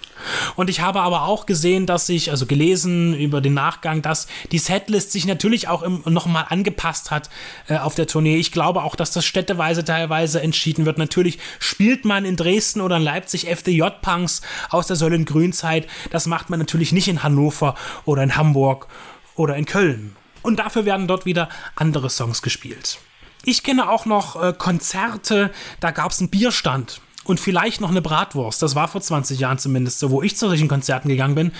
Und 0.55 0.69
ich 0.69 0.81
habe 0.81 1.01
aber 1.01 1.23
auch 1.23 1.45
gesehen, 1.45 1.85
dass 1.85 2.07
sich, 2.07 2.31
also 2.31 2.47
gelesen 2.47 3.13
über 3.13 3.39
den 3.39 3.53
Nachgang, 3.53 4.01
dass 4.01 4.27
die 4.51 4.57
Setlist 4.57 5.11
sich 5.11 5.25
natürlich 5.25 5.67
auch 5.67 5.87
nochmal 6.05 6.45
angepasst 6.49 7.11
hat 7.11 7.29
äh, 7.67 7.77
auf 7.77 7.95
der 7.95 8.07
Tournee. 8.07 8.37
Ich 8.37 8.51
glaube 8.51 8.83
auch, 8.83 8.95
dass 8.95 9.11
das 9.11 9.25
städteweise 9.25 9.85
teilweise 9.85 10.41
entschieden 10.41 10.85
wird. 10.85 10.97
Natürlich 10.97 11.37
spielt 11.59 12.03
man 12.03 12.25
in 12.25 12.35
Dresden 12.35 12.81
oder 12.81 12.97
in 12.97 13.03
Leipzig 13.03 13.47
FDJ-Punks 13.47 14.41
aus 14.69 14.87
der 14.87 14.95
Säulen-Grün-Zeit. 14.95 15.87
Das 16.11 16.25
macht 16.25 16.49
man 16.49 16.59
natürlich 16.59 16.91
nicht 16.91 17.07
in 17.07 17.21
Hannover 17.21 17.75
oder 18.05 18.23
in 18.23 18.35
Hamburg 18.35 18.87
oder 19.35 19.55
in 19.55 19.65
Köln. 19.65 20.16
Und 20.41 20.59
dafür 20.59 20.85
werden 20.85 21.07
dort 21.07 21.25
wieder 21.25 21.49
andere 21.75 22.09
Songs 22.09 22.41
gespielt. 22.41 22.99
Ich 23.43 23.63
kenne 23.63 23.89
auch 23.89 24.05
noch 24.05 24.41
äh, 24.41 24.53
Konzerte, 24.57 25.51
da 25.79 25.91
gab 25.91 26.11
es 26.11 26.19
einen 26.19 26.29
Bierstand 26.29 27.01
und 27.27 27.39
vielleicht 27.39 27.81
noch 27.81 27.89
eine 27.89 28.01
Bratwurst. 28.01 28.61
Das 28.61 28.75
war 28.75 28.87
vor 28.87 29.01
20 29.01 29.39
Jahren 29.39 29.57
zumindest 29.57 29.99
so, 29.99 30.11
wo 30.11 30.21
ich 30.21 30.37
zu 30.37 30.47
solchen 30.47 30.67
Konzerten 30.67 31.09
gegangen 31.09 31.35
bin. 31.35 31.51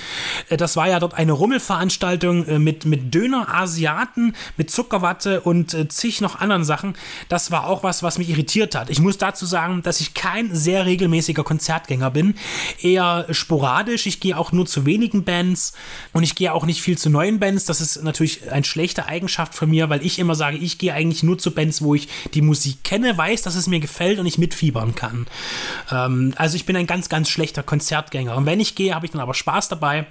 Äh, 0.50 0.58
das 0.58 0.76
war 0.76 0.88
ja 0.88 1.00
dort 1.00 1.14
eine 1.14 1.34
Rummelveranstaltung 1.34 2.46
äh, 2.46 2.60
mit, 2.60 2.86
mit 2.86 3.14
Döner, 3.14 3.54
Asiaten, 3.54 4.36
mit 4.56 4.72
Zuckerwatte 4.72 5.42
und 5.42 5.74
äh, 5.74 5.88
zig 5.88 6.22
noch 6.22 6.40
anderen 6.40 6.64
Sachen. 6.64 6.96
Das 7.30 7.52
war 7.52 7.68
auch 7.68 7.84
was, 7.84 8.04
was 8.04 8.18
mich 8.18 8.30
irritiert 8.30 8.76
hat. 8.76 8.90
Ich 8.90 9.00
muss 9.00 9.18
dazu 9.18 9.46
sagen, 9.46 9.82
dass 9.82 10.02
ich 10.02 10.14
kein 10.14 10.56
sehr 10.56 10.86
regelmäßiger 10.86 11.44
Konzertgänger 11.44 12.12
bin. 12.12 12.36
Eher 12.82 13.28
sporadisch. 13.32 14.06
Ich 14.06 14.20
gehe 14.20 14.38
auch 14.38 14.52
nur 14.52 14.66
zu 14.66 14.86
wenigen 14.86 15.24
Bands 15.24 15.74
und 16.14 16.24
ich 16.24 16.36
gehe 16.36 16.54
auch 16.54 16.66
nicht 16.66 16.82
viel 16.82 16.98
zu 16.98 17.10
neuen 17.10 17.40
Bands. 17.40 17.66
Das 17.66 17.82
ist 17.82 18.04
natürlich 18.04 18.52
eine 18.52 18.64
schlechte 18.64 19.06
Eigenschaft 19.06 19.56
von 19.56 19.70
mir, 19.70 19.90
weil 19.90 20.06
ich 20.06 20.20
immer 20.20 20.36
sage, 20.36 20.58
ich 20.58 20.78
gehe 20.78 20.94
eigentlich 20.94 21.24
nur 21.24 21.38
zu 21.38 21.52
Bands, 21.52 21.82
wo 21.82 21.96
ich 21.96 22.08
die 22.34 22.42
Musik 22.42 22.84
kenne, 22.84 23.18
weiß, 23.18 23.42
dass 23.42 23.56
es 23.56 23.68
mir 23.68 23.80
gefällt 23.80 24.20
und 24.20 24.26
ich 24.26 24.38
mitfiebern 24.38 24.96
kann. 24.96 25.28
Ähm, 25.92 26.34
also 26.38 26.56
ich 26.56 26.66
bin 26.66 26.76
ein 26.76 26.88
ganz, 26.88 27.10
ganz 27.10 27.30
schlechter 27.30 27.64
Konzertgänger. 27.64 28.36
Und 28.36 28.46
wenn 28.46 28.60
ich 28.60 28.76
gehe, 28.76 28.94
habe 28.94 29.06
ich 29.06 29.12
dann 29.12 29.22
aber 29.22 29.34
Spaß 29.34 29.70
dabei. 29.70 30.08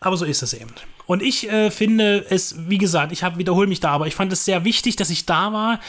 Aber 0.00 0.16
so 0.16 0.24
ist 0.24 0.42
es 0.42 0.54
eben. 0.54 0.72
Und 1.10 1.24
ich 1.24 1.50
äh, 1.50 1.72
finde 1.72 2.24
es, 2.30 2.54
wie 2.68 2.78
gesagt, 2.78 3.10
ich 3.10 3.24
wiederhole 3.36 3.66
mich 3.66 3.80
da, 3.80 3.90
aber 3.90 4.06
ich 4.06 4.14
fand 4.14 4.32
es 4.32 4.44
sehr 4.44 4.64
wichtig, 4.64 4.94
dass 4.94 5.10
ich 5.10 5.26
da 5.26 5.52
war. 5.52 5.80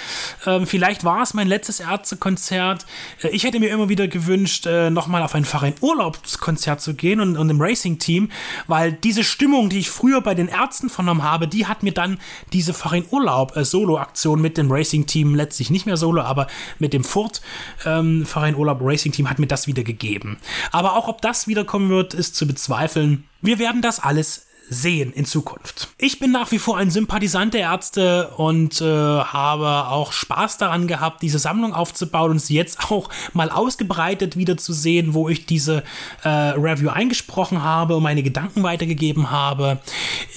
Ähm, 0.47 0.65
vielleicht 0.65 1.03
war 1.03 1.21
es 1.21 1.35
mein 1.35 1.47
letztes 1.47 1.79
Ärztekonzert. 1.79 2.87
Äh, 3.21 3.27
ich 3.27 3.43
hätte 3.43 3.59
mir 3.59 3.69
immer 3.69 3.87
wieder 3.87 4.07
gewünscht, 4.07 4.65
äh, 4.65 4.89
nochmal 4.89 5.21
auf 5.21 5.35
ein 5.35 5.45
Verein 5.45 5.75
Urlaubskonzert 5.79 6.81
zu 6.81 6.95
gehen 6.95 7.19
und, 7.19 7.37
und 7.37 7.51
im 7.51 7.61
Racing-Team, 7.61 8.31
weil 8.65 8.93
diese 8.93 9.23
Stimmung, 9.23 9.69
die 9.69 9.77
ich 9.77 9.91
früher 9.91 10.21
bei 10.21 10.33
den 10.33 10.47
Ärzten 10.47 10.89
vernommen 10.89 11.21
habe, 11.21 11.47
die 11.47 11.67
hat 11.67 11.83
mir 11.83 11.93
dann 11.93 12.17
diese 12.51 12.73
Verein 12.73 13.05
Urlaub 13.11 13.55
äh, 13.55 14.27
mit 14.37 14.57
dem 14.57 14.71
Racing-Team, 14.71 15.35
letztlich 15.35 15.69
nicht 15.69 15.85
mehr 15.85 15.97
Solo, 15.97 16.23
aber 16.23 16.47
mit 16.79 16.93
dem 16.93 17.03
Furt 17.03 17.41
ähm, 17.85 18.25
Verein 18.25 18.55
Urlaub 18.55 18.79
Racing-Team 18.81 19.29
hat 19.29 19.37
mir 19.37 19.45
das 19.45 19.67
wieder 19.67 19.83
gegeben. 19.83 20.39
Aber 20.71 20.95
auch 20.95 21.07
ob 21.07 21.21
das 21.21 21.47
wiederkommen 21.47 21.91
wird, 21.91 22.15
ist 22.15 22.35
zu 22.35 22.47
bezweifeln. 22.47 23.25
Wir 23.43 23.59
werden 23.59 23.83
das 23.83 23.99
alles 23.99 24.47
sehen 24.73 25.11
in 25.11 25.25
Zukunft. 25.25 25.89
Ich 25.97 26.17
bin 26.17 26.31
nach 26.31 26.49
wie 26.51 26.57
vor 26.57 26.77
ein 26.77 26.89
Sympathisant 26.89 27.53
der 27.53 27.61
Ärzte 27.61 28.29
und 28.37 28.79
äh, 28.79 28.85
habe 28.85 29.89
auch 29.89 30.13
Spaß 30.13 30.57
daran 30.57 30.87
gehabt, 30.87 31.21
diese 31.21 31.39
Sammlung 31.39 31.73
aufzubauen 31.73 32.31
und 32.31 32.39
sie 32.39 32.55
jetzt 32.55 32.89
auch 32.89 33.09
mal 33.33 33.49
ausgebreitet 33.49 34.37
wieder 34.37 34.55
zu 34.55 34.71
sehen, 34.71 35.13
wo 35.13 35.27
ich 35.27 35.45
diese 35.45 35.83
äh, 36.23 36.29
Review 36.29 36.89
eingesprochen 36.89 37.61
habe 37.61 37.97
und 37.97 38.03
meine 38.03 38.23
Gedanken 38.23 38.63
weitergegeben 38.63 39.29
habe. 39.29 39.79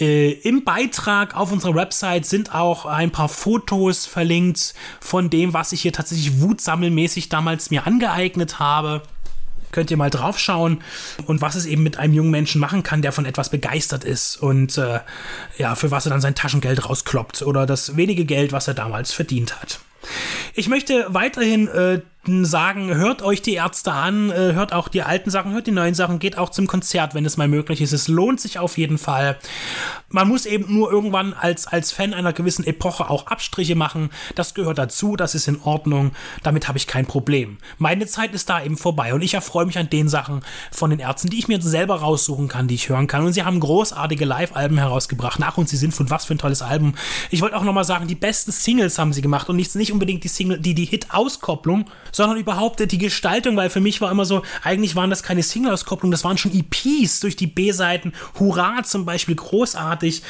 Äh, 0.00 0.32
Im 0.32 0.64
Beitrag 0.64 1.36
auf 1.36 1.52
unserer 1.52 1.76
Website 1.76 2.26
sind 2.26 2.52
auch 2.52 2.86
ein 2.86 3.12
paar 3.12 3.28
Fotos 3.28 4.04
verlinkt 4.04 4.74
von 4.98 5.30
dem, 5.30 5.54
was 5.54 5.70
ich 5.70 5.82
hier 5.82 5.92
tatsächlich 5.92 6.40
wutsammelmäßig 6.40 7.28
damals 7.28 7.70
mir 7.70 7.86
angeeignet 7.86 8.58
habe 8.58 9.02
könnt 9.74 9.90
ihr 9.90 9.96
mal 9.96 10.08
drauf 10.08 10.38
schauen 10.38 10.82
und 11.26 11.42
was 11.42 11.56
es 11.56 11.66
eben 11.66 11.82
mit 11.82 11.98
einem 11.98 12.14
jungen 12.14 12.30
Menschen 12.30 12.60
machen 12.60 12.82
kann, 12.82 13.02
der 13.02 13.12
von 13.12 13.26
etwas 13.26 13.50
begeistert 13.50 14.04
ist 14.04 14.36
und 14.36 14.78
äh, 14.78 15.00
ja, 15.58 15.74
für 15.74 15.90
was 15.90 16.06
er 16.06 16.10
dann 16.10 16.20
sein 16.20 16.36
Taschengeld 16.36 16.88
rauskloppt 16.88 17.42
oder 17.42 17.66
das 17.66 17.96
wenige 17.96 18.24
Geld, 18.24 18.52
was 18.52 18.68
er 18.68 18.74
damals 18.74 19.12
verdient 19.12 19.60
hat. 19.60 19.80
Ich 20.54 20.68
möchte 20.68 21.06
weiterhin 21.08 21.68
äh, 21.68 22.00
sagen, 22.26 22.94
hört 22.94 23.22
euch 23.22 23.42
die 23.42 23.54
Ärzte 23.54 23.92
an, 23.92 24.30
äh, 24.30 24.52
hört 24.54 24.72
auch 24.72 24.88
die 24.88 25.02
alten 25.02 25.30
Sachen, 25.30 25.52
hört 25.52 25.66
die 25.66 25.72
neuen 25.72 25.94
Sachen, 25.94 26.18
geht 26.18 26.38
auch 26.38 26.50
zum 26.50 26.66
Konzert, 26.66 27.14
wenn 27.14 27.24
es 27.24 27.36
mal 27.36 27.48
möglich 27.48 27.80
ist. 27.80 27.92
Es 27.92 28.08
lohnt 28.08 28.40
sich 28.40 28.58
auf 28.58 28.78
jeden 28.78 28.98
Fall. 28.98 29.36
Man 30.08 30.28
muss 30.28 30.46
eben 30.46 30.72
nur 30.72 30.90
irgendwann 30.92 31.32
als, 31.32 31.66
als 31.66 31.92
Fan 31.92 32.14
einer 32.14 32.32
gewissen 32.32 32.64
Epoche 32.64 33.10
auch 33.10 33.26
Abstriche 33.26 33.74
machen. 33.74 34.10
Das 34.36 34.54
gehört 34.54 34.78
dazu, 34.78 35.16
das 35.16 35.34
ist 35.34 35.48
in 35.48 35.60
Ordnung. 35.62 36.12
Damit 36.42 36.68
habe 36.68 36.78
ich 36.78 36.86
kein 36.86 37.06
Problem. 37.06 37.58
Meine 37.78 38.06
Zeit 38.06 38.32
ist 38.32 38.48
da 38.48 38.62
eben 38.62 38.76
vorbei 38.76 39.12
und 39.12 39.22
ich 39.22 39.34
erfreue 39.34 39.66
mich 39.66 39.78
an 39.78 39.90
den 39.90 40.08
Sachen 40.08 40.42
von 40.70 40.90
den 40.90 41.00
Ärzten, 41.00 41.30
die 41.30 41.38
ich 41.38 41.48
mir 41.48 41.60
selber 41.60 41.96
raussuchen 41.96 42.48
kann, 42.48 42.68
die 42.68 42.76
ich 42.76 42.88
hören 42.88 43.06
kann. 43.06 43.24
Und 43.24 43.32
sie 43.32 43.42
haben 43.42 43.60
großartige 43.60 44.24
Live-Alben 44.24 44.78
herausgebracht. 44.78 45.38
Nach 45.38 45.58
und 45.58 45.68
sie 45.68 45.76
sind 45.76 45.92
von 45.92 46.10
was 46.10 46.24
für 46.24 46.34
ein 46.34 46.38
tolles 46.38 46.62
Album. 46.62 46.94
Ich 47.30 47.42
wollte 47.42 47.56
auch 47.56 47.64
nochmal 47.64 47.84
sagen, 47.84 48.06
die 48.06 48.14
besten 48.14 48.52
Singles 48.52 48.98
haben 48.98 49.12
sie 49.12 49.22
gemacht 49.22 49.48
und 49.48 49.56
nicht, 49.56 49.74
nicht 49.74 49.92
unbedingt 49.92 50.24
die 50.24 50.28
Single, 50.28 50.60
die, 50.60 50.74
die 50.74 50.84
Hit-Auskopplung, 50.84 51.86
sondern 52.14 52.38
überhaupt 52.38 52.80
die 52.80 52.98
Gestaltung, 52.98 53.56
weil 53.56 53.70
für 53.70 53.80
mich 53.80 54.00
war 54.00 54.10
immer 54.10 54.24
so, 54.24 54.42
eigentlich 54.62 54.94
waren 54.94 55.10
das 55.10 55.22
keine 55.22 55.42
Single-Auskopplungen, 55.42 56.12
das 56.12 56.24
waren 56.24 56.38
schon 56.38 56.52
EPs 56.54 57.20
durch 57.20 57.34
die 57.34 57.48
B-Seiten. 57.48 58.12
Hurra 58.38 58.82
zum 58.84 59.04
Beispiel, 59.04 59.34
großartig. 59.34 60.22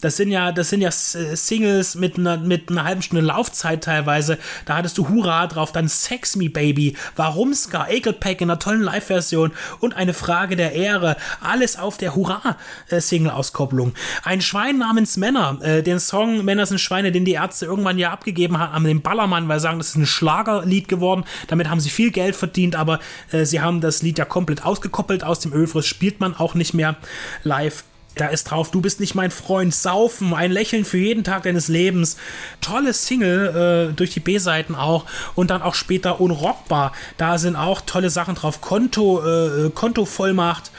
Das 0.00 0.16
sind 0.16 0.30
ja, 0.30 0.52
das 0.52 0.70
sind 0.70 0.80
ja 0.80 0.88
äh, 0.88 1.36
Singles 1.36 1.96
mit 1.96 2.16
einer, 2.16 2.36
mit 2.36 2.70
einer 2.70 2.84
halben 2.84 3.02
Stunde 3.02 3.24
Laufzeit 3.24 3.82
teilweise. 3.84 4.38
Da 4.66 4.76
hattest 4.76 4.98
du 4.98 5.08
Hurra 5.08 5.48
drauf, 5.48 5.72
dann 5.72 5.88
Sex 5.88 6.36
Me 6.36 6.48
Baby, 6.48 6.96
Warum 7.16 7.54
Ska, 7.54 7.88
Ekelpack 7.88 8.40
in 8.40 8.50
einer 8.50 8.60
tollen 8.60 8.82
Live-Version 8.82 9.50
und 9.80 9.96
eine 9.96 10.14
Frage 10.14 10.54
der 10.56 10.72
Ehre. 10.74 11.16
Alles 11.40 11.76
auf 11.78 11.96
der 11.96 12.14
Hurra-Single-Auskopplung. 12.14 13.94
Ein 14.22 14.40
Schwein 14.40 14.78
namens 14.78 15.16
Männer, 15.16 15.58
äh, 15.62 15.82
den 15.82 15.98
Song 15.98 16.44
Männer 16.44 16.66
sind 16.66 16.78
Schweine, 16.78 17.10
den 17.10 17.24
die 17.24 17.32
Ärzte 17.32 17.66
irgendwann 17.66 17.98
ja 17.98 18.12
abgegeben 18.12 18.58
haben 18.58 18.72
an 18.74 18.84
den 18.84 19.02
Ballermann, 19.02 19.48
weil 19.48 19.58
sie 19.58 19.64
sagen, 19.64 19.78
das 19.78 19.88
ist 19.88 19.96
ein 19.96 20.06
Schlagerlied 20.06 20.88
geworden. 20.88 21.24
Damit 21.48 21.68
haben 21.68 21.80
sie 21.80 21.90
viel 21.90 22.10
Geld 22.10 22.36
verdient, 22.36 22.76
aber 22.76 23.00
äh, 23.30 23.44
sie 23.44 23.60
haben 23.60 23.80
das 23.80 24.02
Lied 24.02 24.18
ja 24.18 24.24
komplett 24.24 24.64
ausgekoppelt 24.64 25.24
aus 25.24 25.40
dem 25.40 25.52
Övres, 25.52 25.86
spielt 25.86 26.20
man 26.20 26.34
auch 26.34 26.54
nicht 26.54 26.74
mehr 26.74 26.96
live. 27.42 27.84
Da 28.14 28.26
ist 28.26 28.44
drauf, 28.44 28.70
du 28.70 28.80
bist 28.80 29.00
nicht 29.00 29.14
mein 29.14 29.30
Freund, 29.30 29.74
saufen, 29.74 30.34
ein 30.34 30.52
Lächeln 30.52 30.84
für 30.84 30.98
jeden 30.98 31.24
Tag 31.24 31.44
deines 31.44 31.68
Lebens. 31.68 32.16
Tolle 32.60 32.92
Single, 32.92 33.90
äh, 33.90 33.94
durch 33.94 34.10
die 34.10 34.20
B-Seiten 34.20 34.74
auch. 34.74 35.06
Und 35.34 35.50
dann 35.50 35.62
auch 35.62 35.74
später 35.74 36.20
unrockbar. 36.20 36.92
Da 37.16 37.38
sind 37.38 37.56
auch 37.56 37.80
tolle 37.80 38.10
Sachen 38.10 38.34
drauf. 38.34 38.60
Konto, 38.60 39.22
äh, 39.24 39.70
Kontovollmacht 39.70 40.70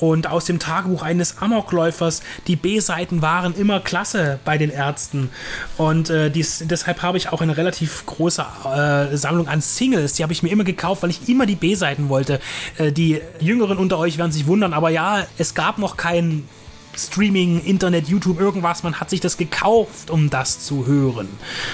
und 0.00 0.26
aus 0.28 0.44
dem 0.44 0.58
Tagebuch 0.58 1.02
eines 1.02 1.38
Amokläufers. 1.38 2.22
Die 2.46 2.56
B-Seiten 2.56 3.22
waren 3.22 3.54
immer 3.54 3.80
klasse 3.80 4.38
bei 4.44 4.58
den 4.58 4.70
Ärzten. 4.70 5.30
Und 5.76 6.10
äh, 6.10 6.30
dies, 6.30 6.62
deshalb 6.66 7.02
habe 7.02 7.18
ich 7.18 7.30
auch 7.30 7.40
eine 7.40 7.56
relativ 7.56 8.04
große 8.06 8.44
äh, 8.64 9.16
Sammlung 9.16 9.48
an 9.48 9.60
Singles. 9.60 10.14
Die 10.14 10.22
habe 10.22 10.32
ich 10.32 10.42
mir 10.42 10.50
immer 10.50 10.64
gekauft, 10.64 11.02
weil 11.02 11.10
ich 11.10 11.28
immer 11.28 11.46
die 11.46 11.56
B-Seiten 11.56 12.08
wollte. 12.08 12.40
Äh, 12.78 12.92
die 12.92 13.20
Jüngeren 13.40 13.78
unter 13.78 13.98
euch 13.98 14.18
werden 14.18 14.32
sich 14.32 14.46
wundern, 14.46 14.72
aber 14.72 14.90
ja, 14.90 15.26
es 15.38 15.54
gab 15.54 15.78
noch 15.78 15.96
keinen 15.96 16.48
Streaming, 16.96 17.62
Internet, 17.64 18.08
YouTube, 18.08 18.40
irgendwas. 18.40 18.82
Man 18.82 19.00
hat 19.00 19.10
sich 19.10 19.20
das 19.20 19.36
gekauft, 19.36 20.10
um 20.10 20.30
das 20.30 20.64
zu 20.64 20.86
hören 20.86 21.28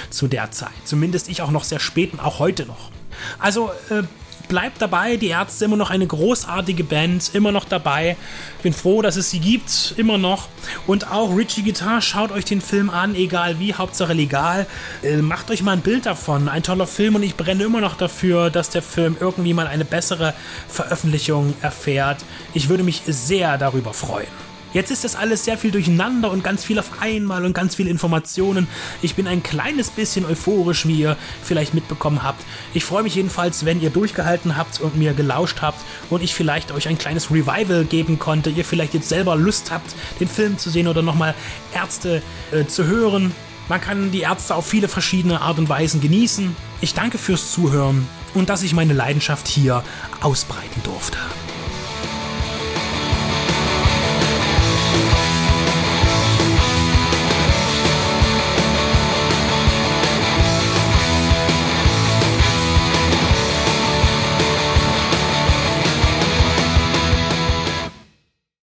zu 0.09 0.27
der 0.27 0.51
Zeit. 0.51 0.71
Zumindest 0.85 1.29
ich 1.29 1.41
auch 1.41 1.51
noch 1.51 1.63
sehr 1.63 1.79
spät 1.79 2.13
und 2.13 2.19
auch 2.19 2.39
heute 2.39 2.65
noch. 2.65 2.91
Also 3.39 3.71
äh, 3.89 4.03
bleibt 4.47 4.81
dabei, 4.81 5.17
die 5.17 5.27
Ärzte 5.27 5.65
immer 5.65 5.77
noch 5.77 5.89
eine 5.89 6.05
großartige 6.05 6.83
Band, 6.83 7.31
immer 7.33 7.51
noch 7.51 7.65
dabei. 7.65 8.17
Bin 8.61 8.73
froh, 8.73 9.01
dass 9.01 9.15
es 9.15 9.31
sie 9.31 9.39
gibt, 9.39 9.95
immer 9.97 10.17
noch. 10.17 10.47
Und 10.87 11.11
auch 11.11 11.35
Richie 11.35 11.63
Guitar, 11.63 12.01
schaut 12.01 12.31
euch 12.31 12.45
den 12.45 12.61
Film 12.61 12.89
an, 12.89 13.15
egal 13.15 13.59
wie, 13.59 13.73
Hauptsache 13.73 14.13
legal. 14.13 14.67
Äh, 15.01 15.17
macht 15.17 15.49
euch 15.49 15.63
mal 15.63 15.71
ein 15.71 15.81
Bild 15.81 16.05
davon. 16.05 16.49
Ein 16.49 16.63
toller 16.63 16.87
Film 16.87 17.15
und 17.15 17.23
ich 17.23 17.35
brenne 17.35 17.63
immer 17.63 17.81
noch 17.81 17.97
dafür, 17.97 18.49
dass 18.49 18.69
der 18.69 18.81
Film 18.81 19.17
irgendwie 19.19 19.53
mal 19.53 19.67
eine 19.67 19.85
bessere 19.85 20.33
Veröffentlichung 20.67 21.53
erfährt. 21.61 22.23
Ich 22.53 22.69
würde 22.69 22.83
mich 22.83 23.01
sehr 23.07 23.57
darüber 23.57 23.93
freuen. 23.93 24.52
Jetzt 24.73 24.89
ist 24.89 25.03
das 25.03 25.15
alles 25.15 25.45
sehr 25.45 25.57
viel 25.57 25.71
durcheinander 25.71 26.31
und 26.31 26.43
ganz 26.43 26.65
viel 26.65 26.79
auf 26.79 26.99
einmal 26.99 27.45
und 27.45 27.53
ganz 27.53 27.75
viele 27.75 27.89
Informationen. 27.89 28.67
Ich 29.01 29.15
bin 29.15 29.27
ein 29.27 29.43
kleines 29.43 29.91
bisschen 29.91 30.25
euphorisch, 30.25 30.87
wie 30.87 30.99
ihr 30.99 31.17
vielleicht 31.43 31.73
mitbekommen 31.73 32.23
habt. 32.23 32.43
Ich 32.73 32.83
freue 32.83 33.03
mich 33.03 33.15
jedenfalls, 33.15 33.65
wenn 33.65 33.81
ihr 33.81 33.91
durchgehalten 33.91 34.57
habt 34.57 34.81
und 34.81 34.95
mir 34.97 35.13
gelauscht 35.13 35.61
habt 35.61 35.79
und 36.09 36.23
ich 36.23 36.33
vielleicht 36.33 36.71
euch 36.71 36.87
ein 36.87 36.97
kleines 36.97 37.29
Revival 37.29 37.85
geben 37.85 38.17
konnte. 38.17 38.49
Ihr 38.49 38.65
vielleicht 38.65 38.95
jetzt 38.95 39.09
selber 39.09 39.35
Lust 39.35 39.71
habt, 39.71 39.95
den 40.19 40.27
Film 40.27 40.57
zu 40.57 40.69
sehen 40.69 40.87
oder 40.87 41.03
nochmal 41.03 41.35
Ärzte 41.73 42.23
äh, 42.51 42.65
zu 42.65 42.85
hören. 42.85 43.33
Man 43.69 43.79
kann 43.79 44.11
die 44.11 44.21
Ärzte 44.21 44.55
auf 44.55 44.65
viele 44.67 44.87
verschiedene 44.87 45.41
Art 45.41 45.57
und 45.57 45.69
Weisen 45.69 46.01
genießen. 46.01 46.55
Ich 46.81 46.93
danke 46.93 47.17
fürs 47.17 47.51
Zuhören 47.51 48.07
und 48.33 48.49
dass 48.49 48.63
ich 48.63 48.73
meine 48.73 48.93
Leidenschaft 48.93 49.47
hier 49.47 49.83
ausbreiten 50.21 50.81
durfte. 50.83 51.17